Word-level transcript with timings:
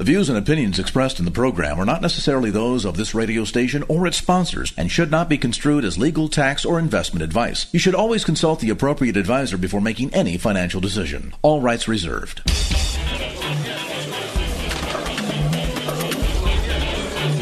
The 0.00 0.04
views 0.04 0.30
and 0.30 0.38
opinions 0.38 0.78
expressed 0.78 1.18
in 1.18 1.26
the 1.26 1.30
program 1.30 1.78
are 1.78 1.84
not 1.84 2.00
necessarily 2.00 2.50
those 2.50 2.86
of 2.86 2.96
this 2.96 3.14
radio 3.14 3.44
station 3.44 3.84
or 3.86 4.06
its 4.06 4.16
sponsors 4.16 4.72
and 4.78 4.90
should 4.90 5.10
not 5.10 5.28
be 5.28 5.36
construed 5.36 5.84
as 5.84 5.98
legal, 5.98 6.26
tax, 6.26 6.64
or 6.64 6.78
investment 6.78 7.22
advice. 7.22 7.66
You 7.70 7.78
should 7.78 7.94
always 7.94 8.24
consult 8.24 8.60
the 8.60 8.70
appropriate 8.70 9.18
advisor 9.18 9.58
before 9.58 9.82
making 9.82 10.14
any 10.14 10.38
financial 10.38 10.80
decision. 10.80 11.34
All 11.42 11.60
rights 11.60 11.86
reserved. 11.86 12.40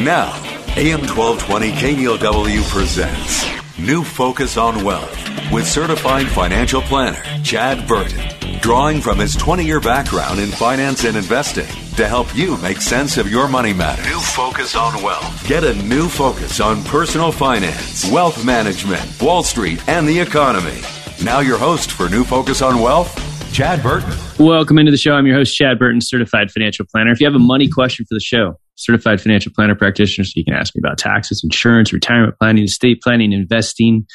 Now, 0.01 0.35
AM 0.75 1.07
1220 1.07 1.71
KNELW 1.71 2.69
presents 2.71 3.47
New 3.79 4.03
Focus 4.03 4.57
on 4.57 4.83
Wealth 4.83 5.17
with 5.53 5.65
certified 5.65 6.27
financial 6.27 6.83
planner 6.83 7.23
Chad 7.45 7.87
Burton, 7.87 8.19
drawing 8.61 9.01
from 9.01 9.19
his 9.19 9.35
20 9.37 9.65
year 9.65 9.81
background 9.81 10.41
in 10.41 10.51
finance 10.51 11.05
and 11.05 11.17
investing 11.17 11.67
to 11.97 12.07
help 12.07 12.35
you 12.35 12.57
make 12.59 12.81
sense 12.81 13.17
of 13.17 13.31
your 13.31 13.49
money 13.49 13.73
matters. 13.73 14.07
New 14.07 14.21
Focus 14.21 14.77
on 14.77 15.03
Wealth. 15.03 15.47
Get 15.47 15.65
a 15.65 15.75
new 15.83 16.09
focus 16.09 16.61
on 16.61 16.83
personal 16.85 17.33
finance, 17.33 18.11
wealth 18.11 18.45
management, 18.45 19.21
Wall 19.21 19.43
Street, 19.43 19.83
and 19.89 20.09
the 20.09 20.19
economy. 20.19 20.81
Now, 21.25 21.41
your 21.41 21.59
host 21.59 21.93
for 21.93 22.09
New 22.09 22.25
Focus 22.25 22.63
on 22.63 22.81
Wealth, 22.81 23.13
Chad 23.53 23.83
Burton. 23.83 24.13
Welcome 24.39 24.79
into 24.79 24.93
the 24.93 24.97
show. 24.97 25.13
I'm 25.13 25.27
your 25.27 25.37
host, 25.37 25.57
Chad 25.57 25.79
Burton, 25.79 26.01
certified 26.01 26.51
financial 26.51 26.87
planner. 26.87 27.11
If 27.11 27.21
you 27.21 27.27
have 27.27 27.35
a 27.35 27.41
money 27.41 27.69
question 27.69 28.07
for 28.07 28.15
the 28.15 28.21
show, 28.21 28.55
certified 28.77 29.21
financial 29.21 29.53
planner 29.53 29.75
practitioner, 29.75 30.25
so 30.25 30.33
you 30.37 30.45
can 30.45 30.55
ask 30.55 30.77
me 30.77 30.81
about 30.81 30.99
taxes, 30.99 31.43
insurance, 31.43 31.93
retirement 31.93 32.39
planning, 32.39 32.65
estate 32.65 33.03
planning, 33.03 33.33
investing. 33.33 34.07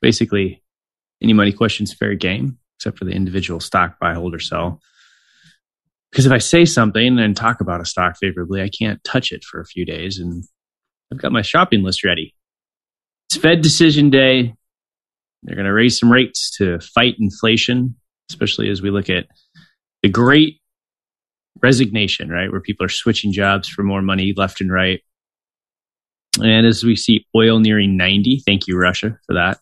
Basically, 0.00 0.62
any 1.22 1.32
money 1.32 1.52
questions 1.52 1.92
fair 1.92 2.14
game, 2.14 2.58
except 2.78 2.98
for 2.98 3.04
the 3.04 3.12
individual 3.12 3.60
stock 3.60 3.98
buy, 3.98 4.14
hold, 4.14 4.34
or 4.34 4.40
sell. 4.40 4.80
Because 6.10 6.26
if 6.26 6.32
I 6.32 6.38
say 6.38 6.64
something 6.64 7.18
and 7.18 7.36
talk 7.36 7.60
about 7.60 7.80
a 7.80 7.84
stock 7.84 8.16
favorably, 8.20 8.62
I 8.62 8.68
can't 8.68 9.02
touch 9.02 9.32
it 9.32 9.42
for 9.42 9.60
a 9.60 9.66
few 9.66 9.84
days. 9.84 10.18
And 10.18 10.44
I've 11.12 11.20
got 11.20 11.32
my 11.32 11.42
shopping 11.42 11.82
list 11.82 12.04
ready. 12.04 12.34
It's 13.28 13.40
Fed 13.40 13.62
decision 13.62 14.10
day. 14.10 14.54
They're 15.42 15.56
going 15.56 15.66
to 15.66 15.72
raise 15.72 15.98
some 15.98 16.12
rates 16.12 16.56
to 16.58 16.78
fight 16.80 17.16
inflation, 17.18 17.96
especially 18.30 18.70
as 18.70 18.80
we 18.80 18.90
look 18.90 19.10
at 19.10 19.26
the 20.02 20.08
great 20.08 20.60
resignation, 21.62 22.28
right? 22.28 22.50
Where 22.50 22.60
people 22.60 22.86
are 22.86 22.90
switching 22.90 23.32
jobs 23.32 23.68
for 23.68 23.82
more 23.82 24.02
money 24.02 24.34
left 24.36 24.60
and 24.60 24.72
right. 24.72 25.00
And 26.40 26.66
as 26.66 26.84
we 26.84 26.96
see 26.96 27.26
oil 27.36 27.58
nearing 27.58 27.96
90, 27.96 28.42
thank 28.46 28.66
you, 28.66 28.78
Russia, 28.78 29.18
for 29.26 29.34
that. 29.34 29.58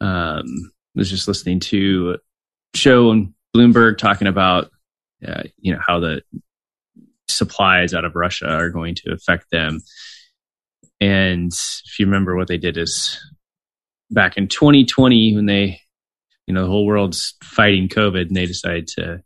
Um, 0.00 0.72
was 0.96 1.10
just 1.10 1.28
listening 1.28 1.60
to 1.60 2.16
a 2.16 2.76
show 2.76 3.10
on 3.10 3.34
Bloomberg 3.54 3.98
talking 3.98 4.26
about, 4.26 4.70
uh, 5.26 5.44
you 5.58 5.72
know, 5.72 5.80
how 5.86 6.00
the 6.00 6.22
supplies 7.28 7.94
out 7.94 8.04
of 8.04 8.16
Russia 8.16 8.48
are 8.48 8.70
going 8.70 8.94
to 8.96 9.12
affect 9.12 9.50
them. 9.50 9.80
And 11.00 11.52
if 11.52 11.98
you 11.98 12.06
remember 12.06 12.36
what 12.36 12.48
they 12.48 12.56
did 12.56 12.76
is 12.76 13.20
back 14.10 14.36
in 14.36 14.48
2020 14.48 15.34
when 15.34 15.46
they, 15.46 15.80
you 16.46 16.54
know, 16.54 16.62
the 16.62 16.70
whole 16.70 16.86
world's 16.86 17.34
fighting 17.42 17.88
COVID 17.88 18.28
and 18.28 18.36
they 18.36 18.46
decided 18.46 18.86
to 18.88 19.22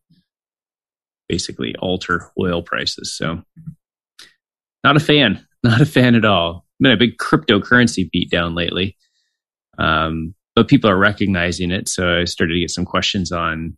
basically 1.29 1.77
alter 1.79 2.31
oil 2.39 2.63
prices. 2.63 3.17
So, 3.17 3.43
not 4.83 4.97
a 4.97 5.01
fan, 5.01 5.47
not 5.63 5.81
a 5.81 5.87
fan 5.87 6.15
at 6.15 6.25
all. 6.25 6.67
Been 6.81 6.93
a 6.93 6.97
big 6.97 7.19
cryptocurrency 7.19 8.11
beat 8.11 8.31
down 8.31 8.55
lately, 8.55 8.97
um, 9.79 10.35
but 10.55 10.69
people 10.69 10.91
are 10.91 10.99
recognizing 10.99 11.71
it. 11.71 11.89
So 11.89 12.21
I 12.21 12.25
started 12.25 12.55
to 12.55 12.61
get 12.61 12.71
some 12.71 12.85
questions 12.85 13.33
on, 13.33 13.77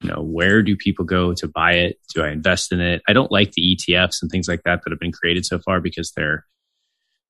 you 0.00 0.10
know, 0.10 0.22
where 0.22 0.62
do 0.62 0.76
people 0.76 1.04
go 1.04 1.34
to 1.34 1.48
buy 1.48 1.72
it? 1.72 1.96
Do 2.14 2.22
I 2.22 2.30
invest 2.30 2.72
in 2.72 2.80
it? 2.80 3.02
I 3.08 3.12
don't 3.12 3.32
like 3.32 3.52
the 3.52 3.76
ETFs 3.76 4.22
and 4.22 4.30
things 4.30 4.48
like 4.48 4.62
that 4.64 4.80
that 4.82 4.90
have 4.90 5.00
been 5.00 5.12
created 5.12 5.44
so 5.44 5.58
far 5.58 5.80
because 5.80 6.12
they're 6.12 6.44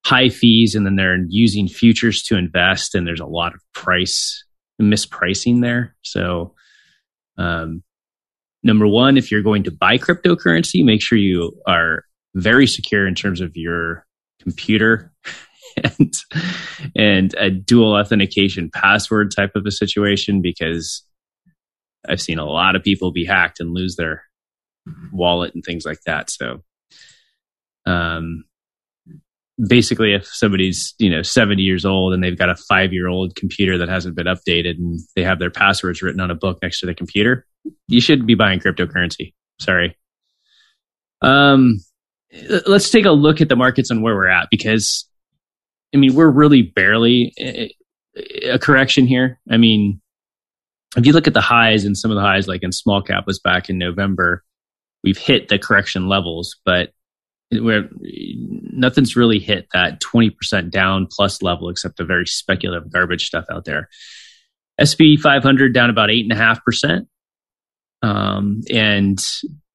high 0.04 0.28
fees 0.28 0.74
and 0.74 0.86
then 0.86 0.96
they're 0.96 1.18
using 1.28 1.68
futures 1.68 2.22
to 2.24 2.36
invest 2.36 2.94
and 2.94 3.06
there's 3.06 3.20
a 3.20 3.26
lot 3.26 3.54
of 3.54 3.60
price 3.74 4.44
mispricing 4.80 5.60
there. 5.60 5.96
So, 6.02 6.54
um, 7.36 7.82
number 8.62 8.86
one, 8.86 9.16
if 9.16 9.30
you're 9.30 9.42
going 9.42 9.64
to 9.64 9.70
buy 9.70 9.98
cryptocurrency, 9.98 10.84
make 10.84 11.02
sure 11.02 11.18
you 11.18 11.52
are 11.66 12.04
very 12.34 12.66
secure 12.66 13.06
in 13.06 13.14
terms 13.14 13.40
of 13.40 13.56
your 13.56 14.06
computer 14.40 15.12
and 15.76 16.12
and 16.96 17.34
a 17.34 17.50
dual 17.50 17.94
authentication 17.94 18.70
password 18.70 19.32
type 19.34 19.52
of 19.54 19.66
a 19.66 19.70
situation 19.70 20.40
because 20.42 21.04
I've 22.08 22.20
seen 22.20 22.38
a 22.38 22.46
lot 22.46 22.76
of 22.76 22.82
people 22.82 23.12
be 23.12 23.24
hacked 23.24 23.60
and 23.60 23.74
lose 23.74 23.96
their 23.96 24.24
wallet 25.12 25.54
and 25.54 25.64
things 25.64 25.84
like 25.84 26.00
that. 26.06 26.30
So 26.30 26.62
um 27.86 28.44
basically 29.66 30.14
if 30.14 30.26
somebody's 30.26 30.94
you 30.98 31.10
know 31.10 31.22
70 31.22 31.62
years 31.62 31.84
old 31.84 32.14
and 32.14 32.22
they've 32.22 32.38
got 32.38 32.50
a 32.50 32.54
five 32.54 32.92
year 32.92 33.08
old 33.08 33.34
computer 33.34 33.78
that 33.78 33.88
hasn't 33.88 34.14
been 34.14 34.26
updated 34.26 34.78
and 34.78 35.00
they 35.16 35.24
have 35.24 35.38
their 35.38 35.50
passwords 35.50 36.00
written 36.00 36.20
on 36.20 36.30
a 36.30 36.34
book 36.34 36.58
next 36.62 36.80
to 36.80 36.86
the 36.86 36.94
computer 36.94 37.44
you 37.88 38.00
shouldn't 38.00 38.28
be 38.28 38.36
buying 38.36 38.60
cryptocurrency 38.60 39.34
sorry 39.60 39.96
um 41.22 41.80
let's 42.66 42.90
take 42.90 43.04
a 43.04 43.10
look 43.10 43.40
at 43.40 43.48
the 43.48 43.56
markets 43.56 43.90
and 43.90 44.02
where 44.02 44.14
we're 44.14 44.28
at 44.28 44.46
because 44.50 45.08
i 45.94 45.98
mean 45.98 46.14
we're 46.14 46.30
really 46.30 46.62
barely 46.62 47.32
a 48.42 48.58
correction 48.58 49.06
here 49.06 49.38
i 49.50 49.56
mean 49.56 50.00
if 50.96 51.06
you 51.06 51.12
look 51.12 51.26
at 51.26 51.34
the 51.34 51.40
highs 51.40 51.84
and 51.84 51.96
some 51.96 52.10
of 52.10 52.16
the 52.16 52.22
highs 52.22 52.48
like 52.48 52.62
in 52.62 52.72
small 52.72 53.02
cap 53.02 53.24
was 53.26 53.38
back 53.38 53.68
in 53.68 53.78
november 53.78 54.42
we've 55.04 55.18
hit 55.18 55.48
the 55.48 55.58
correction 55.58 56.08
levels 56.08 56.56
but 56.64 56.92
where 57.50 57.88
nothing's 58.00 59.16
really 59.16 59.38
hit 59.38 59.68
that 59.72 60.00
20% 60.00 60.70
down 60.70 61.06
plus 61.10 61.42
level 61.42 61.68
except 61.68 61.96
the 61.96 62.04
very 62.04 62.26
speculative 62.26 62.92
garbage 62.92 63.26
stuff 63.26 63.46
out 63.50 63.64
there. 63.64 63.88
SP 64.78 65.18
500 65.20 65.74
down 65.74 65.90
about 65.90 66.10
8.5%. 66.10 67.06
Um, 68.02 68.60
and 68.70 69.18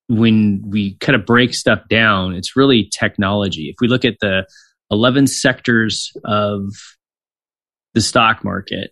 when 0.07 0.63
we 0.66 0.95
kind 0.97 1.16
of 1.16 1.25
break 1.25 1.53
stuff 1.53 1.80
down, 1.90 2.35
it's 2.35 2.56
really 2.56 2.90
technology. 2.97 3.69
If 3.69 3.75
we 3.81 3.88
look 3.88 4.06
at 4.06 4.19
the 4.22 4.45
11 4.94 5.28
sectors 5.28 6.12
of 6.24 6.66
the 7.94 8.02
stock 8.02 8.44
market, 8.44 8.92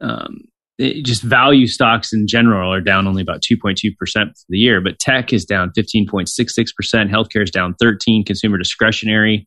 um, 0.00 0.38
it, 0.78 1.04
just 1.04 1.22
value 1.22 1.66
stocks 1.66 2.12
in 2.12 2.26
general 2.26 2.72
are 2.72 2.80
down 2.80 3.06
only 3.06 3.22
about 3.22 3.42
2.2% 3.42 3.76
for 3.94 4.32
the 4.48 4.58
year, 4.58 4.80
but 4.80 4.98
tech 4.98 5.32
is 5.32 5.44
down 5.44 5.70
15.66%, 5.76 7.10
healthcare 7.10 7.42
is 7.42 7.50
down 7.50 7.74
13, 7.78 8.24
consumer 8.24 8.56
discretionary 8.56 9.46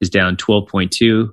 is 0.00 0.10
down 0.10 0.36
12.2. 0.36 1.30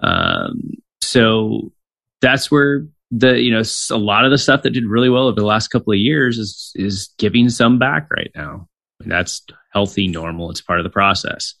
Um, 0.00 0.72
so 1.00 1.72
that's 2.20 2.50
where 2.50 2.86
the 3.12 3.40
you 3.40 3.52
know 3.52 3.62
a 3.90 3.96
lot 3.96 4.24
of 4.24 4.32
the 4.32 4.38
stuff 4.38 4.62
that 4.62 4.70
did 4.70 4.84
really 4.84 5.08
well 5.08 5.28
over 5.28 5.40
the 5.40 5.46
last 5.46 5.68
couple 5.68 5.92
of 5.92 5.98
years 5.98 6.38
is 6.38 6.72
is 6.74 7.14
giving 7.18 7.48
some 7.48 7.78
back 7.78 8.08
right 8.10 8.30
now. 8.34 8.68
And 9.00 9.12
that's 9.12 9.44
healthy, 9.72 10.08
normal. 10.08 10.50
It's 10.50 10.60
part 10.60 10.80
of 10.80 10.84
the 10.84 10.90
process. 10.90 11.54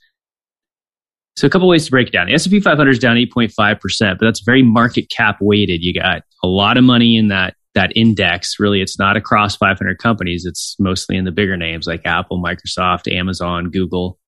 So 1.36 1.46
a 1.46 1.50
couple 1.50 1.68
ways 1.68 1.84
to 1.84 1.90
break 1.90 2.08
it 2.08 2.12
down. 2.12 2.28
The 2.28 2.34
S&P 2.34 2.60
500 2.60 2.90
is 2.90 2.98
down 2.98 3.16
8.5%, 3.16 4.18
but 4.18 4.24
that's 4.24 4.40
very 4.40 4.62
market 4.62 5.10
cap 5.10 5.36
weighted. 5.40 5.82
You 5.82 5.92
got 5.92 6.22
a 6.42 6.46
lot 6.46 6.78
of 6.78 6.84
money 6.84 7.16
in 7.16 7.28
that 7.28 7.54
that 7.74 7.92
index. 7.94 8.58
Really, 8.58 8.80
it's 8.80 8.98
not 8.98 9.16
across 9.16 9.54
500 9.56 9.98
companies. 9.98 10.46
It's 10.46 10.76
mostly 10.80 11.16
in 11.16 11.24
the 11.24 11.30
bigger 11.30 11.56
names 11.56 11.86
like 11.86 12.06
Apple, 12.06 12.42
Microsoft, 12.42 13.12
Amazon, 13.12 13.70
Google. 13.70 14.18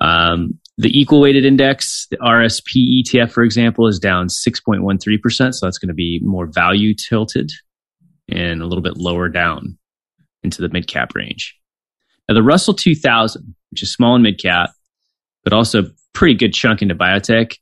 Um, 0.00 0.58
the 0.76 0.98
equal 0.98 1.20
weighted 1.20 1.44
index, 1.44 2.06
the 2.10 2.18
RSP 2.18 3.02
ETF, 3.02 3.32
for 3.32 3.42
example, 3.42 3.86
is 3.86 3.98
down 3.98 4.28
6.13%. 4.28 5.54
So 5.54 5.66
that's 5.66 5.78
going 5.78 5.88
to 5.88 5.94
be 5.94 6.20
more 6.22 6.46
value 6.46 6.94
tilted 6.94 7.50
and 8.28 8.62
a 8.62 8.66
little 8.66 8.82
bit 8.82 8.96
lower 8.96 9.28
down 9.28 9.78
into 10.42 10.62
the 10.62 10.68
mid 10.68 10.86
cap 10.86 11.14
range. 11.14 11.56
Now, 12.28 12.34
the 12.34 12.42
Russell 12.42 12.74
2000, 12.74 13.54
which 13.70 13.82
is 13.82 13.92
small 13.92 14.14
and 14.14 14.22
mid 14.22 14.40
cap, 14.40 14.70
but 15.44 15.52
also 15.52 15.84
pretty 16.12 16.34
good 16.34 16.52
chunk 16.52 16.82
into 16.82 16.94
biotech, 16.94 17.54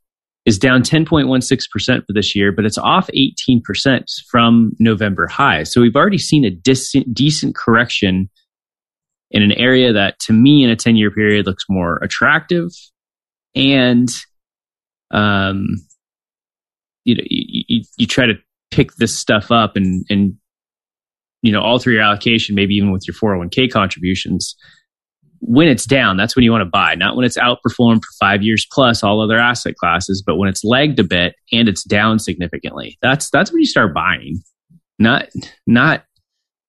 is 0.47 0.59
down 0.59 0.83
10.16% 0.83 2.07
for 2.07 2.13
this 2.15 2.35
year, 2.35 2.53
but 2.53 2.65
it's 2.65 2.79
off 2.79 3.11
18% 3.15 4.05
from 4.31 4.73
November 4.79 5.27
high. 5.27 5.63
So 5.65 5.81
we've 5.81 5.97
already 5.97 6.19
seen 6.19 6.45
a 6.45 6.51
decent, 6.51 7.13
decent 7.13 7.55
correction 7.55 8.31
in 9.31 9.43
an 9.43 9.53
area 9.53 9.93
that 9.93 10.19
to 10.21 10.33
me 10.33 10.65
in 10.65 10.71
a 10.71 10.77
10 10.77 10.97
year 10.97 11.11
period 11.11 11.47
looks 11.47 11.65
more 11.69 11.99
attractive 12.03 12.71
and 13.55 14.09
um 15.11 15.67
you 17.05 17.15
know 17.15 17.25
you, 17.27 17.65
you, 17.69 17.85
you 17.97 18.07
try 18.07 18.27
to 18.27 18.35
pick 18.71 18.95
this 18.95 19.17
stuff 19.17 19.51
up 19.51 19.77
and 19.77 20.05
and 20.09 20.35
you 21.43 21.53
know 21.53 21.61
alter 21.61 21.91
your 21.91 22.03
allocation 22.03 22.55
maybe 22.55 22.75
even 22.75 22.91
with 22.91 23.07
your 23.07 23.15
401k 23.15 23.71
contributions 23.71 24.55
when 25.40 25.69
it's 25.69 25.87
down 25.87 26.17
that's 26.17 26.35
when 26.35 26.44
you 26.44 26.50
want 26.50 26.62
to 26.62 26.70
buy 26.70 26.94
not 26.94 27.17
when 27.17 27.25
it's 27.25 27.38
outperformed 27.38 28.02
for 28.02 28.12
5 28.20 28.43
years 28.43 28.67
plus 28.73 29.02
all 29.02 29.20
other 29.20 29.38
asset 29.38 29.76
classes 29.76 30.23
but 30.26 30.37
when 30.37 30.49
it's 30.49 30.64
lagged 30.64 30.99
a 30.99 31.05
bit 31.05 31.35
and 31.52 31.69
it's 31.69 31.85
down 31.85 32.19
significantly 32.19 32.99
that's 33.02 33.31
that's 33.31 33.52
when 33.52 33.61
you 33.61 33.67
start 33.67 33.94
buying 33.94 34.43
not 34.99 35.29
not 35.67 36.05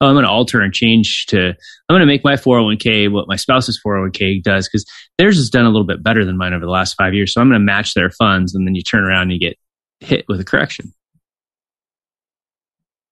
oh, 0.01 0.07
I'm 0.07 0.13
going 0.13 0.25
to 0.25 0.31
alter 0.31 0.61
and 0.61 0.73
change 0.73 1.25
to, 1.27 1.49
I'm 1.49 1.55
going 1.89 2.01
to 2.01 2.05
make 2.05 2.23
my 2.23 2.35
401k 2.35 3.11
what 3.11 3.27
my 3.27 3.35
spouse's 3.35 3.79
401k 3.85 4.41
does 4.41 4.67
because 4.67 4.85
theirs 5.17 5.37
has 5.37 5.49
done 5.49 5.65
a 5.65 5.69
little 5.69 5.85
bit 5.85 6.03
better 6.03 6.25
than 6.25 6.37
mine 6.37 6.53
over 6.53 6.65
the 6.65 6.71
last 6.71 6.95
five 6.95 7.13
years. 7.13 7.33
So 7.33 7.41
I'm 7.41 7.49
going 7.49 7.59
to 7.59 7.65
match 7.65 7.93
their 7.93 8.09
funds. 8.09 8.55
And 8.55 8.65
then 8.65 8.75
you 8.75 8.81
turn 8.81 9.03
around 9.03 9.23
and 9.23 9.33
you 9.33 9.39
get 9.39 9.57
hit 9.99 10.25
with 10.27 10.39
a 10.39 10.45
correction. 10.45 10.93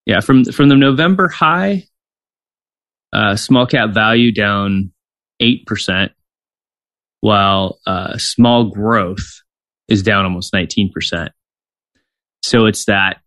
Yeah. 0.06 0.22
From, 0.22 0.46
from 0.46 0.70
the 0.70 0.76
November 0.76 1.28
high, 1.28 1.84
uh, 3.12 3.36
small 3.36 3.66
cap 3.66 3.94
value 3.94 4.32
down 4.32 4.92
8%, 5.42 6.10
while 7.22 7.80
uh, 7.86 8.18
small 8.18 8.66
growth 8.66 9.42
is 9.88 10.04
down 10.04 10.26
almost 10.26 10.54
19%. 10.54 11.30
So 12.44 12.66
it's 12.66 12.86
that 12.86 13.18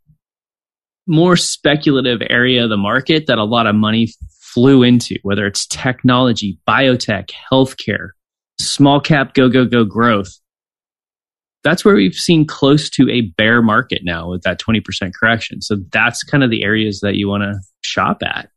more 1.06 1.36
speculative 1.36 2.20
area 2.30 2.64
of 2.64 2.70
the 2.70 2.76
market 2.76 3.26
that 3.26 3.38
a 3.38 3.44
lot 3.44 3.66
of 3.66 3.74
money 3.74 4.08
flew 4.40 4.82
into, 4.82 5.16
whether 5.22 5.46
it's 5.46 5.66
technology, 5.66 6.58
biotech, 6.68 7.30
healthcare, 7.52 8.10
small 8.60 9.00
cap, 9.00 9.34
go, 9.34 9.48
go, 9.48 9.64
go 9.64 9.84
growth. 9.84 10.32
That's 11.62 11.84
where 11.84 11.94
we've 11.94 12.14
seen 12.14 12.46
close 12.46 12.88
to 12.90 13.10
a 13.10 13.22
bear 13.36 13.60
market 13.60 14.00
now 14.02 14.30
with 14.30 14.42
that 14.42 14.60
20% 14.60 15.12
correction. 15.12 15.60
So 15.60 15.76
that's 15.92 16.22
kind 16.22 16.42
of 16.42 16.50
the 16.50 16.64
areas 16.64 17.00
that 17.00 17.16
you 17.16 17.28
want 17.28 17.42
to 17.42 17.60
shop 17.82 18.22
at. 18.22 18.48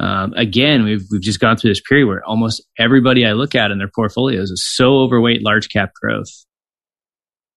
Um, 0.00 0.32
again, 0.34 0.84
we've, 0.84 1.02
we've 1.10 1.20
just 1.20 1.40
gone 1.40 1.56
through 1.56 1.70
this 1.70 1.80
period 1.80 2.06
where 2.06 2.24
almost 2.24 2.62
everybody 2.78 3.26
I 3.26 3.32
look 3.32 3.54
at 3.54 3.70
in 3.70 3.78
their 3.78 3.90
portfolios 3.92 4.50
is 4.50 4.64
so 4.64 4.98
overweight 4.98 5.42
large 5.42 5.68
cap 5.68 5.92
growth 6.00 6.30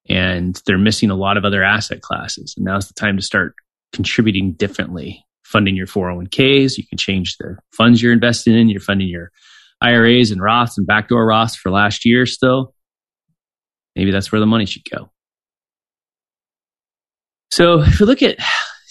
and 0.09 0.59
they're 0.65 0.77
missing 0.77 1.11
a 1.11 1.15
lot 1.15 1.38
of 1.38 1.45
other 1.45 1.63
asset 1.63 2.01
classes. 2.01 2.53
And 2.57 2.65
now's 2.65 2.88
the 2.88 2.93
time 2.93 3.15
to 3.17 3.23
start 3.23 3.53
contributing 3.93 4.53
differently, 4.53 5.23
funding 5.43 5.75
your 5.75 5.88
401ks. 5.88 6.77
You 6.77 6.88
can 6.88 6.97
change 6.97 7.38
the 7.38 7.57
funds 7.71 8.01
you're 8.01 8.13
investing 8.13 8.57
in. 8.57 8.69
You're 8.69 8.81
funding 8.81 9.07
your 9.07 9.31
IRAs 9.81 10.31
and 10.31 10.41
Roths 10.41 10.77
and 10.77 10.88
backdoor 10.88 11.27
Roths 11.27 11.55
for 11.55 11.71
last 11.71 12.05
year 12.05 12.25
still. 12.25 12.73
Maybe 13.95 14.11
that's 14.11 14.31
where 14.31 14.39
the 14.39 14.45
money 14.45 14.65
should 14.65 14.83
go. 14.89 15.11
So 17.51 17.81
if 17.81 17.99
you 17.99 18.05
look 18.05 18.21
at, 18.21 18.38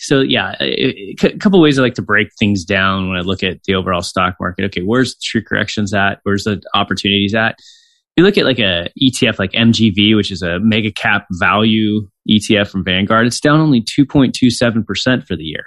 so 0.00 0.20
yeah, 0.20 0.54
a, 0.60 1.14
a 1.22 1.38
couple 1.38 1.60
ways 1.60 1.78
I 1.78 1.82
like 1.82 1.94
to 1.94 2.02
break 2.02 2.28
things 2.38 2.64
down 2.64 3.08
when 3.08 3.18
I 3.18 3.20
look 3.20 3.42
at 3.42 3.62
the 3.64 3.74
overall 3.74 4.00
stock 4.00 4.36
market. 4.40 4.64
Okay, 4.66 4.80
where's 4.80 5.14
the 5.14 5.20
true 5.22 5.42
corrections 5.42 5.92
at? 5.92 6.20
Where's 6.22 6.44
the 6.44 6.62
opportunities 6.74 7.34
at? 7.34 7.56
If 7.58 8.14
you 8.16 8.24
look 8.24 8.38
at 8.38 8.46
like 8.46 8.58
a 8.58 8.88
ETF 9.00 9.38
like 9.38 9.52
MGV, 9.52 10.16
which 10.16 10.32
is 10.32 10.40
a 10.40 10.58
mega 10.58 10.90
cap 10.90 11.26
value 11.32 12.08
ETF 12.28 12.70
from 12.70 12.82
Vanguard, 12.82 13.26
it's 13.26 13.40
down 13.40 13.60
only 13.60 13.82
2.27% 13.82 15.26
for 15.26 15.36
the 15.36 15.44
year. 15.44 15.66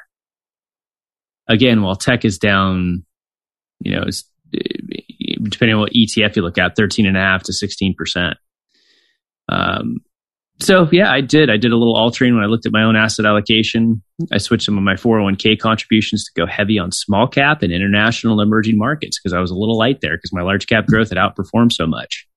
Again, 1.47 1.83
while 1.83 1.95
tech 1.95 2.25
is 2.25 2.39
down, 2.39 3.05
you 3.81 3.95
know, 3.95 4.03
it's, 4.07 4.23
depending 4.51 5.75
on 5.75 5.81
what 5.81 5.93
ETF 5.93 6.35
you 6.35 6.41
look 6.41 6.57
at, 6.57 6.75
13.5 6.75 7.43
to 7.43 7.51
16%. 7.51 8.33
Um, 9.49 9.97
so 10.59 10.87
yeah, 10.91 11.11
I 11.11 11.21
did. 11.21 11.49
I 11.49 11.57
did 11.57 11.71
a 11.71 11.77
little 11.77 11.95
altering 11.95 12.35
when 12.35 12.43
I 12.43 12.47
looked 12.47 12.65
at 12.65 12.71
my 12.71 12.83
own 12.83 12.95
asset 12.95 13.25
allocation. 13.25 14.01
I 14.31 14.37
switched 14.37 14.65
some 14.65 14.77
of 14.77 14.83
my 14.83 14.93
401k 14.93 15.59
contributions 15.59 16.25
to 16.25 16.31
go 16.39 16.45
heavy 16.45 16.79
on 16.79 16.91
small 16.91 17.27
cap 17.27 17.63
and 17.63 17.73
international 17.73 18.39
emerging 18.39 18.77
markets 18.77 19.19
because 19.19 19.33
I 19.33 19.39
was 19.39 19.51
a 19.51 19.55
little 19.55 19.77
light 19.77 19.99
there 20.01 20.15
because 20.15 20.31
my 20.33 20.41
large 20.41 20.67
cap 20.67 20.85
growth 20.85 21.09
had 21.09 21.17
outperformed 21.17 21.73
so 21.73 21.87
much. 21.87 22.27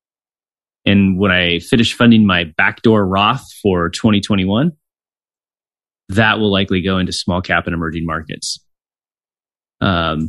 And 0.85 1.19
when 1.19 1.33
I 1.33 1.59
finish 1.59 1.95
funding 1.95 2.27
my 2.27 2.45
backdoor 2.57 3.07
Roth 3.07 3.45
for 3.61 3.91
2021, 3.91 4.73
that 6.11 6.39
will 6.39 6.53
likely 6.53 6.81
go 6.81 6.99
into 6.99 7.13
small 7.13 7.43
cap 7.43 7.67
and 7.67 7.75
emerging 7.75 8.07
markets. 8.07 8.65
Um, 9.81 10.29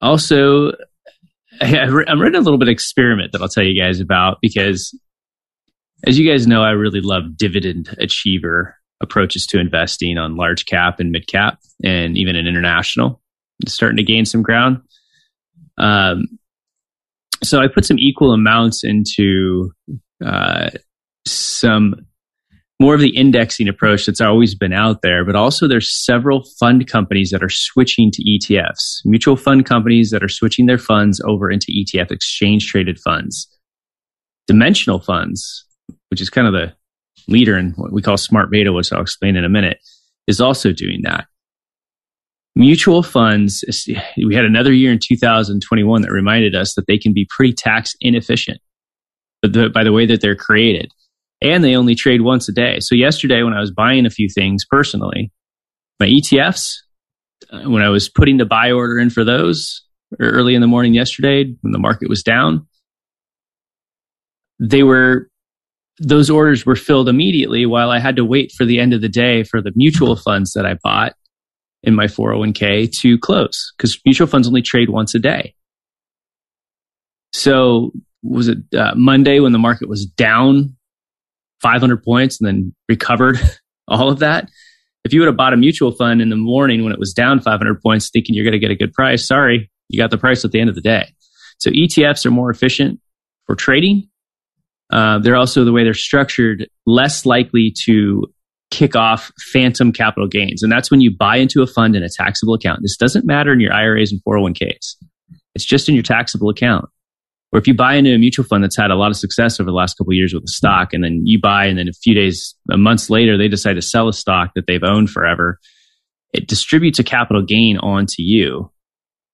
also, 0.00 0.72
I'm 1.60 1.92
running 1.92 2.36
a 2.36 2.40
little 2.40 2.58
bit 2.58 2.68
of 2.68 2.72
experiment 2.72 3.32
that 3.32 3.42
I'll 3.42 3.48
tell 3.48 3.64
you 3.64 3.80
guys 3.80 4.00
about 4.00 4.38
because, 4.40 4.96
as 6.04 6.18
you 6.18 6.28
guys 6.28 6.46
know, 6.46 6.62
I 6.62 6.70
really 6.70 7.00
love 7.00 7.36
dividend 7.36 7.94
achiever 7.98 8.76
approaches 9.00 9.46
to 9.46 9.58
investing 9.58 10.18
on 10.18 10.36
large 10.36 10.66
cap 10.66 11.00
and 11.00 11.10
mid 11.10 11.26
cap 11.26 11.58
and 11.84 12.16
even 12.16 12.36
in 12.36 12.46
international. 12.46 13.20
It's 13.60 13.74
starting 13.74 13.96
to 13.96 14.02
gain 14.02 14.24
some 14.24 14.42
ground. 14.42 14.78
Um, 15.78 16.38
so 17.42 17.60
I 17.60 17.68
put 17.68 17.84
some 17.84 17.98
equal 17.98 18.32
amounts 18.32 18.84
into 18.84 19.72
uh, 20.24 20.70
some 21.26 22.06
more 22.80 22.94
of 22.94 23.00
the 23.00 23.16
indexing 23.16 23.68
approach 23.68 24.06
that's 24.06 24.20
always 24.20 24.56
been 24.56 24.72
out 24.72 25.02
there, 25.02 25.24
but 25.24 25.36
also 25.36 25.68
there's 25.68 26.04
several 26.04 26.42
fund 26.58 26.88
companies 26.88 27.30
that 27.30 27.42
are 27.42 27.48
switching 27.48 28.10
to 28.10 28.24
ETFs, 28.24 29.00
mutual 29.04 29.36
fund 29.36 29.66
companies 29.66 30.10
that 30.10 30.24
are 30.24 30.28
switching 30.28 30.66
their 30.66 30.78
funds 30.78 31.20
over 31.24 31.48
into 31.48 31.72
ETF 31.72 32.10
exchange 32.10 32.66
traded 32.66 32.98
funds. 32.98 33.46
Dimensional 34.48 34.98
funds, 34.98 35.64
which 36.12 36.20
is 36.20 36.28
kind 36.28 36.46
of 36.46 36.52
the 36.52 36.70
leader 37.26 37.56
in 37.56 37.70
what 37.76 37.90
we 37.90 38.02
call 38.02 38.18
smart 38.18 38.50
beta, 38.50 38.70
which 38.70 38.92
I'll 38.92 39.00
explain 39.00 39.34
in 39.34 39.46
a 39.46 39.48
minute, 39.48 39.78
is 40.26 40.42
also 40.42 40.70
doing 40.70 41.00
that. 41.04 41.24
Mutual 42.54 43.02
funds 43.02 43.64
we 44.18 44.34
had 44.34 44.44
another 44.44 44.74
year 44.74 44.92
in 44.92 44.98
2021 45.02 46.02
that 46.02 46.12
reminded 46.12 46.54
us 46.54 46.74
that 46.74 46.86
they 46.86 46.98
can 46.98 47.14
be 47.14 47.26
pretty 47.30 47.54
tax 47.54 47.96
inefficient 48.02 48.60
by 49.40 49.82
the 49.82 49.90
way 49.90 50.04
that 50.04 50.20
they're 50.20 50.36
created. 50.36 50.92
And 51.40 51.64
they 51.64 51.74
only 51.74 51.94
trade 51.94 52.20
once 52.20 52.46
a 52.46 52.52
day. 52.52 52.78
So 52.80 52.94
yesterday 52.94 53.42
when 53.42 53.54
i 53.54 53.60
was 53.60 53.70
buying 53.70 54.04
a 54.04 54.10
few 54.10 54.28
things 54.28 54.66
personally 54.68 55.32
my 55.98 56.08
etfs 56.08 56.74
uh, 57.50 57.62
when 57.70 57.82
i 57.82 57.88
was 57.88 58.10
putting 58.10 58.36
the 58.36 58.44
buy 58.44 58.70
order 58.70 58.98
in 58.98 59.08
for 59.08 59.24
those 59.24 59.82
early 60.20 60.54
in 60.54 60.60
the 60.60 60.66
morning 60.66 60.92
yesterday 60.92 61.44
when 61.62 61.72
the 61.72 61.78
market 61.78 62.10
was 62.10 62.22
down 62.22 62.66
they 64.60 64.82
were 64.82 65.30
those 65.98 66.30
orders 66.30 66.64
were 66.64 66.76
filled 66.76 67.08
immediately 67.08 67.66
while 67.66 67.90
i 67.90 67.98
had 67.98 68.16
to 68.16 68.24
wait 68.24 68.52
for 68.52 68.64
the 68.64 68.80
end 68.80 68.92
of 68.92 69.00
the 69.00 69.08
day 69.08 69.42
for 69.42 69.60
the 69.60 69.72
mutual 69.74 70.16
funds 70.16 70.52
that 70.52 70.66
i 70.66 70.74
bought 70.82 71.14
in 71.82 71.94
my 71.94 72.06
401k 72.06 72.90
to 73.00 73.18
close 73.18 73.72
because 73.76 73.98
mutual 74.04 74.26
funds 74.26 74.46
only 74.46 74.62
trade 74.62 74.88
once 74.88 75.14
a 75.14 75.18
day. 75.18 75.54
So 77.32 77.92
was 78.22 78.48
it 78.48 78.58
uh, 78.76 78.94
Monday 78.94 79.40
when 79.40 79.52
the 79.52 79.58
market 79.58 79.88
was 79.88 80.06
down 80.06 80.76
500 81.60 82.02
points 82.02 82.40
and 82.40 82.46
then 82.46 82.74
recovered 82.88 83.38
all 83.88 84.10
of 84.10 84.20
that? 84.20 84.48
If 85.04 85.12
you 85.12 85.20
would 85.20 85.26
have 85.26 85.36
bought 85.36 85.52
a 85.52 85.56
mutual 85.56 85.90
fund 85.90 86.22
in 86.22 86.28
the 86.28 86.36
morning 86.36 86.84
when 86.84 86.92
it 86.92 86.98
was 86.98 87.12
down 87.12 87.40
500 87.40 87.82
points, 87.82 88.10
thinking 88.10 88.36
you're 88.36 88.44
going 88.44 88.52
to 88.52 88.60
get 88.60 88.70
a 88.70 88.76
good 88.76 88.92
price, 88.92 89.26
sorry, 89.26 89.68
you 89.88 89.98
got 89.98 90.12
the 90.12 90.18
price 90.18 90.44
at 90.44 90.52
the 90.52 90.60
end 90.60 90.68
of 90.68 90.76
the 90.76 90.80
day. 90.80 91.12
So 91.58 91.70
ETFs 91.70 92.24
are 92.24 92.30
more 92.30 92.50
efficient 92.50 93.00
for 93.46 93.56
trading. 93.56 94.08
Uh, 94.92 95.18
they're 95.18 95.36
also 95.36 95.64
the 95.64 95.72
way 95.72 95.82
they're 95.82 95.94
structured, 95.94 96.68
less 96.86 97.24
likely 97.24 97.74
to 97.84 98.26
kick 98.70 98.94
off 98.94 99.32
phantom 99.52 99.92
capital 99.92 100.28
gains. 100.28 100.62
And 100.62 100.70
that's 100.70 100.90
when 100.90 101.00
you 101.00 101.14
buy 101.14 101.36
into 101.36 101.62
a 101.62 101.66
fund 101.66 101.96
in 101.96 102.02
a 102.02 102.08
taxable 102.08 102.54
account. 102.54 102.80
This 102.82 102.96
doesn't 102.96 103.26
matter 103.26 103.52
in 103.52 103.60
your 103.60 103.72
IRAs 103.72 104.12
and 104.12 104.20
401ks. 104.26 104.96
It's 105.54 105.64
just 105.64 105.88
in 105.88 105.94
your 105.94 106.02
taxable 106.02 106.48
account. 106.48 106.86
Or 107.52 107.58
if 107.58 107.66
you 107.66 107.74
buy 107.74 107.94
into 107.94 108.14
a 108.14 108.18
mutual 108.18 108.46
fund 108.46 108.64
that's 108.64 108.76
had 108.76 108.90
a 108.90 108.94
lot 108.94 109.10
of 109.10 109.16
success 109.16 109.60
over 109.60 109.70
the 109.70 109.76
last 109.76 109.98
couple 109.98 110.14
years 110.14 110.32
with 110.32 110.44
a 110.44 110.48
stock, 110.48 110.94
and 110.94 111.04
then 111.04 111.20
you 111.26 111.38
buy, 111.38 111.66
and 111.66 111.78
then 111.78 111.88
a 111.88 111.92
few 111.92 112.14
days, 112.14 112.54
a 112.70 112.78
months 112.78 113.10
later, 113.10 113.36
they 113.36 113.48
decide 113.48 113.74
to 113.74 113.82
sell 113.82 114.08
a 114.08 114.12
stock 114.12 114.52
that 114.54 114.66
they've 114.66 114.82
owned 114.82 115.10
forever, 115.10 115.58
it 116.32 116.48
distributes 116.48 116.98
a 116.98 117.04
capital 117.04 117.42
gain 117.42 117.76
onto 117.78 118.22
you, 118.22 118.70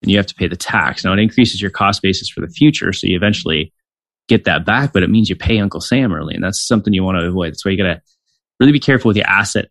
and 0.03 0.11
you 0.11 0.17
have 0.17 0.27
to 0.27 0.35
pay 0.35 0.49
the 0.49 0.57
tax. 0.57 1.05
Now, 1.05 1.12
it 1.12 1.21
increases 1.21 1.62
your 1.62 1.71
cost 1.71 2.03
basis 2.03 2.29
for 2.29 2.41
the 2.41 2.49
future, 2.49 2.93
so 2.93 3.07
you 3.07 3.17
eventually 3.17 3.73
get 4.28 4.44
that 4.44 4.64
back, 4.64 4.92
but 4.92 5.02
it 5.02 5.11
means 5.11 5.28
you 5.28 5.37
pay 5.37 5.58
Uncle 5.58 5.80
Sam 5.80 6.12
early, 6.12 6.35
and 6.35 6.44
that's 6.44 6.66
something 6.66 6.92
you 6.92 7.02
want 7.02 7.18
to 7.18 7.26
avoid. 7.26 7.50
That's 7.50 7.64
why 7.64 7.73
you 7.73 7.78
got 7.78 7.94
to 7.94 8.02
really 8.61 8.73
be 8.73 8.80
careful 8.80 9.08
with 9.08 9.16
your 9.16 9.26
asset, 9.26 9.66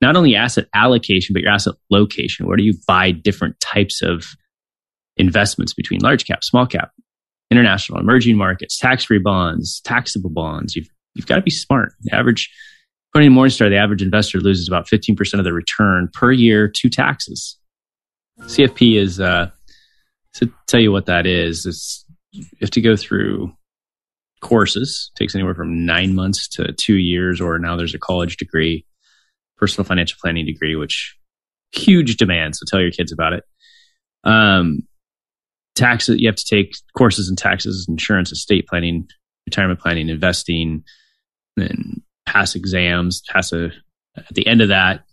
not 0.00 0.16
only 0.16 0.36
asset 0.36 0.66
allocation, 0.74 1.32
but 1.32 1.42
your 1.42 1.52
asset 1.52 1.74
location. 1.90 2.46
Where 2.46 2.56
do 2.56 2.62
you 2.62 2.74
buy 2.86 3.10
different 3.10 3.58
types 3.60 4.02
of 4.02 4.24
investments 5.16 5.74
between 5.74 6.00
large 6.00 6.24
cap, 6.26 6.44
small 6.44 6.66
cap, 6.66 6.92
international, 7.50 7.98
emerging 7.98 8.36
markets, 8.36 8.78
tax 8.78 9.04
free 9.04 9.18
bonds, 9.18 9.80
taxable 9.80 10.30
bonds? 10.30 10.76
You've 10.76 10.88
you've 11.14 11.26
got 11.26 11.36
to 11.36 11.42
be 11.42 11.50
smart. 11.50 11.92
The 12.02 12.14
average, 12.14 12.50
according 13.10 13.34
to 13.34 13.36
Morningstar, 13.36 13.68
the 13.68 13.76
average 13.76 14.02
investor 14.02 14.38
loses 14.38 14.68
about 14.68 14.86
15% 14.86 15.38
of 15.38 15.44
their 15.44 15.52
return 15.52 16.08
per 16.14 16.30
year 16.30 16.68
to 16.68 16.88
taxes. 16.88 17.58
CFP 18.42 18.96
is, 18.96 19.18
uh, 19.18 19.50
to 20.34 20.52
tell 20.68 20.78
you 20.78 20.92
what 20.92 21.06
that 21.06 21.26
is, 21.26 21.66
it's, 21.66 22.04
you 22.30 22.44
have 22.60 22.70
to 22.70 22.80
go 22.80 22.94
through 22.94 23.52
courses. 24.40 25.10
It 25.14 25.18
takes 25.18 25.34
anywhere 25.34 25.54
from 25.54 25.86
nine 25.86 26.14
months 26.14 26.48
to 26.48 26.72
two 26.72 26.96
years, 26.96 27.40
or 27.40 27.58
now 27.58 27.76
there's 27.76 27.94
a 27.94 27.98
college 27.98 28.36
degree, 28.36 28.84
personal 29.56 29.86
financial 29.86 30.18
planning 30.20 30.46
degree, 30.46 30.76
which 30.76 31.16
huge 31.72 32.16
demand. 32.16 32.56
So 32.56 32.64
tell 32.66 32.80
your 32.80 32.90
kids 32.90 33.12
about 33.12 33.32
it. 33.34 33.44
Um, 34.24 34.86
taxes, 35.74 36.18
you 36.18 36.28
have 36.28 36.36
to 36.36 36.44
take 36.44 36.76
courses 36.96 37.28
in 37.28 37.36
taxes, 37.36 37.86
insurance, 37.88 38.32
estate 38.32 38.66
planning, 38.66 39.08
retirement 39.46 39.80
planning, 39.80 40.08
investing, 40.08 40.84
and 41.56 42.02
pass 42.26 42.54
exams. 42.54 43.22
Pass 43.28 43.52
a 43.52 43.70
at 44.16 44.34
the 44.34 44.46
end 44.46 44.60
of 44.60 44.68
that 44.68 45.04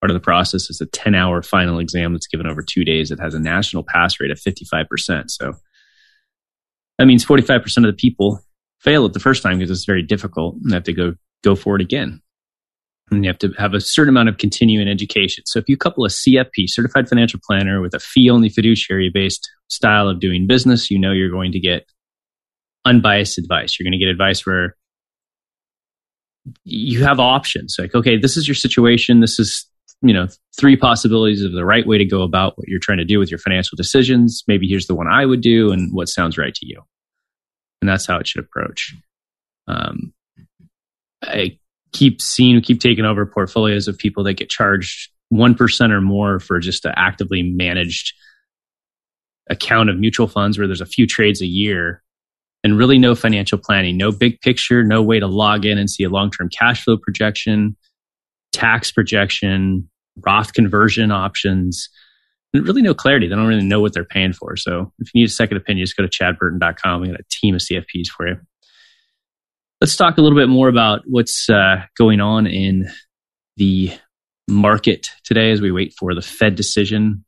part 0.00 0.10
of 0.10 0.14
the 0.14 0.20
process 0.20 0.70
is 0.70 0.80
a 0.80 0.86
10 0.86 1.14
hour 1.14 1.42
final 1.42 1.78
exam 1.78 2.12
that's 2.12 2.26
given 2.26 2.46
over 2.46 2.62
two 2.62 2.84
days. 2.84 3.10
It 3.10 3.20
has 3.20 3.34
a 3.34 3.40
national 3.40 3.82
pass 3.82 4.20
rate 4.20 4.30
of 4.30 4.38
55%. 4.38 5.30
So 5.30 5.54
that 6.98 7.06
means 7.06 7.24
45% 7.24 7.64
of 7.78 7.82
the 7.84 7.92
people 7.92 8.40
fail 8.80 9.06
it 9.06 9.12
the 9.12 9.20
first 9.20 9.42
time 9.42 9.58
because 9.58 9.70
it's 9.70 9.84
very 9.84 10.02
difficult 10.02 10.56
and 10.62 10.72
have 10.72 10.84
to 10.84 10.92
go 10.92 11.14
go 11.44 11.54
for 11.54 11.76
it 11.76 11.82
again. 11.82 12.20
And 13.10 13.24
you 13.24 13.30
have 13.30 13.38
to 13.38 13.52
have 13.58 13.74
a 13.74 13.80
certain 13.80 14.10
amount 14.10 14.28
of 14.28 14.38
continuing 14.38 14.88
education. 14.88 15.44
So 15.46 15.58
if 15.58 15.68
you 15.68 15.76
couple 15.76 16.04
a 16.04 16.08
CFP, 16.08 16.66
certified 16.66 17.08
financial 17.08 17.40
planner, 17.42 17.80
with 17.80 17.94
a 17.94 18.00
fee 18.00 18.28
only 18.28 18.48
fiduciary 18.48 19.10
based 19.12 19.48
style 19.68 20.08
of 20.08 20.20
doing 20.20 20.46
business, 20.46 20.90
you 20.90 20.98
know 20.98 21.12
you're 21.12 21.30
going 21.30 21.52
to 21.52 21.60
get 21.60 21.86
unbiased 22.84 23.38
advice. 23.38 23.78
You're 23.78 23.84
going 23.84 23.98
to 23.98 24.04
get 24.04 24.10
advice 24.10 24.44
where 24.44 24.76
you 26.64 27.04
have 27.04 27.20
options. 27.20 27.76
Like, 27.78 27.94
okay, 27.94 28.18
this 28.18 28.36
is 28.36 28.46
your 28.46 28.54
situation. 28.54 29.20
This 29.20 29.38
is, 29.38 29.66
you 30.02 30.14
know, 30.14 30.28
three 30.58 30.76
possibilities 30.76 31.42
of 31.42 31.52
the 31.52 31.64
right 31.64 31.86
way 31.86 31.98
to 31.98 32.04
go 32.04 32.22
about 32.22 32.56
what 32.56 32.68
you're 32.68 32.78
trying 32.80 32.98
to 32.98 33.04
do 33.04 33.18
with 33.18 33.30
your 33.30 33.38
financial 33.38 33.76
decisions. 33.76 34.44
Maybe 34.46 34.68
here's 34.68 34.86
the 34.86 34.94
one 34.94 35.08
I 35.08 35.26
would 35.26 35.40
do 35.40 35.72
and 35.72 35.92
what 35.92 36.08
sounds 36.08 36.38
right 36.38 36.54
to 36.54 36.66
you. 36.66 36.82
And 37.80 37.88
that's 37.88 38.06
how 38.06 38.18
it 38.18 38.26
should 38.26 38.44
approach. 38.44 38.94
Um, 39.66 40.12
I 41.22 41.58
keep 41.92 42.22
seeing, 42.22 42.60
keep 42.60 42.80
taking 42.80 43.04
over 43.04 43.26
portfolios 43.26 43.88
of 43.88 43.98
people 43.98 44.24
that 44.24 44.34
get 44.34 44.50
charged 44.50 45.10
1% 45.32 45.90
or 45.90 46.00
more 46.00 46.38
for 46.38 46.58
just 46.60 46.84
an 46.84 46.92
actively 46.96 47.42
managed 47.42 48.14
account 49.50 49.90
of 49.90 49.98
mutual 49.98 50.28
funds 50.28 50.58
where 50.58 50.66
there's 50.66 50.80
a 50.80 50.86
few 50.86 51.06
trades 51.06 51.40
a 51.40 51.46
year 51.46 52.02
and 52.64 52.76
really 52.76 52.98
no 52.98 53.14
financial 53.14 53.58
planning, 53.58 53.96
no 53.96 54.10
big 54.10 54.40
picture, 54.40 54.82
no 54.82 55.02
way 55.02 55.20
to 55.20 55.26
log 55.26 55.64
in 55.64 55.78
and 55.78 55.90
see 55.90 56.04
a 56.04 56.08
long 56.08 56.30
term 56.30 56.48
cash 56.48 56.84
flow 56.84 56.96
projection, 56.96 57.76
tax 58.52 58.90
projection, 58.90 59.88
Roth 60.26 60.52
conversion 60.52 61.10
options, 61.12 61.88
really 62.54 62.82
no 62.82 62.94
clarity. 62.94 63.28
They 63.28 63.36
don't 63.36 63.46
really 63.46 63.64
know 63.64 63.80
what 63.80 63.92
they're 63.92 64.04
paying 64.04 64.32
for. 64.32 64.56
So 64.56 64.92
if 64.98 65.12
you 65.14 65.20
need 65.20 65.28
a 65.28 65.32
second 65.32 65.56
opinion, 65.56 65.84
just 65.84 65.96
go 65.96 66.06
to 66.06 66.08
chadburton.com. 66.08 67.00
We 67.00 67.08
got 67.08 67.20
a 67.20 67.24
team 67.30 67.54
of 67.54 67.60
CFPs 67.60 68.08
for 68.08 68.28
you. 68.28 68.36
Let's 69.80 69.96
talk 69.96 70.18
a 70.18 70.22
little 70.22 70.38
bit 70.38 70.48
more 70.48 70.68
about 70.68 71.02
what's 71.06 71.48
uh, 71.48 71.82
going 71.96 72.20
on 72.20 72.46
in 72.46 72.90
the 73.56 73.92
market 74.48 75.08
today 75.24 75.52
as 75.52 75.60
we 75.60 75.70
wait 75.70 75.94
for 75.98 76.14
the 76.14 76.22
Fed 76.22 76.54
decision. 76.56 77.24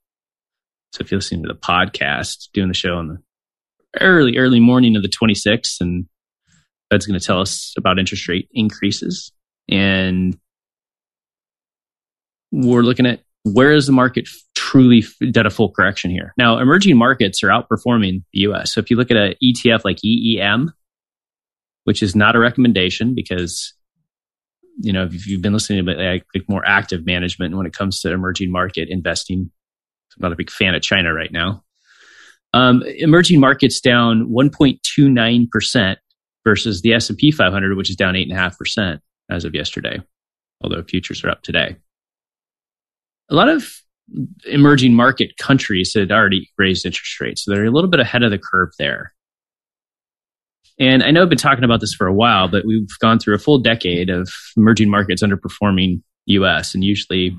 So 0.92 1.02
if 1.02 1.10
you're 1.10 1.18
listening 1.18 1.42
to 1.44 1.48
the 1.48 1.54
podcast, 1.54 2.48
doing 2.52 2.68
the 2.68 2.74
show 2.74 2.96
on 2.96 3.08
the 3.08 3.18
early, 4.00 4.38
early 4.38 4.58
morning 4.58 4.96
of 4.96 5.02
the 5.02 5.08
26th, 5.08 5.80
and 5.80 6.06
Fed's 6.90 7.06
going 7.06 7.18
to 7.18 7.24
tell 7.24 7.40
us 7.40 7.74
about 7.78 7.98
interest 7.98 8.26
rate 8.26 8.48
increases. 8.52 9.30
And 9.68 10.36
we're 12.50 12.82
looking 12.82 13.06
at 13.06 13.20
where 13.44 13.72
is 13.72 13.86
the 13.86 13.92
market 13.92 14.28
truly 14.54 15.04
done 15.30 15.46
a 15.46 15.50
full 15.50 15.70
correction 15.70 16.10
here? 16.10 16.34
Now, 16.36 16.58
emerging 16.58 16.96
markets 16.96 17.42
are 17.42 17.48
outperforming 17.48 18.24
the 18.32 18.40
US. 18.40 18.74
So 18.74 18.80
if 18.80 18.90
you 18.90 18.96
look 18.96 19.10
at 19.10 19.16
an 19.16 19.34
ETF 19.42 19.84
like 19.84 19.98
EEM, 20.04 20.72
which 21.84 22.02
is 22.02 22.14
not 22.14 22.36
a 22.36 22.38
recommendation 22.38 23.14
because 23.14 23.74
you 24.80 24.92
know 24.92 25.04
if 25.04 25.26
you've 25.26 25.42
been 25.42 25.52
listening 25.52 25.84
to 25.84 25.92
like, 25.92 26.24
like 26.34 26.48
more 26.48 26.66
active 26.66 27.04
management 27.04 27.56
when 27.56 27.66
it 27.66 27.72
comes 27.72 28.00
to 28.00 28.12
emerging 28.12 28.50
market 28.50 28.88
investing 28.88 29.50
i'm 30.16 30.22
not 30.22 30.32
a 30.32 30.36
big 30.36 30.50
fan 30.50 30.74
of 30.74 30.82
china 30.82 31.12
right 31.12 31.32
now 31.32 31.64
um, 32.52 32.82
emerging 32.98 33.38
markets 33.38 33.80
down 33.80 34.28
1.29% 34.28 35.96
versus 36.42 36.82
the 36.82 36.94
s&p 36.94 37.30
500 37.30 37.76
which 37.76 37.90
is 37.90 37.96
down 37.96 38.14
8.5% 38.14 39.00
as 39.30 39.44
of 39.44 39.54
yesterday 39.54 40.00
although 40.62 40.82
futures 40.82 41.22
are 41.24 41.30
up 41.30 41.42
today 41.42 41.76
a 43.30 43.34
lot 43.34 43.48
of 43.48 43.70
emerging 44.46 44.94
market 44.94 45.36
countries 45.38 45.92
had 45.94 46.10
already 46.10 46.50
raised 46.58 46.84
interest 46.84 47.20
rates 47.20 47.44
so 47.44 47.50
they're 47.50 47.64
a 47.64 47.70
little 47.70 47.90
bit 47.90 48.00
ahead 48.00 48.22
of 48.22 48.30
the 48.30 48.38
curve 48.38 48.70
there 48.78 49.12
and 50.80 51.02
I 51.02 51.10
know 51.10 51.22
I've 51.22 51.28
been 51.28 51.36
talking 51.36 51.62
about 51.62 51.80
this 51.80 51.92
for 51.92 52.06
a 52.06 52.12
while, 52.12 52.48
but 52.48 52.64
we've 52.64 52.88
gone 53.00 53.18
through 53.18 53.34
a 53.34 53.38
full 53.38 53.58
decade 53.58 54.08
of 54.08 54.30
emerging 54.56 54.88
markets 54.88 55.22
underperforming 55.22 56.02
US, 56.24 56.74
and 56.74 56.82
usually 56.82 57.36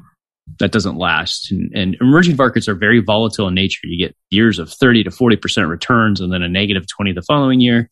that 0.59 0.71
doesn't 0.71 0.97
last. 0.97 1.51
And, 1.51 1.71
and, 1.73 1.97
emerging 2.01 2.35
markets 2.35 2.67
are 2.67 2.75
very 2.75 2.99
volatile 2.99 3.47
in 3.47 3.55
nature. 3.55 3.79
You 3.83 4.05
get 4.05 4.15
years 4.29 4.59
of 4.59 4.71
30 4.71 5.05
to 5.05 5.09
40% 5.09 5.67
returns 5.67 6.21
and 6.21 6.31
then 6.31 6.43
a 6.43 6.47
negative 6.47 6.85
20 6.87 7.13
the 7.13 7.21
following 7.23 7.61
year. 7.61 7.89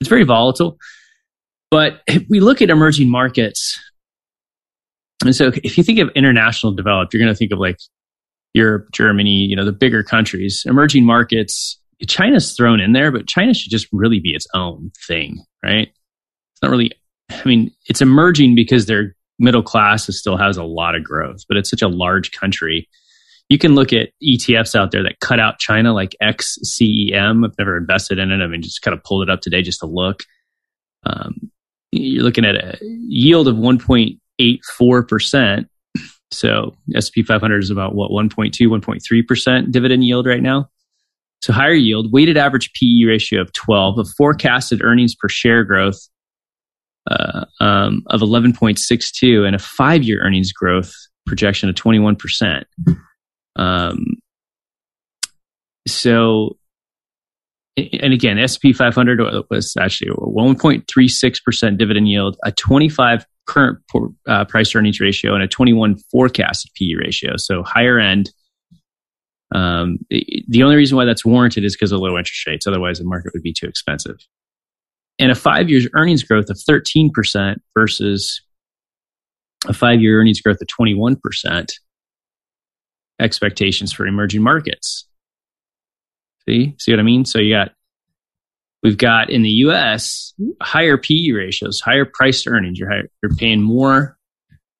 It's 0.00 0.08
very 0.08 0.24
volatile. 0.24 0.78
But 1.70 2.00
if 2.06 2.24
we 2.30 2.40
look 2.40 2.62
at 2.62 2.70
emerging 2.70 3.10
markets, 3.10 3.78
and 5.24 5.34
so 5.34 5.50
if 5.62 5.76
you 5.76 5.84
think 5.84 5.98
of 5.98 6.10
international 6.14 6.72
developed, 6.72 7.12
you're 7.12 7.22
going 7.22 7.32
to 7.32 7.38
think 7.38 7.52
of 7.52 7.58
like 7.58 7.78
Europe, 8.54 8.88
Germany, 8.92 9.44
you 9.44 9.56
know, 9.56 9.64
the 9.64 9.72
bigger 9.72 10.02
countries. 10.02 10.64
Emerging 10.66 11.04
markets 11.04 11.78
China's 12.06 12.54
thrown 12.54 12.80
in 12.80 12.92
there, 12.92 13.10
but 13.10 13.26
China 13.26 13.52
should 13.52 13.70
just 13.70 13.88
really 13.92 14.20
be 14.20 14.30
its 14.30 14.46
own 14.54 14.92
thing, 15.06 15.44
right? 15.64 15.88
It's 15.88 16.62
not 16.62 16.70
really, 16.70 16.92
I 17.30 17.42
mean, 17.44 17.72
it's 17.86 18.00
emerging 18.00 18.54
because 18.54 18.86
their 18.86 19.16
middle 19.38 19.62
class 19.62 20.06
still 20.16 20.36
has 20.36 20.56
a 20.56 20.64
lot 20.64 20.94
of 20.94 21.02
growth, 21.02 21.42
but 21.48 21.56
it's 21.56 21.70
such 21.70 21.82
a 21.82 21.88
large 21.88 22.32
country. 22.32 22.88
You 23.48 23.58
can 23.58 23.74
look 23.74 23.92
at 23.92 24.10
ETFs 24.22 24.76
out 24.76 24.90
there 24.90 25.02
that 25.02 25.20
cut 25.20 25.40
out 25.40 25.58
China, 25.58 25.92
like 25.92 26.14
XCEM. 26.22 27.44
I've 27.44 27.58
never 27.58 27.76
invested 27.76 28.18
in 28.18 28.30
it. 28.30 28.42
I 28.42 28.46
mean, 28.46 28.62
just 28.62 28.82
kind 28.82 28.96
of 28.96 29.02
pulled 29.02 29.22
it 29.22 29.30
up 29.30 29.40
today 29.40 29.62
just 29.62 29.80
to 29.80 29.86
look. 29.86 30.22
Um, 31.04 31.50
you're 31.90 32.22
looking 32.22 32.44
at 32.44 32.56
a 32.56 32.78
yield 32.82 33.48
of 33.48 33.56
1.84%. 34.40 35.66
So 36.30 36.76
S&P 36.94 37.22
500 37.22 37.62
is 37.62 37.70
about 37.70 37.94
what 37.94 38.10
1.2, 38.10 38.52
1.3% 38.52 39.72
dividend 39.72 40.04
yield 40.04 40.26
right 40.26 40.42
now. 40.42 40.68
So 41.40 41.52
higher 41.52 41.72
yield, 41.72 42.12
weighted 42.12 42.36
average 42.36 42.72
PE 42.72 43.04
ratio 43.06 43.40
of 43.40 43.52
12, 43.52 43.98
a 43.98 44.04
forecasted 44.16 44.82
earnings 44.82 45.14
per 45.14 45.28
share 45.28 45.64
growth 45.64 45.98
uh, 47.10 47.44
um, 47.60 48.02
of 48.08 48.20
11.62, 48.20 49.46
and 49.46 49.56
a 49.56 49.58
five 49.58 50.02
year 50.02 50.20
earnings 50.20 50.52
growth 50.52 50.92
projection 51.26 51.68
of 51.68 51.74
21%. 51.74 52.64
Um, 53.56 54.04
so, 55.86 56.56
and 57.76 58.12
again, 58.12 58.36
SP 58.42 58.74
500 58.74 59.20
was 59.50 59.74
actually 59.78 60.10
1.36% 60.10 61.78
dividend 61.78 62.08
yield, 62.08 62.36
a 62.44 62.52
25 62.52 63.24
current 63.48 63.78
uh, 64.26 64.44
price 64.44 64.74
earnings 64.74 65.00
ratio, 65.00 65.34
and 65.34 65.42
a 65.42 65.48
21 65.48 65.96
forecasted 66.10 66.70
PE 66.76 66.94
ratio. 66.94 67.36
So 67.36 67.62
higher 67.64 67.98
end 67.98 68.30
um, 69.54 69.98
the 70.10 70.62
only 70.62 70.76
reason 70.76 70.96
why 70.96 71.04
that's 71.04 71.24
warranted 71.24 71.64
is 71.64 71.74
because 71.74 71.92
of 71.92 72.00
low 72.00 72.18
interest 72.18 72.46
rates. 72.46 72.66
Otherwise, 72.66 72.98
the 72.98 73.04
market 73.04 73.32
would 73.32 73.42
be 73.42 73.52
too 73.52 73.66
expensive. 73.66 74.16
And 75.18 75.32
a 75.32 75.34
five 75.34 75.68
years 75.68 75.88
earnings 75.94 76.22
growth 76.22 76.50
of 76.50 76.56
13% 76.56 77.56
versus 77.74 78.42
a 79.66 79.72
five 79.72 80.00
year 80.00 80.20
earnings 80.20 80.40
growth 80.40 80.60
of 80.60 80.68
21% 80.68 81.72
expectations 83.20 83.92
for 83.92 84.06
emerging 84.06 84.42
markets. 84.42 85.08
See, 86.48 86.74
see 86.78 86.92
what 86.92 87.00
I 87.00 87.02
mean? 87.02 87.24
So 87.24 87.38
you 87.38 87.54
got, 87.54 87.72
we've 88.82 88.96
got 88.96 89.30
in 89.30 89.42
the 89.42 89.50
US 89.50 90.34
higher 90.60 90.96
PE 90.96 91.30
ratios, 91.32 91.80
higher 91.80 92.04
price 92.04 92.42
to 92.42 92.50
earnings. 92.50 92.78
You're, 92.78 92.90
higher, 92.90 93.10
you're 93.22 93.34
paying 93.36 93.62
more 93.62 94.16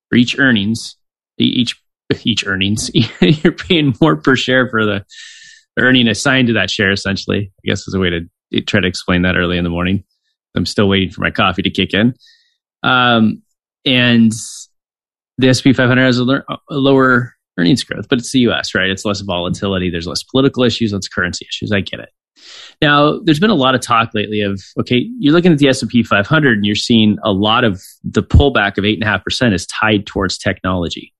for 0.09 0.17
each 0.17 0.39
earnings, 0.39 0.97
each 1.39 1.77
each 2.25 2.47
earnings. 2.47 2.91
You're 3.21 3.53
paying 3.53 3.95
more 4.01 4.17
per 4.17 4.37
share 4.37 4.69
for 4.69 4.85
the 4.85 5.05
earning 5.79 6.09
assigned 6.09 6.49
to 6.49 6.55
that 6.55 6.71
share, 6.71 6.91
essentially. 6.91 7.53
I 7.59 7.63
guess 7.65 7.87
is 7.87 7.95
a 7.95 7.99
way 7.99 8.11
to 8.11 8.61
try 8.63 8.81
to 8.81 8.87
explain 8.87 9.23
that 9.23 9.37
early 9.37 9.59
in 9.59 9.65
the 9.65 9.71
morning. 9.71 10.05
I'm 10.57 10.67
still 10.67 10.89
waiting 10.89 11.11
for 11.11 11.21
my 11.21 11.31
coffee 11.31 11.63
to 11.63 11.71
kick 11.71 11.95
in. 11.95 12.15
Um, 12.83 13.43
and 13.85 14.33
the 15.37 15.55
SP 15.55 15.71
500 15.75 16.03
has 16.03 16.19
a, 16.19 16.25
a, 16.25 16.59
lower 16.71 17.35
earnings 17.59 17.85
growth, 17.85 18.09
but 18.09 18.19
it's 18.19 18.33
the 18.33 18.41
US, 18.41 18.75
right? 18.75 18.91
It's 18.91 19.05
less 19.05 19.21
volatility. 19.21 19.91
There's 19.91 20.07
less 20.07 20.23
political 20.23 20.65
issues, 20.65 20.93
less 20.93 21.09
currency 21.09 21.47
issues. 21.49 21.71
I 21.73 21.81
get 21.81 22.01
it. 22.01 22.11
Now, 22.81 23.19
there's 23.25 23.41
been 23.41 23.51
a 23.51 23.55
lot 23.55 23.75
of 23.75 23.81
talk 23.81 24.11
lately 24.15 24.41
of 24.41 24.63
okay, 24.81 25.09
you're 25.19 25.33
looking 25.33 25.53
at 25.53 25.59
the 25.59 25.69
S 25.69 25.83
and 25.83 25.91
P 25.91 26.03
500, 26.03 26.59
and 26.59 26.67
you're 26.67 26.75
seeing 26.75 27.19
a 27.25 27.33
lot 27.33 27.65
of 27.65 27.83
the 28.05 28.23
pullback 28.23 28.79
of 28.79 28.85
eight 28.85 28.95
and 28.95 29.03
a 29.03 29.07
half 29.07 29.25
percent 29.25 29.55
is 29.55 29.67
tied 29.67 30.07
towards 30.07 30.39
technology, 30.39 31.13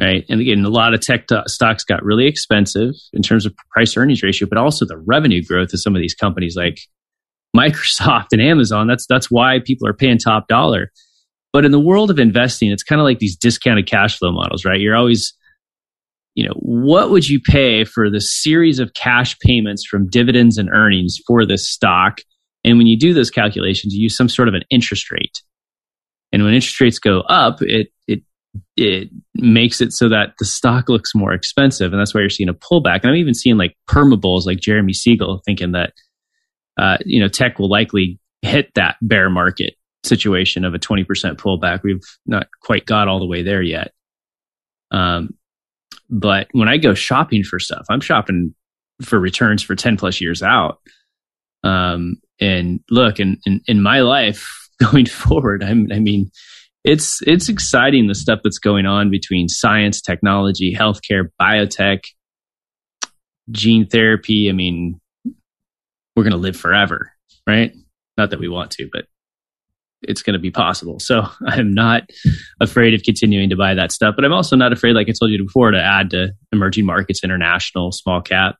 right? 0.00 0.24
And 0.28 0.40
again, 0.40 0.64
a 0.64 0.70
lot 0.70 0.94
of 0.94 1.00
tech 1.00 1.26
t- 1.26 1.36
stocks 1.46 1.84
got 1.84 2.04
really 2.04 2.26
expensive 2.26 2.94
in 3.12 3.22
terms 3.22 3.46
of 3.46 3.56
price 3.70 3.96
earnings 3.96 4.22
ratio, 4.22 4.48
but 4.48 4.58
also 4.58 4.84
the 4.84 4.98
revenue 4.98 5.42
growth 5.42 5.72
of 5.72 5.80
some 5.80 5.96
of 5.96 6.00
these 6.00 6.14
companies 6.14 6.56
like 6.56 6.80
Microsoft 7.56 8.28
and 8.32 8.42
Amazon. 8.42 8.86
That's 8.86 9.06
that's 9.06 9.30
why 9.30 9.60
people 9.64 9.88
are 9.88 9.94
paying 9.94 10.18
top 10.18 10.48
dollar. 10.48 10.90
But 11.52 11.64
in 11.64 11.72
the 11.72 11.80
world 11.80 12.10
of 12.10 12.18
investing, 12.18 12.70
it's 12.70 12.82
kind 12.82 13.00
of 13.00 13.04
like 13.04 13.20
these 13.20 13.36
discounted 13.36 13.86
cash 13.86 14.18
flow 14.18 14.32
models, 14.32 14.64
right? 14.64 14.80
You're 14.80 14.96
always 14.96 15.32
you 16.38 16.46
know, 16.46 16.54
what 16.60 17.10
would 17.10 17.28
you 17.28 17.40
pay 17.40 17.82
for 17.82 18.08
the 18.08 18.20
series 18.20 18.78
of 18.78 18.94
cash 18.94 19.36
payments 19.40 19.84
from 19.84 20.08
dividends 20.08 20.56
and 20.56 20.70
earnings 20.70 21.18
for 21.26 21.44
this 21.44 21.68
stock? 21.68 22.20
And 22.62 22.78
when 22.78 22.86
you 22.86 22.96
do 22.96 23.12
those 23.12 23.28
calculations, 23.28 23.92
you 23.92 24.04
use 24.04 24.16
some 24.16 24.28
sort 24.28 24.46
of 24.46 24.54
an 24.54 24.62
interest 24.70 25.10
rate. 25.10 25.42
And 26.30 26.44
when 26.44 26.54
interest 26.54 26.80
rates 26.80 27.00
go 27.00 27.22
up, 27.22 27.60
it 27.60 27.88
it 28.06 28.22
it 28.76 29.08
makes 29.34 29.80
it 29.80 29.92
so 29.92 30.08
that 30.10 30.34
the 30.38 30.44
stock 30.44 30.88
looks 30.88 31.12
more 31.12 31.32
expensive, 31.32 31.92
and 31.92 32.00
that's 32.00 32.14
why 32.14 32.20
you're 32.20 32.30
seeing 32.30 32.48
a 32.48 32.54
pullback. 32.54 33.00
And 33.02 33.10
I'm 33.10 33.16
even 33.16 33.34
seeing 33.34 33.56
like 33.56 33.76
permabulls, 33.90 34.46
like 34.46 34.60
Jeremy 34.60 34.92
Siegel, 34.92 35.42
thinking 35.44 35.72
that 35.72 35.92
uh, 36.80 36.98
you 37.04 37.18
know 37.18 37.26
tech 37.26 37.58
will 37.58 37.68
likely 37.68 38.20
hit 38.42 38.70
that 38.76 38.94
bear 39.02 39.28
market 39.28 39.74
situation 40.04 40.64
of 40.64 40.72
a 40.72 40.78
20% 40.78 41.04
pullback. 41.34 41.80
We've 41.82 41.98
not 42.26 42.46
quite 42.62 42.86
got 42.86 43.08
all 43.08 43.18
the 43.18 43.26
way 43.26 43.42
there 43.42 43.60
yet. 43.60 43.90
Um, 44.92 45.30
but 46.10 46.48
when 46.52 46.68
I 46.68 46.78
go 46.78 46.94
shopping 46.94 47.42
for 47.42 47.58
stuff, 47.58 47.86
I'm 47.90 48.00
shopping 48.00 48.54
for 49.02 49.18
returns 49.18 49.62
for 49.62 49.74
10 49.74 49.96
plus 49.96 50.20
years 50.20 50.42
out. 50.42 50.78
Um, 51.64 52.16
and 52.40 52.80
look, 52.90 53.20
in, 53.20 53.38
in, 53.46 53.60
in 53.66 53.82
my 53.82 54.00
life 54.00 54.68
going 54.78 55.06
forward, 55.06 55.62
I'm, 55.62 55.90
I 55.92 55.98
mean, 55.98 56.30
it's, 56.84 57.20
it's 57.26 57.48
exciting 57.48 58.06
the 58.06 58.14
stuff 58.14 58.40
that's 58.42 58.58
going 58.58 58.86
on 58.86 59.10
between 59.10 59.48
science, 59.48 60.00
technology, 60.00 60.74
healthcare, 60.74 61.28
biotech, 61.40 62.04
gene 63.50 63.86
therapy. 63.86 64.48
I 64.48 64.52
mean, 64.52 65.00
we're 66.16 66.22
going 66.24 66.32
to 66.32 66.38
live 66.38 66.56
forever, 66.56 67.12
right? 67.46 67.72
Not 68.16 68.30
that 68.30 68.40
we 68.40 68.48
want 68.48 68.70
to, 68.72 68.88
but 68.92 69.06
it's 70.02 70.22
going 70.22 70.34
to 70.34 70.38
be 70.38 70.50
possible. 70.50 70.98
So 71.00 71.26
I'm 71.46 71.74
not 71.74 72.02
afraid 72.60 72.94
of 72.94 73.02
continuing 73.02 73.50
to 73.50 73.56
buy 73.56 73.74
that 73.74 73.92
stuff, 73.92 74.14
but 74.16 74.24
I'm 74.24 74.32
also 74.32 74.56
not 74.56 74.72
afraid, 74.72 74.94
like 74.94 75.08
I 75.08 75.12
told 75.18 75.30
you 75.30 75.44
before, 75.44 75.70
to 75.70 75.80
add 75.80 76.10
to 76.10 76.32
emerging 76.52 76.86
markets, 76.86 77.24
international, 77.24 77.92
small 77.92 78.20
cap. 78.20 78.56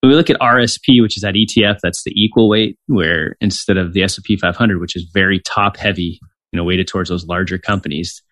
When 0.00 0.10
we 0.10 0.16
look 0.16 0.28
at 0.28 0.38
RSP, 0.38 1.00
which 1.00 1.16
is 1.16 1.22
that 1.22 1.34
ETF, 1.34 1.78
that's 1.82 2.04
the 2.04 2.12
equal 2.14 2.48
weight, 2.48 2.78
where 2.88 3.36
instead 3.40 3.78
of 3.78 3.94
the 3.94 4.02
S&P 4.02 4.36
500, 4.36 4.78
which 4.78 4.96
is 4.96 5.08
very 5.14 5.40
top 5.40 5.78
heavy, 5.78 6.20
you 6.52 6.58
know, 6.58 6.64
weighted 6.64 6.88
towards 6.88 7.08
those 7.08 7.26
larger 7.26 7.56
companies, 7.56 8.22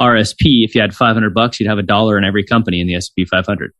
RSP, 0.00 0.64
if 0.64 0.74
you 0.74 0.80
had 0.80 0.92
500 0.92 1.32
bucks, 1.32 1.60
you'd 1.60 1.68
have 1.68 1.78
a 1.78 1.82
dollar 1.82 2.18
in 2.18 2.24
every 2.24 2.42
company 2.42 2.80
in 2.80 2.88
the 2.88 2.96
S&P 2.96 3.26
500. 3.26 3.72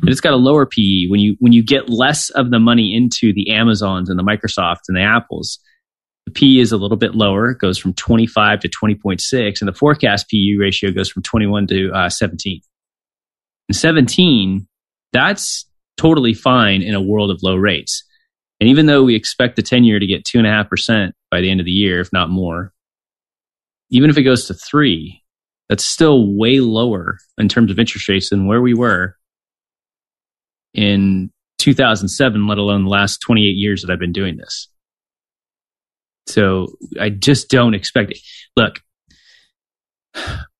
And 0.00 0.08
it's 0.08 0.20
got 0.20 0.32
a 0.32 0.36
lower 0.36 0.64
PE. 0.64 1.08
When 1.08 1.20
you 1.20 1.36
when 1.38 1.52
you 1.52 1.62
get 1.62 1.90
less 1.90 2.30
of 2.30 2.50
the 2.50 2.58
money 2.58 2.96
into 2.96 3.34
the 3.34 3.50
Amazons 3.50 4.08
and 4.08 4.18
the 4.18 4.22
Microsofts 4.22 4.88
and 4.88 4.96
the 4.96 5.02
Apples, 5.02 5.58
the 6.26 6.32
P 6.32 6.60
is 6.60 6.72
a 6.72 6.76
little 6.76 6.96
bit 6.96 7.14
lower, 7.14 7.50
it 7.50 7.58
goes 7.58 7.78
from 7.78 7.94
25 7.94 8.60
to 8.60 8.68
20.6, 8.68 9.60
and 9.60 9.68
the 9.68 9.72
forecast 9.72 10.26
PU 10.30 10.56
ratio 10.58 10.90
goes 10.90 11.10
from 11.10 11.22
21 11.22 11.66
to 11.68 11.90
uh, 11.92 12.08
17. 12.08 12.60
And 13.68 13.76
17, 13.76 14.66
that's 15.12 15.66
totally 15.96 16.34
fine 16.34 16.82
in 16.82 16.94
a 16.94 17.02
world 17.02 17.30
of 17.30 17.42
low 17.42 17.56
rates. 17.56 18.04
And 18.60 18.68
even 18.68 18.86
though 18.86 19.02
we 19.02 19.16
expect 19.16 19.56
the 19.56 19.62
10 19.62 19.84
year 19.84 19.98
to 19.98 20.06
get 20.06 20.24
2.5% 20.24 21.12
by 21.30 21.40
the 21.40 21.50
end 21.50 21.60
of 21.60 21.66
the 21.66 21.72
year, 21.72 22.00
if 22.00 22.12
not 22.12 22.30
more, 22.30 22.72
even 23.90 24.08
if 24.08 24.16
it 24.16 24.22
goes 24.22 24.46
to 24.46 24.54
three, 24.54 25.22
that's 25.68 25.84
still 25.84 26.36
way 26.36 26.60
lower 26.60 27.18
in 27.38 27.48
terms 27.48 27.70
of 27.70 27.78
interest 27.78 28.08
rates 28.08 28.30
than 28.30 28.46
where 28.46 28.62
we 28.62 28.74
were 28.74 29.16
in 30.74 31.30
2007, 31.58 32.46
let 32.46 32.58
alone 32.58 32.84
the 32.84 32.90
last 32.90 33.18
28 33.18 33.44
years 33.44 33.82
that 33.82 33.90
I've 33.90 33.98
been 33.98 34.12
doing 34.12 34.36
this. 34.36 34.68
So 36.26 36.68
I 37.00 37.10
just 37.10 37.50
don't 37.50 37.74
expect 37.74 38.12
it. 38.12 38.18
Look, 38.56 38.80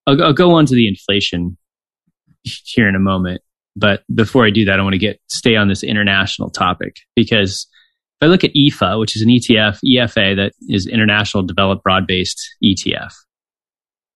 I'll, 0.06 0.22
I'll 0.22 0.32
go 0.32 0.52
on 0.54 0.66
to 0.66 0.74
the 0.74 0.88
inflation 0.88 1.56
here 2.42 2.88
in 2.88 2.94
a 2.94 3.00
moment. 3.00 3.42
But 3.74 4.02
before 4.14 4.44
I 4.44 4.50
do 4.50 4.64
that, 4.66 4.78
I 4.78 4.82
want 4.82 4.94
to 4.94 4.98
get 4.98 5.20
stay 5.28 5.56
on 5.56 5.68
this 5.68 5.82
international 5.82 6.50
topic 6.50 6.96
because 7.16 7.66
if 8.20 8.26
I 8.26 8.28
look 8.28 8.44
at 8.44 8.54
EFA, 8.54 9.00
which 9.00 9.16
is 9.16 9.22
an 9.22 9.28
ETF, 9.28 9.78
EFA 9.84 10.36
that 10.36 10.52
is 10.68 10.86
International 10.86 11.42
Developed 11.42 11.82
Broad 11.82 12.06
Based 12.06 12.38
ETF, 12.62 13.12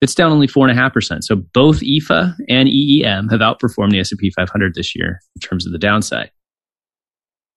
it's 0.03 0.15
down 0.15 0.31
only 0.31 0.47
four 0.47 0.69
and 0.69 0.79
a 0.79 0.81
half 0.81 0.93
percent. 0.93 1.25
So 1.25 1.37
both 1.37 1.81
EFA 1.81 2.35
and 2.49 2.69
EEM 2.69 3.31
have 3.31 3.41
outperformed 3.41 3.93
the 3.93 4.01
S&P 4.01 4.31
500 4.31 4.75
this 4.75 4.95
year 4.95 5.21
in 5.35 5.41
terms 5.41 5.67
of 5.67 5.73
the 5.73 5.79
downside. 5.79 6.31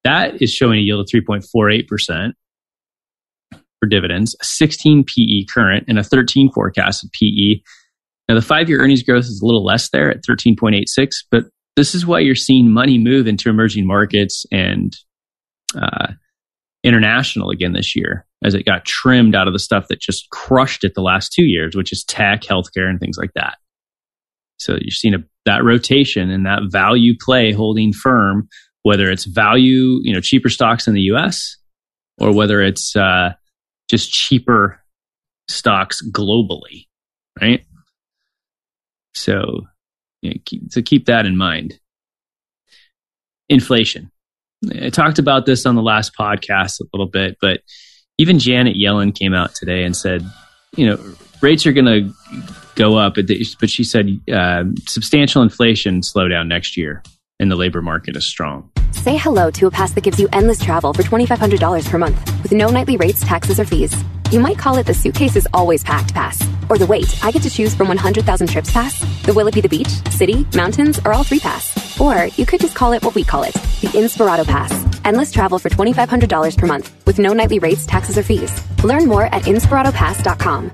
That 0.05 0.41
is 0.41 0.51
showing 0.51 0.79
a 0.79 0.81
yield 0.81 1.01
of 1.01 1.07
3.48 1.07 1.87
percent, 1.87 2.35
for 3.79 3.87
dividends, 3.87 4.35
a 4.41 4.45
16 4.45 5.05
PE 5.05 5.45
current, 5.51 5.85
and 5.87 5.97
a 5.97 6.03
13 6.03 6.51
forecasted 6.51 7.11
PE. 7.13 7.61
Now, 8.27 8.35
the 8.35 8.41
five 8.41 8.69
year 8.69 8.81
earnings 8.81 9.03
growth 9.03 9.25
is 9.25 9.41
a 9.41 9.45
little 9.45 9.63
less 9.63 9.89
there 9.89 10.09
at 10.09 10.23
13.86, 10.23 11.09
but 11.31 11.45
this 11.75 11.95
is 11.95 12.05
why 12.05 12.19
you're 12.19 12.35
seeing 12.35 12.71
money 12.71 12.97
move 12.97 13.27
into 13.27 13.49
emerging 13.49 13.87
markets 13.87 14.45
and 14.51 14.95
uh, 15.75 16.13
international 16.83 17.49
again 17.49 17.73
this 17.73 17.95
year 17.95 18.25
as 18.43 18.53
it 18.53 18.65
got 18.65 18.85
trimmed 18.85 19.35
out 19.35 19.47
of 19.47 19.53
the 19.53 19.59
stuff 19.59 19.87
that 19.89 19.99
just 19.99 20.29
crushed 20.29 20.83
it 20.83 20.93
the 20.95 21.01
last 21.01 21.33
two 21.33 21.43
years, 21.43 21.75
which 21.75 21.91
is 21.91 22.03
tech, 22.03 22.41
healthcare, 22.41 22.89
and 22.89 22.99
things 22.99 23.17
like 23.17 23.33
that. 23.35 23.57
So 24.57 24.73
you're 24.73 24.91
seeing 24.91 25.13
a, 25.13 25.23
that 25.45 25.63
rotation 25.63 26.29
and 26.29 26.45
that 26.45 26.63
value 26.69 27.15
play 27.19 27.51
holding 27.51 27.93
firm, 27.93 28.47
whether 28.83 29.09
it's 29.09 29.25
value, 29.25 29.99
you 30.03 30.13
know, 30.13 30.21
cheaper 30.21 30.49
stocks 30.49 30.87
in 30.87 30.93
the 30.93 31.01
U.S. 31.01 31.57
or 32.17 32.33
whether 32.33 32.61
it's 32.61 32.95
uh, 32.95 33.31
just 33.89 34.11
cheaper 34.11 34.81
stocks 35.47 36.01
globally, 36.11 36.85
right? 37.41 37.65
So, 39.15 39.67
you 40.21 40.31
know, 40.31 40.35
keep, 40.45 40.71
so 40.71 40.81
keep 40.81 41.05
that 41.05 41.25
in 41.25 41.35
mind. 41.35 41.79
Inflation. 43.49 44.11
I 44.81 44.89
talked 44.89 45.19
about 45.19 45.45
this 45.45 45.65
on 45.65 45.75
the 45.75 45.81
last 45.81 46.15
podcast 46.17 46.79
a 46.79 46.85
little 46.93 47.07
bit, 47.07 47.37
but 47.41 47.61
even 48.17 48.37
Janet 48.39 48.75
Yellen 48.75 49.15
came 49.15 49.33
out 49.33 49.55
today 49.55 49.83
and 49.83 49.95
said, 49.95 50.23
you 50.75 50.85
know, 50.85 50.99
rates 51.41 51.65
are 51.65 51.71
going 51.71 51.85
to 51.85 52.13
go 52.75 52.97
up, 52.97 53.15
but 53.15 53.69
she 53.69 53.83
said 53.83 54.19
uh, 54.31 54.65
substantial 54.85 55.41
inflation 55.41 56.03
slow 56.03 56.27
down 56.27 56.47
next 56.47 56.77
year 56.77 57.01
and 57.39 57.49
the 57.49 57.55
labor 57.55 57.81
market 57.81 58.15
is 58.15 58.25
strong. 58.25 58.69
Say 58.91 59.17
hello 59.17 59.49
to 59.51 59.67
a 59.67 59.71
pass 59.71 59.93
that 59.93 60.03
gives 60.03 60.19
you 60.19 60.27
endless 60.33 60.59
travel 60.59 60.93
for 60.93 61.03
$2,500 61.03 61.89
per 61.89 61.97
month 61.97 62.43
with 62.43 62.51
no 62.51 62.69
nightly 62.69 62.97
rates, 62.97 63.21
taxes, 63.21 63.59
or 63.59 63.65
fees. 63.65 63.95
You 64.31 64.39
might 64.39 64.57
call 64.57 64.77
it 64.77 64.85
the 64.85 64.93
suitcase 64.93 65.35
is 65.35 65.47
always 65.53 65.83
packed 65.83 66.13
pass. 66.13 66.41
Or 66.69 66.77
the 66.77 66.85
wait, 66.85 67.23
I 67.23 67.31
get 67.31 67.41
to 67.43 67.49
choose 67.49 67.73
from 67.73 67.87
100,000 67.87 68.47
trips 68.47 68.71
pass. 68.71 68.99
The 69.23 69.33
will 69.33 69.47
it 69.47 69.55
be 69.55 69.61
the 69.61 69.69
beach, 69.69 69.89
city, 70.11 70.45
mountains, 70.55 70.99
or 71.03 71.13
all 71.13 71.23
three 71.23 71.39
pass. 71.39 71.99
Or 71.99 72.25
you 72.37 72.45
could 72.45 72.59
just 72.61 72.75
call 72.75 72.93
it 72.93 73.03
what 73.03 73.15
we 73.15 73.23
call 73.23 73.43
it 73.43 73.53
the 73.81 73.87
Inspirato 73.87 74.45
Pass. 74.45 74.99
Endless 75.05 75.31
travel 75.31 75.57
for 75.57 75.69
$2,500 75.69 76.57
per 76.57 76.67
month 76.67 77.05
with 77.05 77.17
no 77.17 77.33
nightly 77.33 77.59
rates, 77.59 77.85
taxes, 77.85 78.17
or 78.17 78.23
fees. 78.23 78.61
Learn 78.83 79.07
more 79.07 79.23
at 79.23 79.43
inspiratopass.com. 79.43 80.71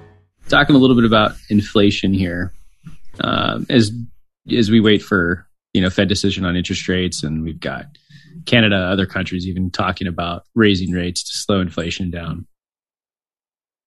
Talking 0.49 0.75
a 0.75 0.79
little 0.79 0.95
bit 0.95 1.05
about 1.05 1.35
inflation 1.49 2.13
here. 2.13 2.53
Uh, 3.19 3.61
as 3.69 3.91
as 4.55 4.69
we 4.69 4.79
wait 4.79 5.01
for 5.01 5.47
you 5.73 5.81
know 5.81 5.89
Fed 5.89 6.07
decision 6.07 6.45
on 6.45 6.55
interest 6.55 6.87
rates, 6.87 7.23
and 7.23 7.43
we've 7.43 7.59
got 7.59 7.85
Canada, 8.45 8.75
other 8.75 9.05
countries 9.05 9.47
even 9.47 9.71
talking 9.71 10.07
about 10.07 10.43
raising 10.55 10.91
rates 10.91 11.23
to 11.23 11.37
slow 11.37 11.59
inflation 11.59 12.11
down. 12.11 12.47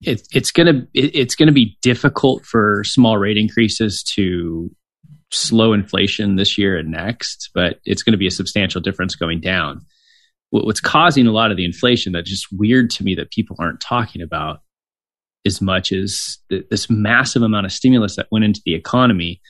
It, 0.00 0.26
it's 0.32 0.52
gonna 0.52 0.86
it, 0.94 1.16
it's 1.16 1.34
gonna 1.34 1.52
be 1.52 1.76
difficult 1.82 2.44
for 2.44 2.84
small 2.84 3.18
rate 3.18 3.36
increases 3.36 4.02
to 4.14 4.70
slow 5.30 5.72
inflation 5.72 6.36
this 6.36 6.58
year 6.58 6.76
and 6.76 6.90
next, 6.90 7.50
but 7.54 7.80
it's 7.84 8.02
going 8.02 8.12
to 8.12 8.18
be 8.18 8.26
a 8.26 8.30
substantial 8.30 8.80
difference 8.80 9.14
going 9.14 9.40
down. 9.40 9.82
What's 10.50 10.80
causing 10.80 11.26
a 11.26 11.32
lot 11.32 11.50
of 11.50 11.56
the 11.56 11.64
inflation 11.64 12.12
that's 12.12 12.30
just 12.30 12.46
weird 12.50 12.90
to 12.90 13.04
me 13.04 13.14
that 13.16 13.30
people 13.30 13.56
aren't 13.58 13.80
talking 13.80 14.22
about 14.22 14.60
as 15.44 15.60
much 15.60 15.92
as 15.92 16.38
this 16.48 16.88
massive 16.88 17.42
amount 17.42 17.66
of 17.66 17.72
stimulus 17.72 18.16
that 18.16 18.28
went 18.30 18.44
into 18.44 18.62
the 18.64 18.74
economy 18.74 19.40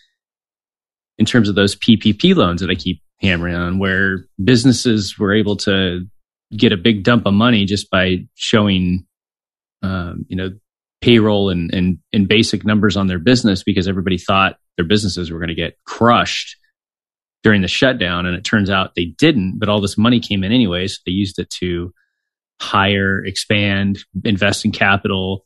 in 1.16 1.24
terms 1.24 1.48
of 1.48 1.54
those 1.54 1.76
PPP 1.76 2.34
loans 2.34 2.60
that 2.60 2.70
I 2.70 2.74
keep 2.74 3.00
hammering 3.20 3.54
on, 3.54 3.78
where 3.78 4.26
businesses 4.42 5.18
were 5.18 5.34
able 5.34 5.56
to 5.56 6.06
get 6.56 6.72
a 6.72 6.76
big 6.76 7.02
dump 7.04 7.26
of 7.26 7.34
money 7.34 7.64
just 7.64 7.90
by 7.90 8.26
showing, 8.34 9.06
um, 9.82 10.24
you 10.28 10.36
know, 10.36 10.50
payroll 11.00 11.50
and, 11.50 11.72
and, 11.72 11.98
and 12.12 12.28
basic 12.28 12.64
numbers 12.64 12.96
on 12.96 13.06
their 13.06 13.18
business 13.18 13.62
because 13.62 13.86
everybody 13.86 14.18
thought 14.18 14.56
their 14.76 14.86
businesses 14.86 15.30
were 15.30 15.38
going 15.38 15.48
to 15.48 15.54
get 15.54 15.78
crushed 15.84 16.56
during 17.42 17.62
the 17.62 17.68
shutdown. 17.68 18.26
And 18.26 18.36
it 18.36 18.44
turns 18.44 18.70
out 18.70 18.94
they 18.94 19.06
didn't, 19.06 19.58
but 19.58 19.68
all 19.68 19.80
this 19.80 19.98
money 19.98 20.20
came 20.20 20.42
in 20.42 20.52
anyway. 20.52 20.86
So 20.86 20.98
they 21.06 21.12
used 21.12 21.38
it 21.38 21.50
to 21.60 21.92
hire, 22.60 23.24
expand, 23.24 23.98
invest 24.24 24.64
in 24.64 24.72
capital, 24.72 25.44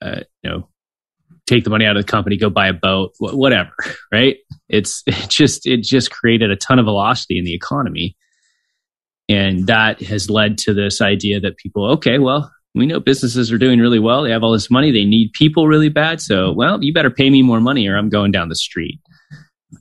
uh, 0.00 0.20
you 0.42 0.50
know, 0.50 0.68
take 1.46 1.64
the 1.64 1.70
money 1.70 1.84
out 1.84 1.96
of 1.96 2.04
the 2.04 2.10
company, 2.10 2.36
go 2.36 2.48
buy 2.48 2.68
a 2.68 2.72
boat, 2.72 3.12
wh- 3.18 3.34
whatever, 3.34 3.72
right? 4.12 4.36
It's 4.70 5.02
it 5.06 5.28
just 5.28 5.66
it 5.66 5.82
just 5.82 6.10
created 6.10 6.50
a 6.50 6.56
ton 6.56 6.78
of 6.78 6.86
velocity 6.86 7.38
in 7.38 7.44
the 7.44 7.54
economy. 7.54 8.16
And 9.28 9.68
that 9.68 10.00
has 10.02 10.28
led 10.28 10.58
to 10.58 10.74
this 10.74 11.00
idea 11.00 11.38
that 11.38 11.56
people, 11.56 11.88
okay, 11.92 12.18
well, 12.18 12.50
we 12.74 12.86
know 12.86 12.98
businesses 12.98 13.52
are 13.52 13.58
doing 13.58 13.78
really 13.78 14.00
well. 14.00 14.22
They 14.22 14.32
have 14.32 14.42
all 14.42 14.52
this 14.52 14.70
money. 14.70 14.90
They 14.90 15.04
need 15.04 15.32
people 15.32 15.68
really 15.68 15.88
bad. 15.88 16.20
So, 16.20 16.52
well, 16.52 16.82
you 16.82 16.92
better 16.92 17.10
pay 17.10 17.30
me 17.30 17.42
more 17.42 17.60
money 17.60 17.86
or 17.86 17.96
I'm 17.96 18.08
going 18.08 18.32
down 18.32 18.48
the 18.48 18.56
street. 18.56 19.00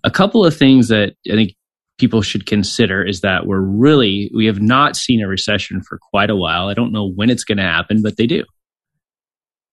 A 0.04 0.12
couple 0.12 0.45
of 0.45 0.56
things 0.56 0.88
that 0.89 1.13
I 1.28 1.34
think 1.34 1.56
people 1.97 2.21
should 2.21 2.45
consider 2.45 3.04
is 3.04 3.21
that 3.21 3.47
we're 3.47 3.60
really, 3.60 4.32
we 4.36 4.45
have 4.45 4.62
not 4.62 4.95
seen 4.95 5.21
a 5.21 5.28
recession 5.28 5.82
for 5.82 5.99
quite 6.12 6.30
a 6.30 6.36
while. 6.36 6.67
I 6.67 6.75
don't 6.75 6.93
know 6.93 7.10
when 7.10 7.32
it's 7.32 7.43
going 7.43 7.58
to 7.58 7.63
happen, 7.63 8.04
but 8.04 8.17
they 8.17 8.28
do. 8.28 8.43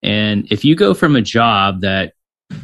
And 0.03 0.47
if 0.51 0.65
you 0.65 0.75
go 0.75 0.95
from 0.95 1.17
a 1.17 1.23
job 1.23 1.83
that 1.83 2.15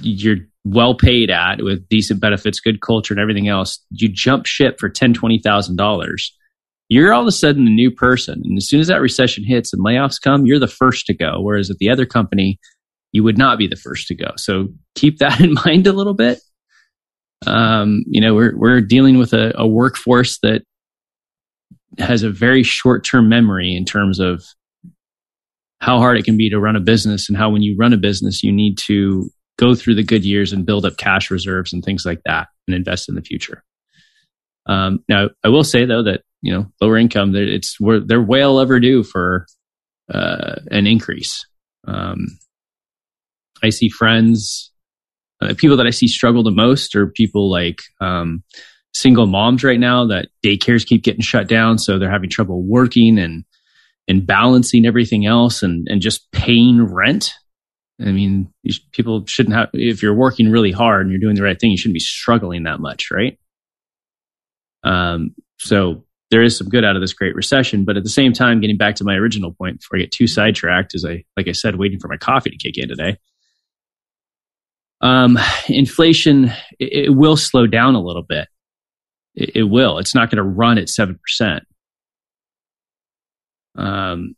you're 0.01 0.39
well 0.65 0.95
paid 0.95 1.31
at 1.31 1.63
with 1.63 1.89
decent 1.89 2.21
benefits, 2.21 2.61
good 2.61 2.81
culture, 2.81 3.15
and 3.15 3.21
everything 3.21 3.49
else, 3.49 3.79
you 3.91 4.09
jump 4.09 4.47
ship 4.47 4.79
for 4.79 4.89
ten, 4.89 5.13
twenty 5.13 5.39
thousand 5.39 5.77
dollars. 5.77 6.37
You're 6.89 7.13
all 7.13 7.23
of 7.23 7.27
a 7.27 7.33
sudden 7.33 7.67
a 7.67 7.71
new 7.71 7.91
person, 7.91 8.43
and 8.45 8.57
as 8.59 8.69
soon 8.69 8.81
as 8.81 8.89
that 8.89 9.01
recession 9.01 9.45
hits 9.45 9.73
and 9.73 9.85
layoffs 9.85 10.21
come, 10.21 10.47
you're 10.47 10.59
the 10.59 10.69
first 10.69 11.07
to 11.07 11.15
go. 11.15 11.41
Whereas 11.41 11.71
at 11.71 11.79
the 11.79 11.91
other 11.91 12.07
company, 12.07 12.59
you 13.13 13.23
would 13.25 13.39
not 13.39 13.59
be 13.59 13.67
the 13.67 13.77
first 13.77 14.09
to 14.09 14.15
go. 14.15 14.33
So 14.37 14.69
keep 14.95 15.19
that 15.19 15.41
in 15.45 15.55
mind 15.55 15.87
a 15.87 15.93
little 15.93 16.15
bit. 16.15 16.41
Um, 17.47 18.05
you 18.07 18.21
know, 18.21 18.35
we're 18.35 18.57
we're 18.57 18.81
dealing 18.81 19.19
with 19.19 19.33
a, 19.33 19.53
a 19.57 19.67
workforce 19.67 20.39
that 20.43 20.63
has 21.99 22.23
a 22.23 22.31
very 22.31 22.63
short 22.63 23.05
term 23.05 23.29
memory 23.29 23.77
in 23.77 23.85
terms 23.85 24.19
of 24.19 24.45
how 25.81 25.99
hard 25.99 26.17
it 26.17 26.25
can 26.25 26.37
be 26.37 26.49
to 26.49 26.61
run 26.61 26.77
a 26.77 26.81
business 26.81 27.29
and 27.29 27.37
how 27.37 27.51
when 27.51 27.63
you 27.63 27.77
run 27.77 27.93
a 27.93 27.97
business, 27.97 28.43
you 28.43 28.53
need 28.53 28.79
to 28.79 29.29
go 29.63 29.75
through 29.75 29.95
the 29.95 30.03
good 30.03 30.25
years 30.25 30.53
and 30.53 30.67
build 30.67 30.85
up 30.85 30.97
cash 30.97 31.31
reserves 31.31 31.73
and 31.73 31.85
things 31.85 32.05
like 32.05 32.21
that 32.25 32.49
and 32.67 32.75
invest 32.75 33.09
in 33.09 33.15
the 33.15 33.23
future. 33.23 33.63
Um, 34.67 35.05
now, 35.09 35.29
I 35.45 35.49
will 35.49 35.65
say 35.65 35.85
though 35.85 36.03
that 36.03 36.23
you 36.41 36.53
know 36.53 36.67
lower 36.81 36.97
income, 36.97 37.35
it's 37.35 37.77
they're 38.07 38.21
well 38.21 38.59
overdue 38.59 39.03
for 39.05 39.47
uh, 40.13 40.57
an 40.71 40.87
increase. 40.87 41.47
Um, 41.87 42.27
I 43.63 43.71
see 43.71 43.89
friends, 43.89 44.73
uh, 45.41 45.55
people 45.57 45.77
that 45.77 45.87
I 45.87 45.91
see 45.91 46.09
struggle 46.09 46.43
the 46.43 46.51
most 46.51 46.97
are 46.97 47.07
people 47.07 47.51
like 47.51 47.81
um, 48.01 48.43
single 48.93 49.27
moms 49.27 49.63
right 49.63 49.81
now 49.81 50.07
that 50.07 50.29
daycares 50.45 50.87
keep 50.87 51.05
getting 51.05 51.23
shut 51.23 51.49
down, 51.49 51.79
so 51.79 51.99
they're 51.99 52.11
having 52.11 52.31
trouble 52.31 52.63
working 52.63 53.19
and 53.19 53.45
and 54.09 54.27
balancing 54.27 54.85
everything 54.85 55.27
else 55.27 55.63
and, 55.63 55.87
and 55.89 56.01
just 56.01 56.31
paying 56.33 56.83
rent. 56.83 57.35
I 58.01 58.11
mean, 58.11 58.53
people 58.93 59.25
shouldn't 59.27 59.55
have, 59.55 59.69
if 59.73 60.03
you're 60.03 60.15
working 60.15 60.51
really 60.51 60.73
hard 60.73 61.03
and 61.03 61.11
you're 61.11 61.21
doing 61.21 61.37
the 61.37 61.43
right 61.43 61.59
thing, 61.61 61.71
you 61.71 61.77
shouldn't 61.77 61.95
be 61.95 62.01
struggling 62.01 62.65
that 62.65 62.81
much, 62.81 63.11
right? 63.11 63.39
Um, 64.83 65.35
so 65.59 66.05
there 66.31 66.43
is 66.43 66.57
some 66.57 66.69
good 66.69 66.85
out 66.85 66.97
of 66.97 67.03
this 67.03 67.13
great 67.13 67.35
recession, 67.35 67.85
but 67.85 67.97
at 67.97 68.03
the 68.03 68.09
same 68.09 68.33
time, 68.33 68.61
getting 68.61 68.79
back 68.79 68.97
to 68.97 69.05
my 69.05 69.15
original 69.15 69.53
point 69.53 69.81
before 69.81 69.99
I 69.99 70.03
get 70.03 70.13
too 70.13 70.27
sidetracked, 70.27 70.95
as 70.95 71.05
I, 71.05 71.25
like 71.37 71.47
I 71.47 71.53
said, 71.53 71.77
waiting 71.77 72.01
for 72.01 72.09
my 72.09 72.17
coffee 72.17 72.51
to 72.51 72.57
kick 72.57 72.79
in 72.79 72.89
today. 72.89 73.19
Um, 75.03 75.39
inflation, 75.69 76.47
it, 76.79 77.07
it 77.07 77.11
will 77.11 77.37
slow 77.37 77.67
down 77.67 77.95
a 77.95 78.03
little 78.03 78.23
bit. 78.23 78.49
It, 79.35 79.57
it 79.57 79.63
will. 79.65 79.99
It's 79.99 80.15
not 80.15 80.31
going 80.31 80.39
to 80.39 80.43
run 80.43 80.79
at 80.79 80.89
7%. 80.89 81.61
Um, 83.77 84.35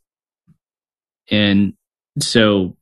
and 1.31 1.75
so, 2.19 2.77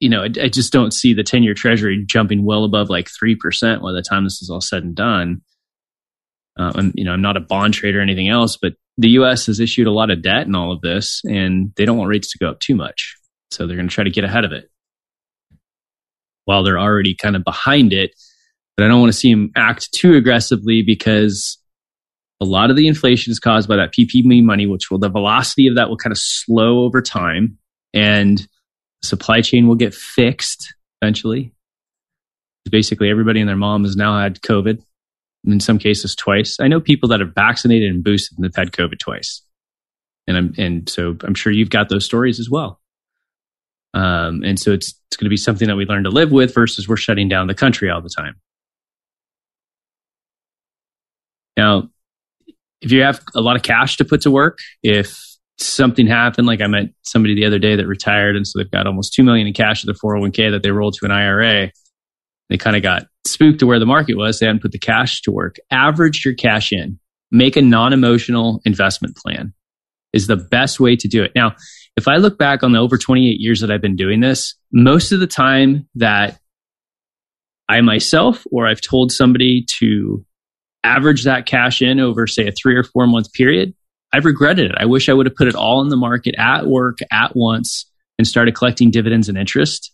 you 0.00 0.08
know, 0.08 0.22
I, 0.22 0.26
I 0.42 0.48
just 0.48 0.72
don't 0.72 0.92
see 0.92 1.14
the 1.14 1.22
10 1.22 1.42
year 1.42 1.54
treasury 1.54 2.04
jumping 2.06 2.44
well 2.44 2.64
above 2.64 2.90
like 2.90 3.08
3% 3.08 3.82
by 3.82 3.92
the 3.92 4.02
time 4.02 4.24
this 4.24 4.42
is 4.42 4.50
all 4.50 4.60
said 4.60 4.84
and 4.84 4.94
done. 4.94 5.42
Uh, 6.58 6.72
I'm, 6.74 6.92
you 6.94 7.04
know, 7.04 7.12
I'm 7.12 7.22
not 7.22 7.36
a 7.36 7.40
bond 7.40 7.74
trader 7.74 7.98
or 7.98 8.02
anything 8.02 8.28
else, 8.28 8.56
but 8.56 8.74
the 8.98 9.10
U.S. 9.10 9.46
has 9.46 9.60
issued 9.60 9.86
a 9.86 9.92
lot 9.92 10.10
of 10.10 10.22
debt 10.22 10.46
in 10.46 10.54
all 10.54 10.72
of 10.72 10.80
this, 10.80 11.20
and 11.24 11.72
they 11.76 11.84
don't 11.84 11.98
want 11.98 12.08
rates 12.08 12.32
to 12.32 12.38
go 12.38 12.48
up 12.48 12.60
too 12.60 12.74
much. 12.74 13.16
So 13.50 13.66
they're 13.66 13.76
going 13.76 13.88
to 13.88 13.94
try 13.94 14.04
to 14.04 14.10
get 14.10 14.24
ahead 14.24 14.44
of 14.44 14.52
it 14.52 14.70
while 16.46 16.62
they're 16.62 16.78
already 16.78 17.14
kind 17.14 17.36
of 17.36 17.44
behind 17.44 17.92
it. 17.92 18.12
But 18.76 18.84
I 18.84 18.88
don't 18.88 19.00
want 19.00 19.12
to 19.12 19.18
see 19.18 19.30
them 19.30 19.50
act 19.54 19.92
too 19.92 20.14
aggressively 20.14 20.82
because 20.82 21.58
a 22.40 22.44
lot 22.44 22.70
of 22.70 22.76
the 22.76 22.88
inflation 22.88 23.30
is 23.30 23.38
caused 23.38 23.68
by 23.68 23.76
that 23.76 23.92
PPP 23.92 24.42
money, 24.42 24.66
which 24.66 24.90
will 24.90 24.98
the 24.98 25.08
velocity 25.08 25.66
of 25.66 25.76
that 25.76 25.88
will 25.88 25.96
kind 25.96 26.12
of 26.12 26.18
slow 26.18 26.84
over 26.84 27.02
time, 27.02 27.58
and 27.92 28.46
supply 29.06 29.40
chain 29.40 29.66
will 29.66 29.74
get 29.74 29.94
fixed 29.94 30.74
eventually. 31.00 31.52
Basically, 32.70 33.10
everybody 33.10 33.40
and 33.40 33.48
their 33.48 33.56
mom 33.56 33.84
has 33.84 33.96
now 33.96 34.18
had 34.18 34.40
COVID, 34.42 34.82
in 35.46 35.60
some 35.60 35.78
cases 35.78 36.16
twice. 36.16 36.58
I 36.58 36.66
know 36.66 36.80
people 36.80 37.08
that 37.10 37.22
are 37.22 37.26
vaccinated 37.26 37.90
and 37.90 38.02
boosted 38.02 38.36
and 38.38 38.44
have 38.44 38.56
had 38.56 38.72
COVID 38.72 38.98
twice, 38.98 39.42
and 40.26 40.36
I'm 40.36 40.54
and 40.58 40.88
so 40.88 41.16
I'm 41.22 41.34
sure 41.34 41.52
you've 41.52 41.70
got 41.70 41.88
those 41.88 42.04
stories 42.04 42.40
as 42.40 42.50
well. 42.50 42.80
Um, 43.94 44.42
and 44.42 44.58
so 44.58 44.72
it's 44.72 44.94
it's 45.08 45.16
going 45.16 45.26
to 45.26 45.30
be 45.30 45.36
something 45.36 45.68
that 45.68 45.76
we 45.76 45.86
learn 45.86 46.04
to 46.04 46.10
live 46.10 46.32
with 46.32 46.52
versus 46.54 46.88
we're 46.88 46.96
shutting 46.96 47.28
down 47.28 47.46
the 47.46 47.54
country 47.54 47.88
all 47.88 48.02
the 48.02 48.10
time. 48.10 48.34
Now, 51.56 51.88
if 52.80 52.92
you 52.92 53.02
have 53.02 53.20
a 53.34 53.40
lot 53.40 53.56
of 53.56 53.62
cash 53.62 53.96
to 53.98 54.04
put 54.04 54.22
to 54.22 54.30
work, 54.30 54.58
if 54.82 55.35
something 55.58 56.06
happened, 56.06 56.46
like 56.46 56.60
I 56.60 56.66
met 56.66 56.86
somebody 57.02 57.34
the 57.34 57.46
other 57.46 57.58
day 57.58 57.76
that 57.76 57.86
retired, 57.86 58.36
and 58.36 58.46
so 58.46 58.58
they've 58.58 58.70
got 58.70 58.86
almost 58.86 59.14
two 59.14 59.22
million 59.22 59.46
in 59.46 59.52
cash 59.52 59.82
in 59.82 59.86
their 59.86 59.94
401k 59.94 60.50
that 60.50 60.62
they 60.62 60.70
rolled 60.70 60.94
to 60.94 61.06
an 61.06 61.12
IRA. 61.12 61.70
They 62.48 62.58
kind 62.58 62.76
of 62.76 62.82
got 62.82 63.06
spooked 63.26 63.60
to 63.60 63.66
where 63.66 63.78
the 63.78 63.86
market 63.86 64.16
was. 64.16 64.38
They 64.38 64.46
hadn't 64.46 64.62
put 64.62 64.72
the 64.72 64.78
cash 64.78 65.22
to 65.22 65.32
work. 65.32 65.56
Average 65.70 66.24
your 66.24 66.34
cash 66.34 66.72
in. 66.72 66.98
Make 67.30 67.56
a 67.56 67.62
non-emotional 67.62 68.60
investment 68.64 69.16
plan 69.16 69.52
is 70.12 70.26
the 70.26 70.36
best 70.36 70.78
way 70.78 70.96
to 70.96 71.08
do 71.08 71.22
it. 71.24 71.32
Now, 71.34 71.56
if 71.96 72.08
I 72.08 72.16
look 72.16 72.38
back 72.38 72.62
on 72.62 72.72
the 72.72 72.78
over 72.78 72.96
28 72.96 73.40
years 73.40 73.60
that 73.60 73.70
I've 73.70 73.80
been 73.80 73.96
doing 73.96 74.20
this, 74.20 74.54
most 74.72 75.12
of 75.12 75.20
the 75.20 75.26
time 75.26 75.88
that 75.96 76.38
I 77.68 77.80
myself 77.80 78.44
or 78.52 78.66
I've 78.66 78.80
told 78.80 79.10
somebody 79.10 79.66
to 79.78 80.24
average 80.84 81.24
that 81.24 81.46
cash 81.46 81.82
in 81.82 81.98
over, 81.98 82.26
say, 82.26 82.46
a 82.46 82.52
three 82.52 82.76
or 82.76 82.84
four 82.84 83.06
month 83.06 83.32
period, 83.32 83.74
I've 84.12 84.24
regretted 84.24 84.70
it. 84.70 84.76
I 84.78 84.86
wish 84.86 85.08
I 85.08 85.12
would 85.12 85.26
have 85.26 85.34
put 85.34 85.48
it 85.48 85.54
all 85.54 85.82
in 85.82 85.88
the 85.88 85.96
market 85.96 86.34
at 86.38 86.66
work 86.66 86.98
at 87.10 87.34
once 87.34 87.90
and 88.18 88.26
started 88.26 88.54
collecting 88.54 88.90
dividends 88.90 89.28
and 89.28 89.36
interest 89.36 89.92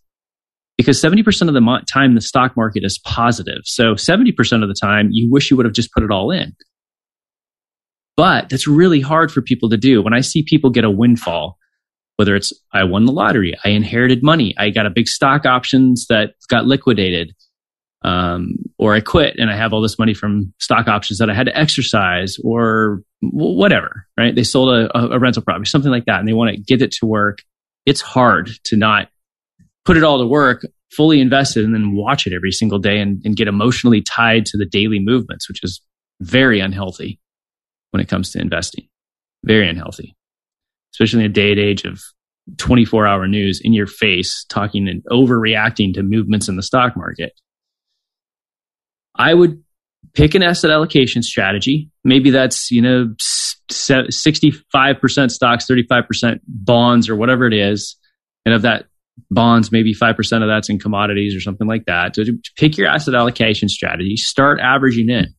because 0.76 1.02
70% 1.02 1.48
of 1.48 1.54
the 1.54 1.84
time 1.92 2.14
the 2.14 2.20
stock 2.20 2.56
market 2.56 2.84
is 2.84 2.98
positive. 2.98 3.62
So 3.64 3.94
70% 3.94 4.62
of 4.62 4.68
the 4.68 4.76
time 4.80 5.08
you 5.10 5.30
wish 5.30 5.50
you 5.50 5.56
would 5.56 5.66
have 5.66 5.74
just 5.74 5.92
put 5.92 6.02
it 6.02 6.10
all 6.10 6.30
in. 6.30 6.54
But 8.16 8.48
that's 8.48 8.68
really 8.68 9.00
hard 9.00 9.32
for 9.32 9.42
people 9.42 9.70
to 9.70 9.76
do. 9.76 10.02
When 10.02 10.14
I 10.14 10.20
see 10.20 10.42
people 10.42 10.70
get 10.70 10.84
a 10.84 10.90
windfall, 10.90 11.58
whether 12.16 12.36
it's 12.36 12.52
I 12.72 12.84
won 12.84 13.06
the 13.06 13.12
lottery, 13.12 13.54
I 13.64 13.70
inherited 13.70 14.22
money, 14.22 14.54
I 14.58 14.70
got 14.70 14.86
a 14.86 14.90
big 14.90 15.08
stock 15.08 15.46
options 15.46 16.06
that 16.08 16.34
got 16.48 16.66
liquidated, 16.66 17.34
um, 18.04 18.56
or 18.78 18.94
I 18.94 19.00
quit 19.00 19.36
and 19.38 19.50
I 19.50 19.56
have 19.56 19.72
all 19.72 19.80
this 19.80 19.98
money 19.98 20.14
from 20.14 20.52
stock 20.58 20.88
options 20.88 21.18
that 21.18 21.30
I 21.30 21.34
had 21.34 21.46
to 21.46 21.56
exercise 21.56 22.36
or 22.42 23.02
whatever, 23.20 24.06
right? 24.18 24.34
They 24.34 24.42
sold 24.42 24.74
a, 24.74 24.98
a 24.98 25.18
rental 25.18 25.42
property, 25.42 25.66
something 25.66 25.90
like 25.90 26.06
that, 26.06 26.18
and 26.18 26.28
they 26.28 26.32
want 26.32 26.50
to 26.50 26.60
get 26.60 26.82
it 26.82 26.92
to 26.92 27.06
work. 27.06 27.38
It's 27.86 28.00
hard 28.00 28.50
to 28.64 28.76
not 28.76 29.08
put 29.84 29.96
it 29.96 30.04
all 30.04 30.18
to 30.18 30.26
work, 30.26 30.66
fully 30.90 31.20
invested, 31.20 31.64
and 31.64 31.74
then 31.74 31.94
watch 31.94 32.26
it 32.26 32.32
every 32.32 32.52
single 32.52 32.78
day 32.78 32.98
and, 32.98 33.22
and 33.24 33.36
get 33.36 33.48
emotionally 33.48 34.02
tied 34.02 34.46
to 34.46 34.58
the 34.58 34.66
daily 34.66 34.98
movements, 35.00 35.48
which 35.48 35.62
is 35.62 35.80
very 36.20 36.60
unhealthy 36.60 37.20
when 37.90 38.00
it 38.00 38.08
comes 38.08 38.30
to 38.30 38.40
investing. 38.40 38.88
Very 39.44 39.68
unhealthy, 39.68 40.16
especially 40.94 41.24
in 41.24 41.30
a 41.30 41.34
day 41.34 41.50
and 41.52 41.60
age 41.60 41.84
of 41.84 42.00
24 42.58 43.06
hour 43.06 43.26
news 43.26 43.60
in 43.62 43.72
your 43.72 43.86
face, 43.86 44.44
talking 44.48 44.88
and 44.88 45.02
overreacting 45.10 45.94
to 45.94 46.02
movements 46.02 46.48
in 46.48 46.56
the 46.56 46.62
stock 46.62 46.96
market. 46.96 47.32
I 49.14 49.34
would 49.34 49.62
pick 50.14 50.34
an 50.34 50.42
asset 50.42 50.70
allocation 50.70 51.22
strategy. 51.22 51.90
Maybe 52.04 52.30
that's, 52.30 52.70
you 52.70 52.82
know, 52.82 53.14
65% 53.70 55.30
stocks, 55.30 55.66
35% 55.66 56.40
bonds 56.46 57.08
or 57.08 57.16
whatever 57.16 57.46
it 57.46 57.54
is. 57.54 57.96
And 58.44 58.54
of 58.54 58.62
that 58.62 58.86
bonds, 59.30 59.70
maybe 59.72 59.94
5% 59.94 60.42
of 60.42 60.48
that's 60.48 60.68
in 60.68 60.78
commodities 60.78 61.34
or 61.36 61.40
something 61.40 61.66
like 61.66 61.84
that. 61.86 62.16
So 62.16 62.24
pick 62.56 62.76
your 62.76 62.88
asset 62.88 63.14
allocation 63.14 63.68
strategy, 63.68 64.16
start 64.16 64.60
averaging 64.60 65.08
in. 65.10 65.34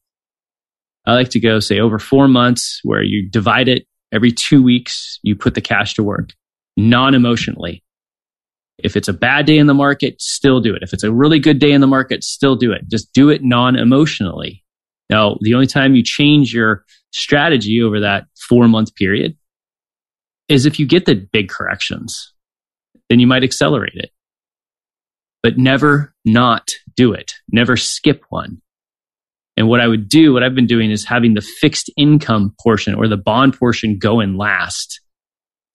I 1.05 1.13
like 1.13 1.29
to 1.29 1.39
go 1.39 1.59
say 1.59 1.79
over 1.79 1.99
four 1.99 2.27
months 2.27 2.79
where 2.83 3.03
you 3.03 3.29
divide 3.29 3.67
it 3.67 3.85
every 4.11 4.31
two 4.31 4.63
weeks, 4.63 5.19
you 5.21 5.35
put 5.35 5.53
the 5.53 5.61
cash 5.61 5.95
to 5.95 6.03
work 6.03 6.29
non 6.77 7.13
emotionally. 7.13 7.83
If 8.79 8.97
it's 8.97 9.07
a 9.07 9.13
bad 9.13 9.45
day 9.45 9.57
in 9.57 9.67
the 9.67 9.73
market, 9.73 10.21
still 10.21 10.59
do 10.59 10.73
it. 10.73 10.81
If 10.81 10.93
it's 10.93 11.03
a 11.03 11.13
really 11.13 11.39
good 11.39 11.59
day 11.59 11.71
in 11.71 11.81
the 11.81 11.87
market, 11.87 12.23
still 12.23 12.55
do 12.55 12.71
it. 12.71 12.87
Just 12.89 13.13
do 13.13 13.29
it 13.29 13.43
non 13.43 13.75
emotionally. 13.75 14.63
Now, 15.09 15.37
the 15.41 15.53
only 15.53 15.67
time 15.67 15.95
you 15.95 16.03
change 16.03 16.53
your 16.53 16.85
strategy 17.11 17.81
over 17.81 17.99
that 17.99 18.25
four 18.47 18.67
month 18.67 18.95
period 18.95 19.37
is 20.49 20.65
if 20.65 20.79
you 20.79 20.87
get 20.87 21.05
the 21.05 21.15
big 21.31 21.49
corrections, 21.49 22.33
then 23.09 23.19
you 23.19 23.27
might 23.27 23.43
accelerate 23.43 23.95
it. 23.95 24.11
But 25.41 25.57
never 25.57 26.13
not 26.25 26.71
do 26.95 27.13
it. 27.13 27.33
Never 27.51 27.77
skip 27.77 28.23
one. 28.29 28.61
And 29.55 29.67
what 29.67 29.81
I 29.81 29.87
would 29.87 30.09
do, 30.09 30.33
what 30.33 30.41
I've 30.41 30.55
been 30.55 30.67
doing 30.67 30.89
is 30.89 31.05
having 31.05 31.35
the 31.35 31.41
fixed 31.41 31.91
income 31.95 32.55
portion 32.61 32.95
or 32.95 33.07
the 33.07 33.17
bond 33.17 33.57
portion 33.57 33.99
go 33.99 34.19
in 34.19 34.35
last. 34.35 34.99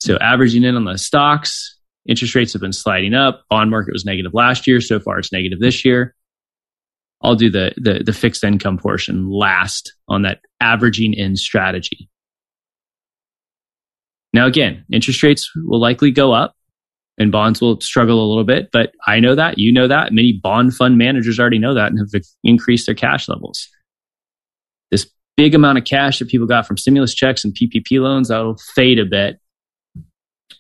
So 0.01 0.17
averaging 0.17 0.65
in 0.65 0.75
on 0.75 0.85
the 0.85 0.99
stocks, 0.99 1.78
interest 2.09 2.35
rates 2.35 2.53
have 2.55 2.62
been 2.62 2.73
sliding 2.73 3.14
up. 3.14 3.44
Bond 3.49 3.71
market 3.71 3.92
was 3.92 4.05
negative 4.05 4.33
last 4.35 4.66
year. 4.66 4.81
So 4.81 4.99
far 4.99 5.18
it's 5.18 5.33
negative 5.33 5.61
this 5.61 5.85
year. 5.85 6.14
I'll 7.23 7.37
do 7.37 7.51
the, 7.51 7.73
the, 7.77 8.03
the 8.05 8.12
fixed 8.12 8.44
income 8.44 8.79
portion 8.79 9.29
last 9.29 9.92
on 10.09 10.23
that 10.23 10.40
averaging 10.61 11.14
in 11.14 11.37
strategy. 11.37 12.09
Now, 14.33 14.47
again, 14.47 14.85
interest 14.92 15.23
rates 15.23 15.51
will 15.57 15.81
likely 15.81 16.11
go 16.11 16.33
up 16.33 16.55
and 17.18 17.33
bonds 17.33 17.61
will 17.61 17.81
struggle 17.81 18.25
a 18.25 18.29
little 18.29 18.44
bit, 18.44 18.68
but 18.73 18.92
I 19.07 19.18
know 19.18 19.35
that, 19.35 19.59
you 19.59 19.73
know 19.73 19.88
that, 19.88 20.12
many 20.12 20.38
bond 20.40 20.75
fund 20.75 20.97
managers 20.97 21.40
already 21.40 21.59
know 21.59 21.75
that 21.75 21.90
and 21.90 21.99
have 21.99 22.23
increased 22.44 22.87
their 22.87 22.94
cash 22.94 23.29
levels. 23.29 23.68
This 24.90 25.11
big 25.37 25.55
amount 25.55 25.79
of 25.79 25.85
cash 25.85 26.21
that 26.21 26.29
people 26.29 26.47
got 26.47 26.66
from 26.66 26.77
stimulus 26.77 27.14
checks 27.14 27.44
and 27.44 27.55
PPP 27.55 28.01
loans, 28.01 28.29
that'll 28.29 28.59
fade 28.75 29.01
a 29.01 29.05
bit. 29.05 29.40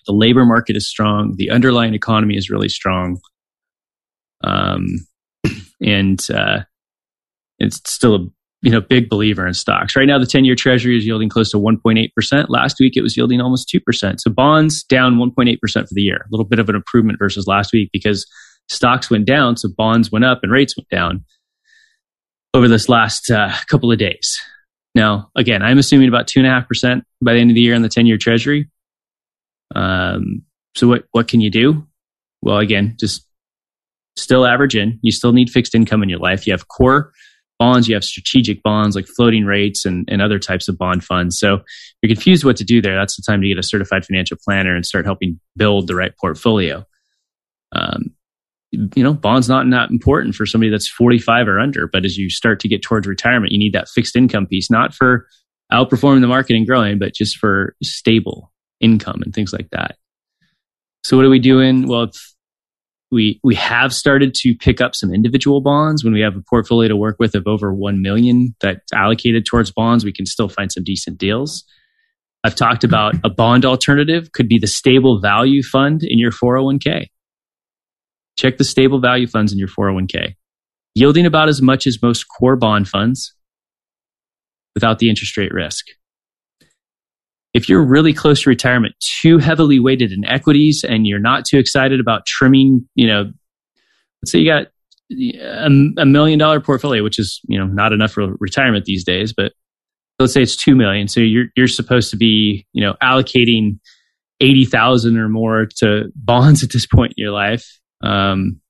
The 0.06 0.12
labor 0.12 0.44
market 0.44 0.76
is 0.76 0.88
strong. 0.88 1.34
The 1.36 1.50
underlying 1.50 1.94
economy 1.94 2.36
is 2.36 2.50
really 2.50 2.68
strong. 2.68 3.20
Um, 4.44 4.86
and 5.80 6.24
uh, 6.30 6.60
it's 7.58 7.80
still 7.90 8.14
a 8.14 8.26
you 8.62 8.70
know 8.70 8.80
big 8.80 9.08
believer 9.08 9.46
in 9.46 9.54
stocks. 9.54 9.94
Right 9.94 10.06
now, 10.06 10.18
the 10.18 10.26
ten 10.26 10.44
year 10.44 10.54
Treasury 10.54 10.96
is 10.96 11.06
yielding 11.06 11.28
close 11.28 11.50
to 11.50 11.58
one 11.58 11.78
point 11.78 11.98
eight 11.98 12.14
percent. 12.14 12.50
Last 12.50 12.78
week, 12.80 12.96
it 12.96 13.02
was 13.02 13.16
yielding 13.16 13.40
almost 13.40 13.68
two 13.68 13.80
percent. 13.80 14.20
So 14.20 14.30
bonds 14.30 14.82
down 14.82 15.18
one 15.18 15.30
point 15.30 15.48
eight 15.48 15.60
percent 15.60 15.88
for 15.88 15.94
the 15.94 16.02
year. 16.02 16.16
A 16.16 16.28
little 16.30 16.46
bit 16.46 16.58
of 16.58 16.68
an 16.68 16.74
improvement 16.74 17.18
versus 17.18 17.46
last 17.46 17.72
week 17.72 17.90
because 17.92 18.26
stocks 18.68 19.10
went 19.10 19.26
down, 19.26 19.56
so 19.56 19.68
bonds 19.76 20.10
went 20.10 20.24
up 20.24 20.40
and 20.42 20.52
rates 20.52 20.76
went 20.76 20.88
down 20.88 21.24
over 22.54 22.68
this 22.68 22.88
last 22.88 23.30
uh, 23.30 23.52
couple 23.68 23.92
of 23.92 23.98
days. 23.98 24.40
Now, 24.94 25.30
again, 25.36 25.62
I'm 25.62 25.78
assuming 25.78 26.08
about 26.08 26.26
two 26.26 26.40
and 26.40 26.46
a 26.46 26.50
half 26.50 26.66
percent 26.66 27.04
by 27.22 27.34
the 27.34 27.40
end 27.40 27.50
of 27.50 27.54
the 27.54 27.60
year 27.60 27.74
on 27.74 27.82
the 27.82 27.88
ten 27.88 28.06
year 28.06 28.18
Treasury. 28.18 28.68
Um, 29.74 30.42
so 30.74 30.88
what 30.88 31.04
what 31.12 31.28
can 31.28 31.40
you 31.40 31.50
do? 31.50 31.86
Well, 32.42 32.58
again, 32.58 32.96
just 32.98 33.26
still 34.16 34.46
average 34.46 34.76
in. 34.76 34.98
You 35.02 35.12
still 35.12 35.32
need 35.32 35.50
fixed 35.50 35.74
income 35.74 36.02
in 36.02 36.08
your 36.08 36.18
life. 36.18 36.46
You 36.46 36.52
have 36.52 36.68
core 36.68 37.12
bonds, 37.58 37.88
you 37.88 37.94
have 37.94 38.04
strategic 38.04 38.62
bonds 38.62 38.94
like 38.94 39.06
floating 39.06 39.44
rates 39.44 39.84
and, 39.84 40.08
and 40.08 40.22
other 40.22 40.38
types 40.38 40.68
of 40.68 40.78
bond 40.78 41.04
funds. 41.04 41.38
So 41.38 41.54
if 41.54 41.64
you're 42.02 42.14
confused 42.14 42.44
what 42.44 42.56
to 42.58 42.64
do 42.64 42.80
there. 42.80 42.96
That's 42.96 43.16
the 43.16 43.22
time 43.26 43.42
to 43.42 43.48
get 43.48 43.58
a 43.58 43.62
certified 43.62 44.04
financial 44.04 44.36
planner 44.42 44.74
and 44.74 44.86
start 44.86 45.04
helping 45.04 45.40
build 45.56 45.88
the 45.88 45.96
right 45.96 46.16
portfolio. 46.16 46.84
Um, 47.72 48.14
you 48.70 49.02
know, 49.02 49.14
bonds 49.14 49.48
not 49.48 49.66
not 49.66 49.90
important 49.90 50.34
for 50.34 50.46
somebody 50.46 50.70
that's 50.70 50.88
45 50.88 51.48
or 51.48 51.58
under, 51.58 51.86
but 51.86 52.04
as 52.04 52.16
you 52.16 52.28
start 52.28 52.60
to 52.60 52.68
get 52.68 52.82
towards 52.82 53.06
retirement, 53.06 53.52
you 53.52 53.58
need 53.58 53.72
that 53.72 53.88
fixed 53.88 54.14
income 54.14 54.46
piece, 54.46 54.70
not 54.70 54.94
for 54.94 55.26
outperforming 55.72 56.20
the 56.20 56.26
market 56.26 56.54
and 56.54 56.66
growing, 56.66 56.98
but 56.98 57.14
just 57.14 57.38
for 57.38 57.74
stable 57.82 58.52
income 58.80 59.22
and 59.22 59.34
things 59.34 59.52
like 59.52 59.68
that. 59.70 59.96
So 61.04 61.16
what 61.16 61.26
are 61.26 61.30
we 61.30 61.38
doing? 61.38 61.86
Well, 61.86 62.10
we 63.10 63.40
we 63.42 63.54
have 63.54 63.94
started 63.94 64.34
to 64.34 64.54
pick 64.54 64.80
up 64.80 64.94
some 64.94 65.12
individual 65.12 65.60
bonds. 65.60 66.04
When 66.04 66.12
we 66.12 66.20
have 66.20 66.36
a 66.36 66.42
portfolio 66.42 66.88
to 66.88 66.96
work 66.96 67.16
with 67.18 67.34
of 67.34 67.46
over 67.46 67.72
1 67.72 68.02
million 68.02 68.54
that's 68.60 68.92
allocated 68.92 69.46
towards 69.46 69.70
bonds 69.70 70.04
we 70.04 70.12
can 70.12 70.26
still 70.26 70.48
find 70.48 70.70
some 70.70 70.84
decent 70.84 71.18
deals. 71.18 71.64
I've 72.44 72.54
talked 72.54 72.84
about 72.84 73.14
a 73.24 73.30
bond 73.30 73.64
alternative 73.64 74.32
could 74.32 74.48
be 74.48 74.58
the 74.58 74.66
stable 74.66 75.20
value 75.20 75.62
fund 75.62 76.02
in 76.02 76.18
your 76.18 76.30
401k 76.30 77.06
check 78.38 78.56
the 78.56 78.64
stable 78.64 79.00
value 79.00 79.26
funds 79.26 79.52
in 79.52 79.58
your 79.58 79.68
401k 79.68 80.34
yielding 80.94 81.26
about 81.26 81.48
as 81.48 81.60
much 81.60 81.86
as 81.86 82.00
most 82.00 82.24
core 82.24 82.56
bond 82.56 82.88
funds 82.88 83.34
without 84.74 85.00
the 85.00 85.08
interest 85.08 85.36
rate 85.36 85.52
risk 85.52 85.86
if 87.58 87.68
you're 87.68 87.84
really 87.84 88.12
close 88.12 88.42
to 88.42 88.50
retirement, 88.50 88.94
too 89.00 89.38
heavily 89.38 89.80
weighted 89.80 90.12
in 90.12 90.24
equities, 90.24 90.84
and 90.88 91.08
you're 91.08 91.18
not 91.18 91.44
too 91.44 91.58
excited 91.58 91.98
about 91.98 92.24
trimming, 92.24 92.88
you 92.94 93.08
know, 93.08 93.32
let's 94.22 94.30
say 94.30 94.38
you 94.38 94.48
got 94.48 94.68
a, 95.10 96.00
a 96.00 96.06
million 96.06 96.38
dollar 96.38 96.60
portfolio, 96.60 97.02
which 97.02 97.18
is 97.18 97.40
you 97.48 97.58
know 97.58 97.66
not 97.66 97.92
enough 97.92 98.12
for 98.12 98.36
retirement 98.38 98.84
these 98.84 99.02
days, 99.02 99.34
but 99.36 99.52
let's 100.20 100.32
say 100.32 100.40
it's 100.40 100.54
two 100.54 100.76
million. 100.76 101.08
So 101.08 101.18
you're 101.18 101.46
you're 101.56 101.66
supposed 101.66 102.10
to 102.12 102.16
be 102.16 102.64
you 102.72 102.80
know 102.80 102.94
allocating 103.02 103.80
eighty 104.40 104.64
thousand 104.64 105.18
or 105.18 105.28
more 105.28 105.66
to 105.78 106.12
bonds 106.14 106.62
at 106.62 106.70
this 106.70 106.86
point 106.86 107.14
in 107.16 107.22
your 107.24 107.32
life, 107.32 107.66
um, 108.04 108.60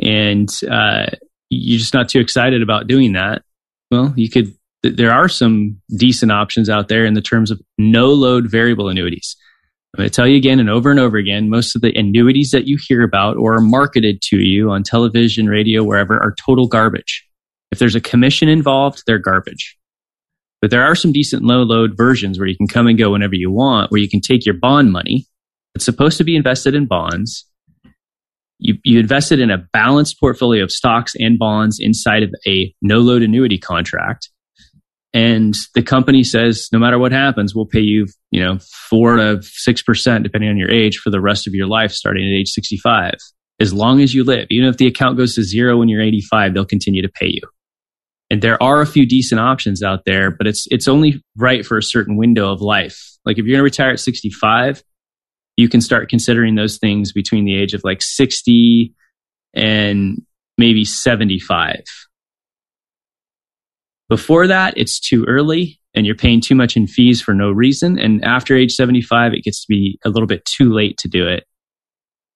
and 0.00 0.48
uh, 0.70 1.06
you're 1.50 1.80
just 1.80 1.94
not 1.94 2.08
too 2.08 2.20
excited 2.20 2.62
about 2.62 2.86
doing 2.86 3.14
that. 3.14 3.42
Well, 3.90 4.14
you 4.16 4.30
could 4.30 4.54
there 4.82 5.12
are 5.12 5.28
some 5.28 5.80
decent 5.96 6.32
options 6.32 6.68
out 6.68 6.88
there 6.88 7.04
in 7.04 7.14
the 7.14 7.22
terms 7.22 7.50
of 7.50 7.60
no 7.78 8.08
load 8.08 8.50
variable 8.50 8.88
annuities. 8.88 9.36
I'm 9.94 9.98
going 9.98 10.10
to 10.10 10.14
tell 10.14 10.26
you 10.26 10.36
again 10.36 10.58
and 10.58 10.70
over 10.70 10.90
and 10.90 10.98
over 10.98 11.18
again 11.18 11.50
most 11.50 11.76
of 11.76 11.82
the 11.82 11.96
annuities 11.96 12.50
that 12.50 12.66
you 12.66 12.78
hear 12.80 13.02
about 13.02 13.36
or 13.36 13.54
are 13.54 13.60
marketed 13.60 14.22
to 14.22 14.38
you 14.38 14.70
on 14.70 14.82
television, 14.82 15.48
radio, 15.48 15.84
wherever 15.84 16.14
are 16.16 16.34
total 16.44 16.66
garbage. 16.66 17.24
If 17.70 17.78
there's 17.78 17.94
a 17.94 18.00
commission 18.00 18.48
involved, 18.48 19.02
they're 19.06 19.18
garbage. 19.18 19.76
But 20.60 20.70
there 20.70 20.84
are 20.84 20.94
some 20.94 21.12
decent 21.12 21.42
low 21.42 21.62
load 21.62 21.96
versions 21.96 22.38
where 22.38 22.48
you 22.48 22.56
can 22.56 22.68
come 22.68 22.86
and 22.86 22.98
go 22.98 23.12
whenever 23.12 23.34
you 23.34 23.50
want, 23.50 23.90
where 23.90 24.00
you 24.00 24.08
can 24.08 24.20
take 24.20 24.46
your 24.46 24.54
bond 24.54 24.92
money. 24.92 25.26
It's 25.74 25.84
supposed 25.84 26.18
to 26.18 26.24
be 26.24 26.36
invested 26.36 26.74
in 26.74 26.86
bonds. 26.86 27.46
You, 28.58 28.78
you 28.84 29.00
invested 29.00 29.40
in 29.40 29.50
a 29.50 29.58
balanced 29.72 30.20
portfolio 30.20 30.62
of 30.62 30.70
stocks 30.70 31.14
and 31.18 31.38
bonds 31.38 31.78
inside 31.80 32.22
of 32.22 32.30
a 32.46 32.72
no 32.80 33.00
load 33.00 33.22
annuity 33.22 33.58
contract 33.58 34.30
and 35.14 35.54
the 35.74 35.82
company 35.82 36.24
says 36.24 36.68
no 36.72 36.78
matter 36.78 36.98
what 36.98 37.12
happens 37.12 37.54
we'll 37.54 37.66
pay 37.66 37.80
you 37.80 38.06
you 38.30 38.42
know 38.42 38.58
4 38.88 39.16
to 39.16 39.22
6% 39.38 40.22
depending 40.22 40.50
on 40.50 40.56
your 40.56 40.70
age 40.70 40.98
for 40.98 41.10
the 41.10 41.20
rest 41.20 41.46
of 41.46 41.54
your 41.54 41.66
life 41.66 41.92
starting 41.92 42.26
at 42.26 42.34
age 42.34 42.48
65 42.50 43.14
as 43.60 43.72
long 43.72 44.00
as 44.00 44.14
you 44.14 44.24
live 44.24 44.46
even 44.50 44.68
if 44.68 44.76
the 44.76 44.86
account 44.86 45.16
goes 45.16 45.34
to 45.34 45.42
zero 45.42 45.78
when 45.78 45.88
you're 45.88 46.02
85 46.02 46.54
they'll 46.54 46.64
continue 46.64 47.02
to 47.02 47.08
pay 47.08 47.28
you. 47.28 47.42
And 48.30 48.40
there 48.40 48.60
are 48.62 48.80
a 48.80 48.86
few 48.86 49.06
decent 49.06 49.40
options 49.40 49.82
out 49.82 50.04
there 50.04 50.30
but 50.30 50.46
it's 50.46 50.66
it's 50.70 50.88
only 50.88 51.22
right 51.36 51.64
for 51.64 51.78
a 51.78 51.82
certain 51.82 52.16
window 52.16 52.50
of 52.50 52.60
life. 52.60 53.10
Like 53.24 53.38
if 53.38 53.44
you're 53.44 53.54
going 53.54 53.60
to 53.60 53.64
retire 53.64 53.92
at 53.92 54.00
65 54.00 54.82
you 55.56 55.68
can 55.68 55.80
start 55.80 56.08
considering 56.08 56.54
those 56.54 56.78
things 56.78 57.12
between 57.12 57.44
the 57.44 57.54
age 57.54 57.74
of 57.74 57.82
like 57.84 58.00
60 58.00 58.94
and 59.54 60.22
maybe 60.56 60.84
75 60.84 61.84
before 64.12 64.46
that, 64.46 64.74
it's 64.76 65.00
too 65.00 65.24
early 65.24 65.80
and 65.94 66.04
you're 66.04 66.14
paying 66.14 66.42
too 66.42 66.54
much 66.54 66.76
in 66.76 66.86
fees 66.86 67.22
for 67.22 67.32
no 67.32 67.50
reason. 67.50 67.98
And 67.98 68.22
after 68.22 68.54
age 68.54 68.72
75, 68.72 69.32
it 69.32 69.42
gets 69.42 69.62
to 69.62 69.66
be 69.70 69.98
a 70.04 70.10
little 70.10 70.26
bit 70.26 70.44
too 70.44 70.70
late 70.70 70.98
to 70.98 71.08
do 71.08 71.26
it. 71.26 71.46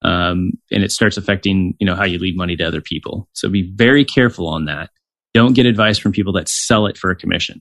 Um, 0.01 0.53
and 0.73 0.83
it 0.83 0.91
starts 0.91 1.19
affecting, 1.19 1.75
you 1.79 1.87
know, 1.87 1.95
how 1.95 2.05
you 2.05 2.19
leave 2.19 2.35
money 2.35 2.57
to 2.57 2.65
other 2.65 2.81
people. 2.81 3.29
So 3.35 3.51
be 3.51 3.71
very 3.75 4.07
careful 4.07 4.49
on 4.49 4.65
that. 4.65 4.89
Don't 5.35 5.53
get 5.53 5.67
advice 5.67 5.99
from 5.99 6.13
people 6.13 6.33
that 6.33 6.49
sell 6.49 6.87
it 6.87 6.97
for 6.97 7.11
a 7.11 7.17
commission. 7.17 7.61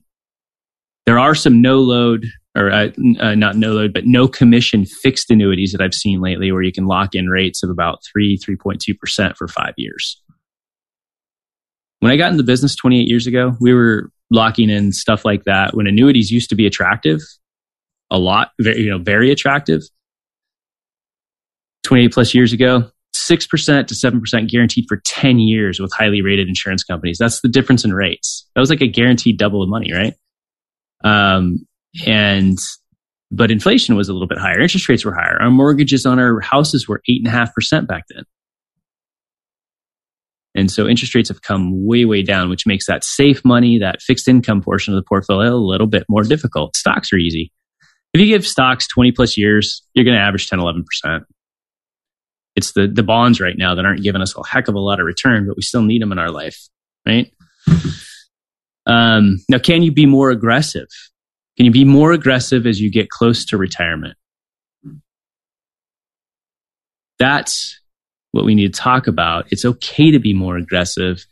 There 1.04 1.18
are 1.18 1.34
some 1.34 1.60
no 1.60 1.80
load 1.80 2.24
or 2.56 2.72
uh, 2.72 2.88
uh, 3.20 3.34
not 3.34 3.56
no 3.56 3.74
load, 3.74 3.92
but 3.92 4.06
no 4.06 4.28
commission 4.28 4.86
fixed 4.86 5.30
annuities 5.30 5.72
that 5.72 5.82
I've 5.82 5.92
seen 5.92 6.22
lately 6.22 6.52
where 6.52 6.62
you 6.62 6.72
can 6.72 6.86
lock 6.86 7.14
in 7.14 7.28
rates 7.28 7.62
of 7.62 7.68
about 7.68 7.98
three, 8.10 8.38
3.2% 8.38 9.36
for 9.36 9.46
five 9.46 9.74
years. 9.76 10.22
When 12.00 12.12
I 12.12 12.16
got 12.16 12.30
into 12.30 12.42
business 12.42 12.76
28 12.76 13.08
years 13.08 13.26
ago, 13.26 13.56
we 13.60 13.72
were 13.72 14.10
locking 14.30 14.70
in 14.70 14.92
stuff 14.92 15.24
like 15.24 15.44
that 15.44 15.74
when 15.74 15.86
annuities 15.86 16.30
used 16.30 16.50
to 16.50 16.56
be 16.56 16.66
attractive, 16.66 17.20
a 18.10 18.18
lot, 18.18 18.50
very, 18.60 18.82
you 18.82 18.90
know, 18.90 18.98
very 18.98 19.30
attractive. 19.30 19.82
28 21.84 22.12
plus 22.12 22.34
years 22.34 22.52
ago, 22.52 22.90
6% 23.14 23.86
to 23.86 23.94
7% 23.94 24.50
guaranteed 24.50 24.86
for 24.88 24.98
10 25.04 25.38
years 25.38 25.80
with 25.80 25.92
highly 25.92 26.20
rated 26.20 26.48
insurance 26.48 26.84
companies. 26.84 27.16
That's 27.18 27.40
the 27.40 27.48
difference 27.48 27.84
in 27.84 27.92
rates. 27.92 28.46
That 28.54 28.60
was 28.60 28.70
like 28.70 28.82
a 28.82 28.88
guaranteed 28.88 29.38
double 29.38 29.62
of 29.62 29.68
money, 29.68 29.92
right? 29.92 30.14
Um, 31.04 31.66
and, 32.06 32.58
but 33.30 33.50
inflation 33.50 33.96
was 33.96 34.08
a 34.08 34.12
little 34.12 34.28
bit 34.28 34.38
higher. 34.38 34.60
Interest 34.60 34.88
rates 34.88 35.04
were 35.04 35.14
higher. 35.14 35.40
Our 35.40 35.50
mortgages 35.50 36.04
on 36.06 36.18
our 36.18 36.40
houses 36.40 36.86
were 36.88 37.02
8.5% 37.08 37.86
back 37.86 38.04
then. 38.08 38.24
And 40.56 40.70
so 40.70 40.88
interest 40.88 41.14
rates 41.14 41.28
have 41.28 41.42
come 41.42 41.86
way, 41.86 42.06
way 42.06 42.22
down, 42.22 42.48
which 42.48 42.66
makes 42.66 42.86
that 42.86 43.04
safe 43.04 43.44
money, 43.44 43.78
that 43.78 44.00
fixed 44.00 44.26
income 44.26 44.62
portion 44.62 44.94
of 44.94 44.98
the 44.98 45.06
portfolio 45.06 45.52
a 45.52 45.56
little 45.56 45.86
bit 45.86 46.04
more 46.08 46.22
difficult. 46.22 46.74
Stocks 46.74 47.12
are 47.12 47.18
easy. 47.18 47.52
If 48.14 48.20
you 48.22 48.26
give 48.26 48.46
stocks 48.46 48.88
20 48.88 49.12
plus 49.12 49.36
years, 49.36 49.82
you're 49.92 50.06
going 50.06 50.16
to 50.16 50.22
average 50.22 50.48
10, 50.48 50.58
11%. 50.58 51.24
It's 52.56 52.72
the, 52.72 52.88
the 52.88 53.02
bonds 53.02 53.38
right 53.38 53.56
now 53.56 53.74
that 53.74 53.84
aren't 53.84 54.02
giving 54.02 54.22
us 54.22 54.34
a 54.34 54.46
heck 54.46 54.68
of 54.68 54.74
a 54.74 54.80
lot 54.80 54.98
of 54.98 55.04
return, 55.04 55.46
but 55.46 55.56
we 55.56 55.62
still 55.62 55.82
need 55.82 56.00
them 56.00 56.12
in 56.12 56.18
our 56.18 56.30
life, 56.30 56.58
right? 57.06 57.30
Um, 58.86 59.44
now, 59.50 59.58
can 59.58 59.82
you 59.82 59.92
be 59.92 60.06
more 60.06 60.30
aggressive? 60.30 60.88
Can 61.58 61.66
you 61.66 61.72
be 61.72 61.84
more 61.84 62.12
aggressive 62.12 62.66
as 62.66 62.80
you 62.80 62.90
get 62.90 63.10
close 63.10 63.44
to 63.46 63.58
retirement? 63.58 64.16
That's 67.18 67.78
what 68.36 68.44
we 68.44 68.54
need 68.54 68.72
to 68.72 68.80
talk 68.80 69.06
about. 69.06 69.46
It's 69.50 69.64
okay 69.64 70.10
to 70.10 70.18
be 70.18 70.34
more 70.34 70.56
aggressive, 70.56 71.24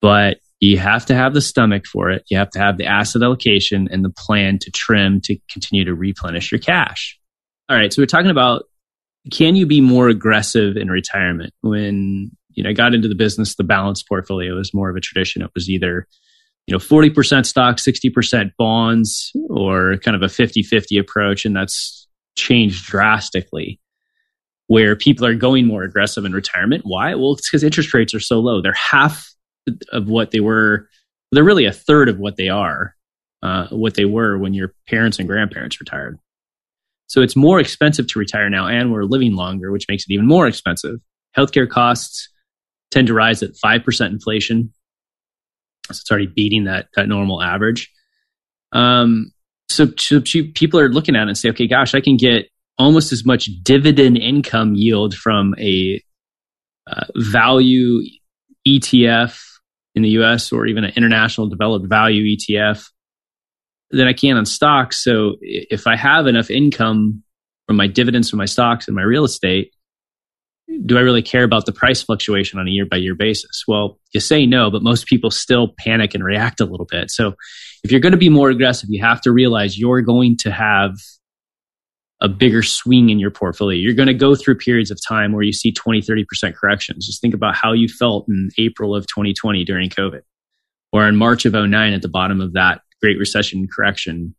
but 0.00 0.38
you 0.60 0.78
have 0.78 1.06
to 1.06 1.14
have 1.14 1.34
the 1.34 1.40
stomach 1.40 1.86
for 1.86 2.10
it. 2.10 2.24
You 2.30 2.38
have 2.38 2.50
to 2.50 2.58
have 2.58 2.78
the 2.78 2.86
asset 2.86 3.22
allocation 3.22 3.88
and 3.90 4.04
the 4.04 4.10
plan 4.10 4.58
to 4.60 4.70
trim 4.70 5.20
to 5.22 5.38
continue 5.50 5.84
to 5.84 5.94
replenish 5.94 6.50
your 6.50 6.58
cash. 6.58 7.18
All 7.68 7.76
right. 7.76 7.92
So 7.92 8.00
we're 8.00 8.06
talking 8.06 8.30
about 8.30 8.64
can 9.32 9.56
you 9.56 9.66
be 9.66 9.80
more 9.80 10.08
aggressive 10.08 10.76
in 10.76 10.88
retirement? 10.88 11.52
When 11.60 12.30
you 12.50 12.62
know 12.62 12.70
I 12.70 12.72
got 12.72 12.94
into 12.94 13.08
the 13.08 13.14
business, 13.14 13.56
the 13.56 13.64
balanced 13.64 14.08
portfolio 14.08 14.54
was 14.54 14.72
more 14.72 14.88
of 14.88 14.96
a 14.96 15.00
tradition. 15.00 15.42
It 15.42 15.50
was 15.54 15.68
either 15.68 16.06
you 16.66 16.72
know 16.72 16.78
40% 16.78 17.44
stock, 17.44 17.76
60% 17.76 18.52
bonds, 18.56 19.32
or 19.50 19.96
kind 19.98 20.16
of 20.16 20.22
a 20.22 20.26
50-50 20.26 21.00
approach, 21.00 21.44
and 21.44 21.54
that's 21.54 22.06
changed 22.36 22.86
drastically. 22.86 23.80
Where 24.68 24.96
people 24.96 25.26
are 25.26 25.34
going 25.34 25.66
more 25.66 25.84
aggressive 25.84 26.24
in 26.24 26.32
retirement. 26.32 26.82
Why? 26.84 27.14
Well, 27.14 27.34
it's 27.34 27.48
because 27.48 27.62
interest 27.62 27.94
rates 27.94 28.14
are 28.14 28.20
so 28.20 28.40
low. 28.40 28.60
They're 28.60 28.72
half 28.72 29.32
of 29.92 30.08
what 30.08 30.32
they 30.32 30.40
were. 30.40 30.88
They're 31.32 31.44
really 31.44 31.66
a 31.66 31.72
third 31.72 32.08
of 32.08 32.18
what 32.18 32.36
they 32.36 32.48
are, 32.48 32.96
uh, 33.42 33.68
what 33.68 33.94
they 33.94 34.04
were 34.04 34.38
when 34.38 34.54
your 34.54 34.74
parents 34.88 35.18
and 35.18 35.28
grandparents 35.28 35.80
retired. 35.80 36.18
So 37.08 37.22
it's 37.22 37.36
more 37.36 37.60
expensive 37.60 38.08
to 38.08 38.18
retire 38.18 38.50
now, 38.50 38.66
and 38.66 38.92
we're 38.92 39.04
living 39.04 39.34
longer, 39.34 39.70
which 39.70 39.86
makes 39.88 40.04
it 40.04 40.12
even 40.12 40.26
more 40.26 40.48
expensive. 40.48 40.98
Healthcare 41.36 41.68
costs 41.68 42.28
tend 42.90 43.06
to 43.08 43.14
rise 43.14 43.42
at 43.42 43.50
5% 43.64 44.06
inflation. 44.06 44.72
So 45.86 46.00
it's 46.00 46.10
already 46.10 46.26
beating 46.26 46.64
that, 46.64 46.88
that 46.96 47.08
normal 47.08 47.42
average. 47.42 47.92
Um, 48.72 49.32
so, 49.68 49.88
so 49.96 50.20
people 50.20 50.80
are 50.80 50.88
looking 50.88 51.14
at 51.14 51.22
it 51.22 51.28
and 51.28 51.38
say, 51.38 51.50
okay, 51.50 51.68
gosh, 51.68 51.94
I 51.94 52.00
can 52.00 52.16
get 52.16 52.48
almost 52.78 53.12
as 53.12 53.24
much 53.24 53.48
dividend 53.62 54.16
income 54.16 54.74
yield 54.74 55.14
from 55.14 55.54
a 55.58 56.02
uh, 56.86 57.04
value 57.16 58.02
ETF 58.66 59.40
in 59.94 60.02
the 60.02 60.10
US 60.10 60.52
or 60.52 60.66
even 60.66 60.84
an 60.84 60.92
international 60.96 61.48
developed 61.48 61.88
value 61.88 62.36
ETF 62.36 62.86
than 63.90 64.06
I 64.06 64.12
can 64.12 64.36
on 64.36 64.46
stocks. 64.46 65.02
So 65.02 65.36
if 65.40 65.86
I 65.86 65.96
have 65.96 66.26
enough 66.26 66.50
income 66.50 67.22
from 67.66 67.76
my 67.76 67.86
dividends 67.86 68.30
from 68.30 68.38
my 68.38 68.44
stocks 68.44 68.86
and 68.86 68.94
my 68.94 69.02
real 69.02 69.24
estate, 69.24 69.72
do 70.84 70.98
I 70.98 71.00
really 71.00 71.22
care 71.22 71.44
about 71.44 71.64
the 71.64 71.72
price 71.72 72.02
fluctuation 72.02 72.58
on 72.58 72.66
a 72.66 72.70
year 72.70 72.86
by 72.86 72.96
year 72.96 73.14
basis? 73.14 73.64
Well, 73.68 73.98
you 74.12 74.20
say 74.20 74.46
no, 74.46 74.70
but 74.70 74.82
most 74.82 75.06
people 75.06 75.30
still 75.30 75.72
panic 75.78 76.14
and 76.14 76.24
react 76.24 76.60
a 76.60 76.64
little 76.64 76.86
bit. 76.86 77.10
So 77.10 77.34
if 77.84 77.92
you're 77.92 78.00
going 78.00 78.12
to 78.12 78.18
be 78.18 78.28
more 78.28 78.50
aggressive, 78.50 78.90
you 78.90 79.02
have 79.02 79.20
to 79.22 79.32
realize 79.32 79.78
you're 79.78 80.02
going 80.02 80.36
to 80.38 80.50
have 80.50 80.96
a 82.20 82.28
bigger 82.28 82.62
swing 82.62 83.10
in 83.10 83.18
your 83.18 83.30
portfolio. 83.30 83.78
You're 83.78 83.94
going 83.94 84.06
to 84.08 84.14
go 84.14 84.34
through 84.34 84.56
periods 84.56 84.90
of 84.90 84.98
time 85.06 85.32
where 85.32 85.42
you 85.42 85.52
see 85.52 85.70
20, 85.70 86.00
30% 86.00 86.54
corrections. 86.54 87.06
Just 87.06 87.20
think 87.20 87.34
about 87.34 87.54
how 87.54 87.72
you 87.72 87.88
felt 87.88 88.26
in 88.28 88.50
April 88.58 88.94
of 88.94 89.06
2020 89.06 89.64
during 89.64 89.90
COVID 89.90 90.22
or 90.92 91.06
in 91.06 91.16
March 91.16 91.44
of 91.44 91.52
09 91.52 91.92
at 91.92 92.02
the 92.02 92.08
bottom 92.08 92.40
of 92.40 92.54
that 92.54 92.80
Great 93.02 93.18
Recession 93.18 93.68
correction. 93.68 94.34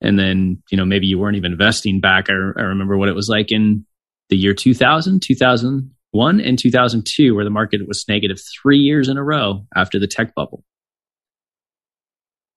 And 0.00 0.18
then, 0.18 0.62
you 0.70 0.76
know, 0.76 0.84
maybe 0.84 1.06
you 1.06 1.18
weren't 1.18 1.36
even 1.36 1.52
investing 1.52 2.00
back. 2.00 2.30
I, 2.30 2.32
I 2.32 2.62
remember 2.62 2.96
what 2.96 3.08
it 3.08 3.14
was 3.14 3.28
like 3.28 3.50
in 3.50 3.84
the 4.28 4.36
year 4.36 4.54
2000, 4.54 5.20
2001, 5.20 6.40
and 6.40 6.58
2002, 6.58 7.34
where 7.34 7.44
the 7.44 7.50
market 7.50 7.86
was 7.88 8.04
negative 8.08 8.38
three 8.62 8.78
years 8.78 9.08
in 9.08 9.16
a 9.16 9.24
row 9.24 9.66
after 9.74 9.98
the 9.98 10.06
tech 10.06 10.34
bubble. 10.34 10.64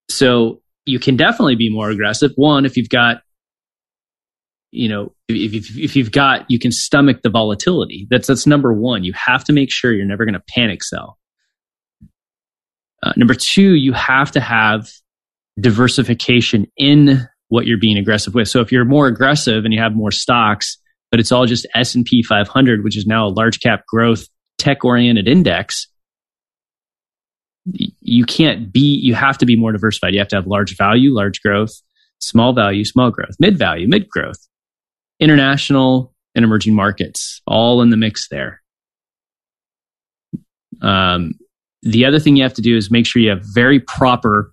So 0.10 0.62
you 0.86 1.00
can 1.00 1.17
definitely 1.17 1.56
be 1.56 1.69
more 1.69 1.89
aggressive. 1.89 2.32
One, 2.36 2.65
if 2.65 2.78
you've 2.78 2.89
got 2.89 3.21
you 4.78 4.88
know, 4.88 5.13
if, 5.28 5.54
if, 5.54 5.78
if 5.78 5.96
you've 5.96 6.12
got, 6.12 6.50
you 6.50 6.60
can 6.60 6.72
stomach 6.72 7.22
the 7.24 7.30
volatility. 7.30 8.08
That's, 8.10 8.28
that's 8.28 8.46
number 8.46 8.74
one. 8.74 9.04
You 9.04 9.13
have 9.13 9.44
to 9.46 9.54
make 9.54 9.72
sure 9.72 9.92
you're 9.92 10.06
never 10.06 10.26
going 10.26 10.36
to 10.36 10.44
panic 10.48 10.84
sell. 10.84 11.18
Uh, 13.04 13.13
number 13.16 13.34
two, 13.34 13.76
you 13.76 13.94
have 13.94 14.32
to 14.32 14.40
have 14.40 14.90
diversification 15.60 16.68
in 16.78 17.28
what 17.50 17.66
you're 17.66 17.80
being 17.80 17.98
aggressive 17.98 18.36
with. 18.36 18.50
So 18.50 18.62
if 18.62 18.72
you're 18.72 18.86
more 18.86 19.08
aggressive 19.08 19.66
and 19.66 19.74
you 19.74 19.82
have 19.82 19.96
more 19.96 20.12
stocks, 20.12 20.78
but 21.10 21.20
it's 21.20 21.32
all 21.32 21.46
just 21.46 21.66
S&P 21.74 22.22
500, 22.22 22.84
which 22.84 22.98
is 22.98 23.06
now 23.06 23.28
a 23.28 23.30
large 23.30 23.60
cap 23.60 23.86
growth 23.88 24.28
tech 24.58 24.84
oriented 24.84 25.28
index, 25.28 25.88
you 27.66 28.26
can't 28.26 28.72
be, 28.72 29.00
you 29.02 29.13
have 29.13 29.38
to 29.40 29.46
be 29.46 29.56
more 29.56 29.72
diversified. 29.72 30.13
You 30.13 30.20
have 30.20 30.28
to 30.30 30.36
have 30.36 30.48
large 30.48 30.78
value, 30.78 31.13
large 31.13 31.42
growth, 31.42 31.72
small 32.20 32.54
value, 32.54 32.84
small 32.86 33.12
growth, 33.12 33.36
mid 33.40 33.58
value, 33.58 33.88
mid 33.88 34.10
growth 34.10 34.47
international 35.19 36.13
and 36.36 36.45
emerging 36.45 36.75
markets, 36.75 37.41
all 37.47 37.82
in 37.82 37.89
the 37.89 37.97
mix 37.97 38.27
there. 38.30 38.62
Um, 40.82 41.34
the 41.82 42.06
other 42.06 42.19
thing 42.19 42.36
you 42.36 42.43
have 42.43 42.53
to 42.53 42.62
do 42.62 42.77
is 42.77 42.91
make 42.91 43.06
sure 43.06 43.21
you 43.21 43.30
have 43.30 43.43
very 43.53 43.80
proper 43.80 44.51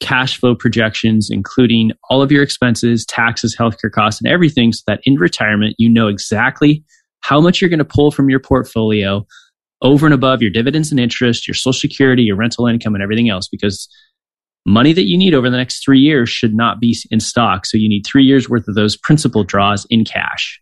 cash 0.00 0.38
flow 0.38 0.54
projections, 0.54 1.28
including 1.30 1.92
all 2.08 2.22
of 2.22 2.32
your 2.32 2.42
expenses, 2.42 3.04
taxes, 3.06 3.56
healthcare 3.58 3.90
costs, 3.92 4.20
and 4.20 4.30
everything, 4.30 4.72
so 4.72 4.82
that 4.86 5.00
in 5.04 5.16
retirement, 5.16 5.74
you 5.78 5.88
know 5.88 6.08
exactly 6.08 6.84
how 7.20 7.40
much 7.40 7.60
you're 7.60 7.70
going 7.70 7.78
to 7.78 7.84
pull 7.84 8.10
from 8.10 8.30
your 8.30 8.40
portfolio 8.40 9.26
over 9.82 10.06
and 10.06 10.14
above 10.14 10.42
your 10.42 10.50
dividends 10.50 10.90
and 10.90 11.00
interest, 11.00 11.46
your 11.46 11.54
social 11.54 11.78
security, 11.78 12.22
your 12.22 12.36
rental 12.36 12.66
income, 12.66 12.94
and 12.94 13.02
everything 13.02 13.28
else. 13.28 13.48
Because 13.48 13.88
money 14.66 14.92
that 14.92 15.06
you 15.06 15.16
need 15.16 15.34
over 15.34 15.50
the 15.50 15.56
next 15.56 15.84
three 15.84 16.00
years 16.00 16.28
should 16.28 16.54
not 16.54 16.80
be 16.80 16.96
in 17.10 17.20
stock. 17.20 17.66
So 17.66 17.78
you 17.78 17.88
need 17.88 18.04
three 18.06 18.24
years 18.24 18.48
worth 18.48 18.68
of 18.68 18.74
those 18.74 18.96
principal 18.96 19.44
draws 19.44 19.86
in 19.90 20.04
cash. 20.04 20.60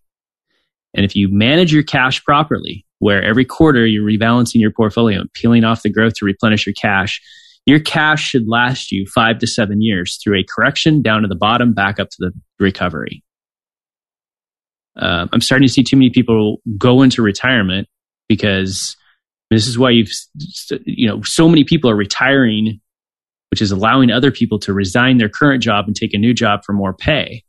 And 0.95 1.05
if 1.05 1.15
you 1.15 1.29
manage 1.31 1.73
your 1.73 1.83
cash 1.83 2.25
properly, 2.25 2.85
where 3.01 3.23
every 3.23 3.45
quarter 3.45 3.87
you're 3.87 4.05
rebalancing 4.05 4.61
your 4.61 4.73
portfolio 4.73 5.21
and 5.21 5.33
peeling 5.33 5.65
off 5.65 5.83
the 5.83 5.91
growth 5.91 6.15
to 6.15 6.25
replenish 6.25 6.67
your 6.67 6.75
cash, 6.75 7.21
your 7.67 7.79
cash 7.79 8.23
should 8.23 8.49
last 8.49 8.91
you 8.91 9.07
five 9.07 9.39
to 9.39 9.47
seven 9.47 9.83
years 9.83 10.19
through 10.23 10.39
a 10.39 10.45
correction 10.45 11.03
down 11.03 11.23
to 11.23 11.29
the 11.29 11.37
bottom, 11.37 11.75
back 11.75 12.01
up 12.01 12.09
to 12.11 12.17
the 12.19 12.33
recovery. 12.59 13.23
Uh, 14.97 15.29
I'm 15.33 15.41
starting 15.41 15.69
to 15.69 15.73
see 15.73 15.85
too 15.85 15.97
many 15.97 16.11
people 16.11 16.61
go 16.77 17.03
into 17.03 17.23
retirement 17.23 17.87
because 18.29 18.97
this 19.51 19.69
is 19.69 19.79
why 19.79 19.91
you've, 19.91 20.11
you 20.85 21.07
know, 21.07 21.23
so 21.23 21.49
many 21.49 21.63
people 21.63 21.89
are 21.89 21.95
retiring 21.95 22.81
which 23.51 23.63
is 23.63 23.71
allowing 23.71 24.11
other 24.11 24.31
people 24.31 24.59
to 24.61 24.73
resign 24.73 25.19
their 25.19 25.29
current 25.29 25.63
job 25.63 25.87
and 25.87 25.97
take 25.97 26.15
a 26.15 26.19
new 26.19 26.35
job 26.35 26.61
for 26.65 26.73
more 26.73 26.93
pay. 26.93 27.43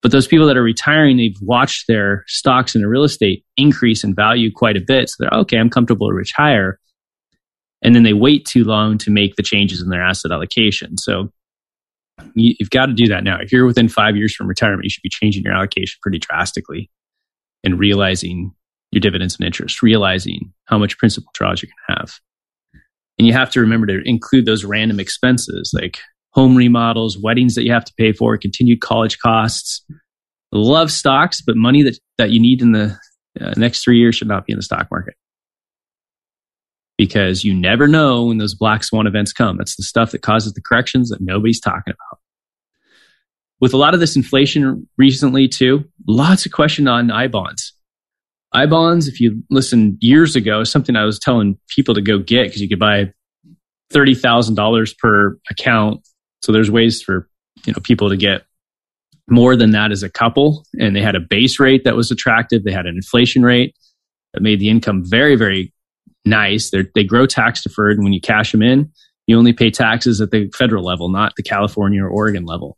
But 0.00 0.12
those 0.12 0.28
people 0.28 0.46
that 0.46 0.56
are 0.56 0.62
retiring, 0.62 1.16
they've 1.16 1.40
watched 1.40 1.86
their 1.88 2.24
stocks 2.28 2.74
and 2.74 2.82
their 2.82 2.88
real 2.88 3.04
estate 3.04 3.44
increase 3.56 4.04
in 4.04 4.14
value 4.14 4.52
quite 4.52 4.76
a 4.76 4.84
bit. 4.86 5.08
So 5.08 5.16
they're, 5.20 5.40
okay, 5.40 5.58
I'm 5.58 5.70
comfortable 5.70 6.08
to 6.08 6.14
retire. 6.14 6.78
And 7.82 7.94
then 7.94 8.04
they 8.04 8.12
wait 8.12 8.44
too 8.44 8.64
long 8.64 8.98
to 8.98 9.10
make 9.10 9.36
the 9.36 9.42
changes 9.42 9.82
in 9.82 9.88
their 9.88 10.02
asset 10.02 10.30
allocation. 10.30 10.98
So 10.98 11.32
you, 12.34 12.54
have 12.60 12.70
got 12.70 12.86
to 12.86 12.92
do 12.92 13.06
that 13.08 13.24
now. 13.24 13.38
If 13.40 13.52
you're 13.52 13.66
within 13.66 13.88
five 13.88 14.16
years 14.16 14.34
from 14.34 14.46
retirement, 14.46 14.84
you 14.84 14.90
should 14.90 15.02
be 15.02 15.08
changing 15.08 15.42
your 15.42 15.54
allocation 15.54 15.98
pretty 16.02 16.18
drastically 16.18 16.90
and 17.64 17.78
realizing 17.78 18.52
your 18.92 19.00
dividends 19.00 19.36
and 19.36 19.46
interest, 19.46 19.82
realizing 19.82 20.52
how 20.66 20.78
much 20.78 20.98
principal 20.98 21.30
draws 21.34 21.62
you're 21.62 21.70
going 21.70 21.96
to 21.96 22.00
have. 22.00 22.14
And 23.18 23.26
you 23.26 23.32
have 23.32 23.50
to 23.50 23.60
remember 23.60 23.86
to 23.86 24.00
include 24.04 24.46
those 24.46 24.64
random 24.64 25.00
expenses 25.00 25.72
like 25.74 25.98
home 26.32 26.56
remodels, 26.56 27.18
weddings 27.18 27.54
that 27.56 27.64
you 27.64 27.72
have 27.72 27.84
to 27.84 27.94
pay 27.98 28.12
for, 28.12 28.36
continued 28.38 28.80
college 28.80 29.18
costs. 29.18 29.84
Love 30.52 30.90
stocks, 30.90 31.40
but 31.40 31.56
money 31.56 31.82
that, 31.82 31.98
that 32.16 32.30
you 32.30 32.40
need 32.40 32.62
in 32.62 32.72
the 32.72 32.96
uh, 33.40 33.54
next 33.56 33.82
three 33.82 33.98
years 33.98 34.14
should 34.14 34.28
not 34.28 34.46
be 34.46 34.52
in 34.52 34.58
the 34.58 34.62
stock 34.62 34.88
market. 34.90 35.14
Because 36.96 37.44
you 37.44 37.54
never 37.54 37.86
know 37.86 38.24
when 38.24 38.38
those 38.38 38.54
black 38.54 38.82
swan 38.82 39.06
events 39.06 39.32
come. 39.32 39.56
That's 39.56 39.76
the 39.76 39.82
stuff 39.82 40.12
that 40.12 40.22
causes 40.22 40.52
the 40.54 40.62
corrections 40.62 41.10
that 41.10 41.20
nobody's 41.20 41.60
talking 41.60 41.92
about. 41.92 42.20
With 43.60 43.74
a 43.74 43.76
lot 43.76 43.94
of 43.94 44.00
this 44.00 44.16
inflation 44.16 44.88
recently, 44.96 45.48
too, 45.48 45.84
lots 46.06 46.46
of 46.46 46.52
question 46.52 46.88
on 46.88 47.10
I 47.10 47.26
bonds. 47.26 47.72
I 48.52 48.66
bonds, 48.66 49.08
if 49.08 49.20
you 49.20 49.42
listen 49.50 49.98
years 50.00 50.34
ago, 50.34 50.64
something 50.64 50.96
I 50.96 51.04
was 51.04 51.18
telling 51.18 51.58
people 51.68 51.94
to 51.94 52.00
go 52.00 52.18
get 52.18 52.44
because 52.44 52.60
you 52.60 52.68
could 52.68 52.78
buy 52.78 53.12
thirty 53.90 54.14
thousand 54.14 54.54
dollars 54.54 54.94
per 54.94 55.38
account. 55.50 56.06
So 56.42 56.52
there's 56.52 56.70
ways 56.70 57.02
for 57.02 57.28
you 57.66 57.72
know 57.72 57.80
people 57.82 58.08
to 58.08 58.16
get 58.16 58.42
more 59.28 59.54
than 59.56 59.72
that 59.72 59.92
as 59.92 60.02
a 60.02 60.08
couple, 60.08 60.64
and 60.78 60.96
they 60.96 61.02
had 61.02 61.14
a 61.14 61.20
base 61.20 61.60
rate 61.60 61.84
that 61.84 61.96
was 61.96 62.10
attractive. 62.10 62.64
They 62.64 62.72
had 62.72 62.86
an 62.86 62.96
inflation 62.96 63.42
rate 63.42 63.74
that 64.32 64.42
made 64.42 64.60
the 64.60 64.70
income 64.70 65.04
very 65.04 65.36
very 65.36 65.72
nice. 66.24 66.70
They're, 66.70 66.86
they 66.94 67.04
grow 67.04 67.26
tax 67.26 67.62
deferred, 67.62 67.96
and 67.96 68.04
when 68.04 68.14
you 68.14 68.20
cash 68.20 68.52
them 68.52 68.62
in, 68.62 68.90
you 69.26 69.36
only 69.36 69.52
pay 69.52 69.70
taxes 69.70 70.22
at 70.22 70.30
the 70.30 70.50
federal 70.56 70.84
level, 70.84 71.10
not 71.10 71.34
the 71.36 71.42
California 71.42 72.02
or 72.02 72.08
Oregon 72.08 72.46
level. 72.46 72.77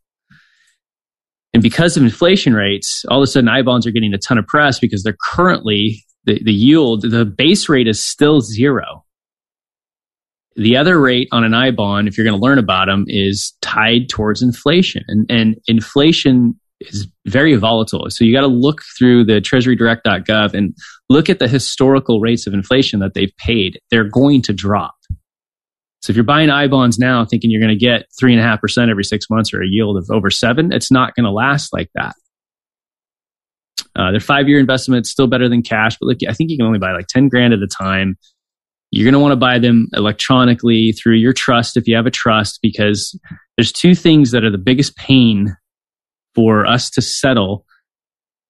And 1.53 1.63
because 1.63 1.97
of 1.97 2.03
inflation 2.03 2.55
rates, 2.55 3.05
all 3.09 3.19
of 3.19 3.25
a 3.25 3.27
sudden 3.27 3.49
I 3.49 3.63
bonds 3.63 3.87
are 3.87 3.91
getting 3.91 4.15
a 4.15 4.19
ton 4.19 4.39
of 4.39 4.47
press 4.47 4.79
because 4.79 5.03
they're 5.03 5.17
currently 5.33 6.05
the, 6.25 6.43
the 6.45 6.53
yield, 6.53 7.03
the 7.11 7.25
base 7.25 7.69
rate 7.69 7.89
is 7.89 8.03
still 8.03 8.41
zero. 8.41 9.05
The 10.57 10.77
other 10.77 11.01
rate 11.01 11.29
on 11.33 11.45
an 11.45 11.55
I 11.55 11.71
bond, 11.71 12.09
if 12.09 12.17
you're 12.17 12.27
going 12.27 12.39
to 12.39 12.45
learn 12.45 12.59
about 12.59 12.87
them, 12.87 13.05
is 13.09 13.55
tied 13.63 14.09
towards 14.09 14.43
inflation. 14.43 15.05
And, 15.09 15.27
and 15.31 15.57
inflation 15.67 16.59
is 16.81 17.07
very 17.27 17.55
volatile. 17.57 18.07
So 18.09 18.25
you 18.25 18.35
got 18.35 18.43
to 18.43 18.47
look 18.47 18.83
through 18.99 19.25
the 19.25 19.41
treasurydirect.gov 19.41 20.55
and 20.55 20.75
look 21.09 21.29
at 21.31 21.39
the 21.39 21.49
historical 21.49 22.21
rates 22.21 22.47
of 22.47 22.55
inflation 22.55 23.01
that 23.01 23.15
they've 23.15 23.33
paid. 23.39 23.81
They're 23.91 24.09
going 24.09 24.43
to 24.43 24.53
drop. 24.53 24.95
So 26.03 26.11
if 26.11 26.17
you're 26.17 26.25
buying 26.25 26.51
I 26.51 26.67
bonds 26.67 26.99
now 26.99 27.25
thinking 27.25 27.51
you're 27.51 27.61
going 27.61 27.77
to 27.77 27.77
get 27.77 28.07
three 28.19 28.33
and 28.33 28.41
a 28.41 28.45
half 28.45 28.61
percent 28.61 28.91
every 28.91 29.05
six 29.05 29.29
months 29.29 29.53
or 29.53 29.63
a 29.63 29.67
yield 29.67 29.99
of 29.99 30.09
over 30.11 30.31
seven, 30.31 30.73
it's 30.73 30.91
not 30.91 31.15
going 31.15 31.25
to 31.25 31.31
last 31.31 31.73
like 31.73 31.91
that. 31.95 32.15
Uh, 33.97 34.11
their 34.11 34.21
five 34.21 34.49
year 34.49 34.59
investment 34.59 35.07
still 35.07 35.27
better 35.27 35.49
than 35.49 35.63
cash, 35.63 35.97
but 36.01 36.07
look, 36.07 36.19
I 36.29 36.33
think 36.33 36.51
you 36.51 36.57
can 36.57 36.67
only 36.67 36.79
buy 36.79 36.93
like 36.93 37.07
10 37.09 37.29
grand 37.29 37.53
at 37.53 37.61
a 37.61 37.67
time. 37.67 38.17
You're 38.91 39.05
going 39.05 39.15
to 39.15 39.21
want 39.21 39.33
to 39.33 39.37
buy 39.37 39.59
them 39.59 39.89
electronically 39.93 40.93
through 40.93 41.15
your 41.15 41.33
trust 41.33 41.77
if 41.77 41.87
you 41.87 41.97
have 41.97 42.07
a 42.07 42.11
trust, 42.11 42.61
because 42.63 43.19
there's 43.57 43.73
two 43.73 43.95
things 43.95 44.31
that 44.31 44.43
are 44.43 44.51
the 44.51 44.59
biggest 44.59 44.97
pain 44.97 45.55
for 46.35 46.67
us 46.67 46.91
to 46.91 47.03
settle 47.03 47.65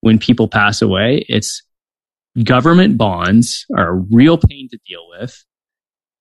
when 0.00 0.18
people 0.18 0.48
pass 0.48 0.80
away. 0.80 1.26
It's 1.28 1.62
government 2.42 2.96
bonds 2.96 3.66
are 3.76 3.88
a 3.88 4.04
real 4.10 4.38
pain 4.38 4.68
to 4.70 4.78
deal 4.86 5.06
with 5.18 5.44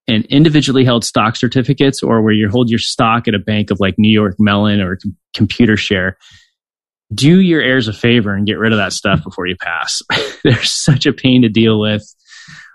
and 0.09 0.25
individually 0.25 0.83
held 0.83 1.05
stock 1.05 1.35
certificates 1.35 2.01
or 2.01 2.21
where 2.21 2.33
you 2.33 2.49
hold 2.49 2.69
your 2.69 2.79
stock 2.79 3.27
at 3.27 3.35
a 3.35 3.39
bank 3.39 3.71
of 3.71 3.79
like 3.79 3.95
New 3.97 4.11
York 4.11 4.35
Mellon 4.39 4.81
or 4.81 4.97
Computershare, 5.35 6.13
do 7.13 7.39
your 7.39 7.61
heirs 7.61 7.87
a 7.87 7.93
favor 7.93 8.33
and 8.33 8.45
get 8.45 8.57
rid 8.57 8.71
of 8.71 8.77
that 8.77 8.93
stuff 8.93 9.23
before 9.23 9.47
you 9.47 9.55
pass. 9.59 10.01
They're 10.43 10.63
such 10.63 11.05
a 11.05 11.13
pain 11.13 11.43
to 11.43 11.49
deal 11.49 11.79
with 11.79 12.03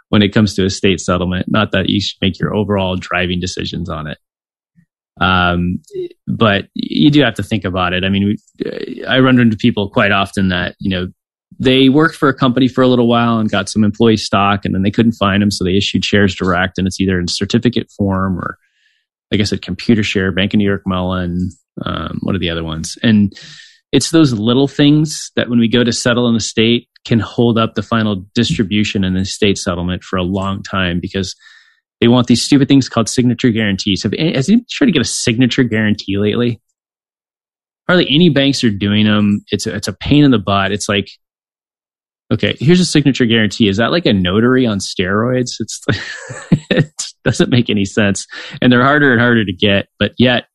when 0.08 0.22
it 0.22 0.32
comes 0.32 0.54
to 0.54 0.64
estate 0.64 1.00
settlement. 1.00 1.46
Not 1.48 1.72
that 1.72 1.88
you 1.88 2.00
should 2.00 2.18
make 2.22 2.38
your 2.38 2.54
overall 2.54 2.96
driving 2.96 3.40
decisions 3.40 3.88
on 3.88 4.06
it. 4.06 4.18
Um, 5.20 5.80
but 6.26 6.66
you 6.74 7.10
do 7.10 7.22
have 7.22 7.34
to 7.34 7.42
think 7.42 7.64
about 7.64 7.92
it. 7.92 8.04
I 8.04 8.08
mean, 8.08 8.36
we, 8.64 9.04
I 9.04 9.20
run 9.20 9.38
into 9.38 9.56
people 9.56 9.90
quite 9.90 10.12
often 10.12 10.48
that, 10.48 10.74
you 10.80 10.90
know, 10.90 11.08
they 11.58 11.88
worked 11.88 12.16
for 12.16 12.28
a 12.28 12.34
company 12.34 12.68
for 12.68 12.82
a 12.82 12.88
little 12.88 13.08
while 13.08 13.38
and 13.38 13.50
got 13.50 13.68
some 13.68 13.84
employee 13.84 14.16
stock 14.16 14.64
and 14.64 14.74
then 14.74 14.82
they 14.82 14.90
couldn't 14.90 15.12
find 15.12 15.42
them. 15.42 15.50
So 15.50 15.64
they 15.64 15.76
issued 15.76 16.04
shares 16.04 16.34
direct 16.34 16.78
and 16.78 16.86
it's 16.86 17.00
either 17.00 17.18
in 17.18 17.28
certificate 17.28 17.90
form 17.96 18.38
or 18.38 18.58
like 19.30 19.40
I 19.40 19.44
said, 19.44 19.62
Computershare, 19.62 20.34
Bank 20.34 20.54
of 20.54 20.58
New 20.58 20.64
York 20.64 20.82
Mellon, 20.86 21.50
um, 21.84 22.18
what 22.22 22.34
are 22.34 22.38
the 22.38 22.50
other 22.50 22.62
ones? 22.62 22.96
And 23.02 23.36
it's 23.92 24.10
those 24.10 24.32
little 24.32 24.68
things 24.68 25.30
that 25.36 25.48
when 25.48 25.58
we 25.58 25.68
go 25.68 25.84
to 25.84 25.92
settle 25.92 26.28
in 26.28 26.34
the 26.34 26.40
state 26.40 26.88
can 27.04 27.20
hold 27.20 27.58
up 27.58 27.74
the 27.74 27.82
final 27.82 28.24
distribution 28.34 29.04
in 29.04 29.14
the 29.14 29.20
estate 29.20 29.58
settlement 29.58 30.02
for 30.02 30.16
a 30.16 30.22
long 30.22 30.62
time 30.62 31.00
because 31.00 31.34
they 32.00 32.08
want 32.08 32.26
these 32.26 32.44
stupid 32.44 32.68
things 32.68 32.88
called 32.88 33.08
signature 33.08 33.50
guarantees. 33.50 34.02
Have, 34.02 34.12
has 34.12 34.48
anyone 34.48 34.66
tried 34.70 34.86
to 34.86 34.92
get 34.92 35.02
a 35.02 35.06
signature 35.06 35.64
guarantee 35.64 36.18
lately? 36.18 36.60
Hardly 37.86 38.06
any 38.08 38.30
banks 38.30 38.64
are 38.64 38.70
doing 38.70 39.04
them. 39.04 39.44
It's 39.50 39.66
a, 39.66 39.74
it's 39.74 39.88
a 39.88 39.92
pain 39.92 40.24
in 40.24 40.30
the 40.30 40.38
butt. 40.38 40.72
It's 40.72 40.88
like 40.88 41.08
Okay, 42.32 42.56
here's 42.58 42.80
a 42.80 42.86
signature 42.86 43.26
guarantee. 43.26 43.68
Is 43.68 43.76
that 43.76 43.90
like 43.90 44.06
a 44.06 44.12
notary 44.12 44.66
on 44.66 44.78
steroids? 44.78 45.60
It's 45.60 45.82
it 46.70 46.92
doesn't 47.24 47.50
make 47.50 47.68
any 47.68 47.84
sense, 47.84 48.26
and 48.62 48.72
they're 48.72 48.82
harder 48.82 49.12
and 49.12 49.20
harder 49.20 49.44
to 49.44 49.52
get, 49.52 49.88
but 49.98 50.12
yet 50.18 50.46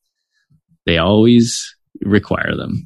they 0.86 0.98
always 0.98 1.76
require 2.02 2.56
them. 2.56 2.86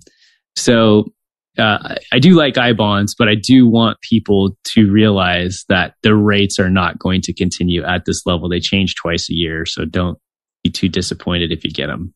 So 0.56 1.14
uh, 1.58 1.96
I 2.12 2.20
do 2.20 2.32
like 2.32 2.58
I 2.58 2.74
bonds, 2.74 3.16
but 3.18 3.30
I 3.30 3.36
do 3.36 3.68
want 3.68 4.02
people 4.02 4.58
to 4.66 4.92
realize 4.92 5.66
that 5.70 5.94
the 6.02 6.16
rates 6.16 6.60
are 6.60 6.70
not 6.70 7.00
going 7.00 7.22
to 7.22 7.34
continue 7.34 7.84
at 7.84 8.06
this 8.06 8.26
level. 8.26 8.50
They 8.50 8.60
change 8.60 8.96
twice 8.96 9.30
a 9.30 9.34
year, 9.34 9.66
so 9.66 9.86
don't 9.86 10.18
be 10.64 10.72
too 10.72 10.90
disappointed 10.90 11.52
if 11.52 11.64
you 11.64 11.72
get 11.72 11.88
them. 11.88 12.14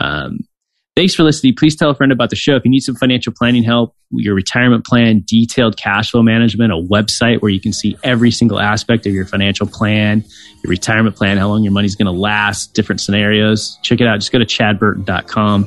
Um, 0.00 0.40
Thanks 0.94 1.14
for 1.14 1.22
listening. 1.22 1.54
Please 1.54 1.74
tell 1.74 1.88
a 1.88 1.94
friend 1.94 2.12
about 2.12 2.28
the 2.28 2.36
show. 2.36 2.54
If 2.54 2.66
you 2.66 2.70
need 2.70 2.82
some 2.82 2.94
financial 2.94 3.32
planning 3.32 3.62
help, 3.62 3.96
your 4.10 4.34
retirement 4.34 4.84
plan, 4.84 5.22
detailed 5.24 5.78
cash 5.78 6.10
flow 6.10 6.22
management, 6.22 6.70
a 6.70 6.76
website 6.76 7.40
where 7.40 7.50
you 7.50 7.60
can 7.60 7.72
see 7.72 7.96
every 8.04 8.30
single 8.30 8.60
aspect 8.60 9.06
of 9.06 9.14
your 9.14 9.24
financial 9.24 9.66
plan, 9.66 10.22
your 10.62 10.68
retirement 10.68 11.16
plan, 11.16 11.38
how 11.38 11.48
long 11.48 11.62
your 11.62 11.72
money's 11.72 11.96
going 11.96 12.12
to 12.14 12.20
last, 12.20 12.74
different 12.74 13.00
scenarios, 13.00 13.78
check 13.82 14.02
it 14.02 14.06
out. 14.06 14.20
Just 14.20 14.32
go 14.32 14.38
to 14.38 14.44
chadburton.com. 14.44 15.66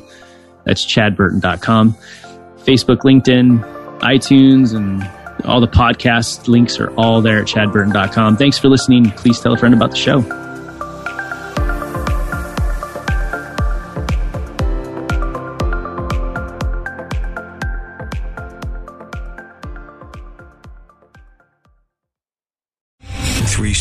That's 0.64 0.86
chadburton.com. 0.86 1.94
Facebook, 2.58 2.98
LinkedIn, 2.98 3.98
iTunes, 4.00 4.76
and 4.76 5.02
all 5.44 5.60
the 5.60 5.66
podcast 5.66 6.46
links 6.46 6.78
are 6.78 6.94
all 6.94 7.20
there 7.20 7.40
at 7.40 7.46
chadburton.com. 7.46 8.36
Thanks 8.36 8.58
for 8.58 8.68
listening. 8.68 9.10
Please 9.12 9.40
tell 9.40 9.52
a 9.52 9.56
friend 9.56 9.74
about 9.74 9.90
the 9.90 9.96
show. 9.96 10.45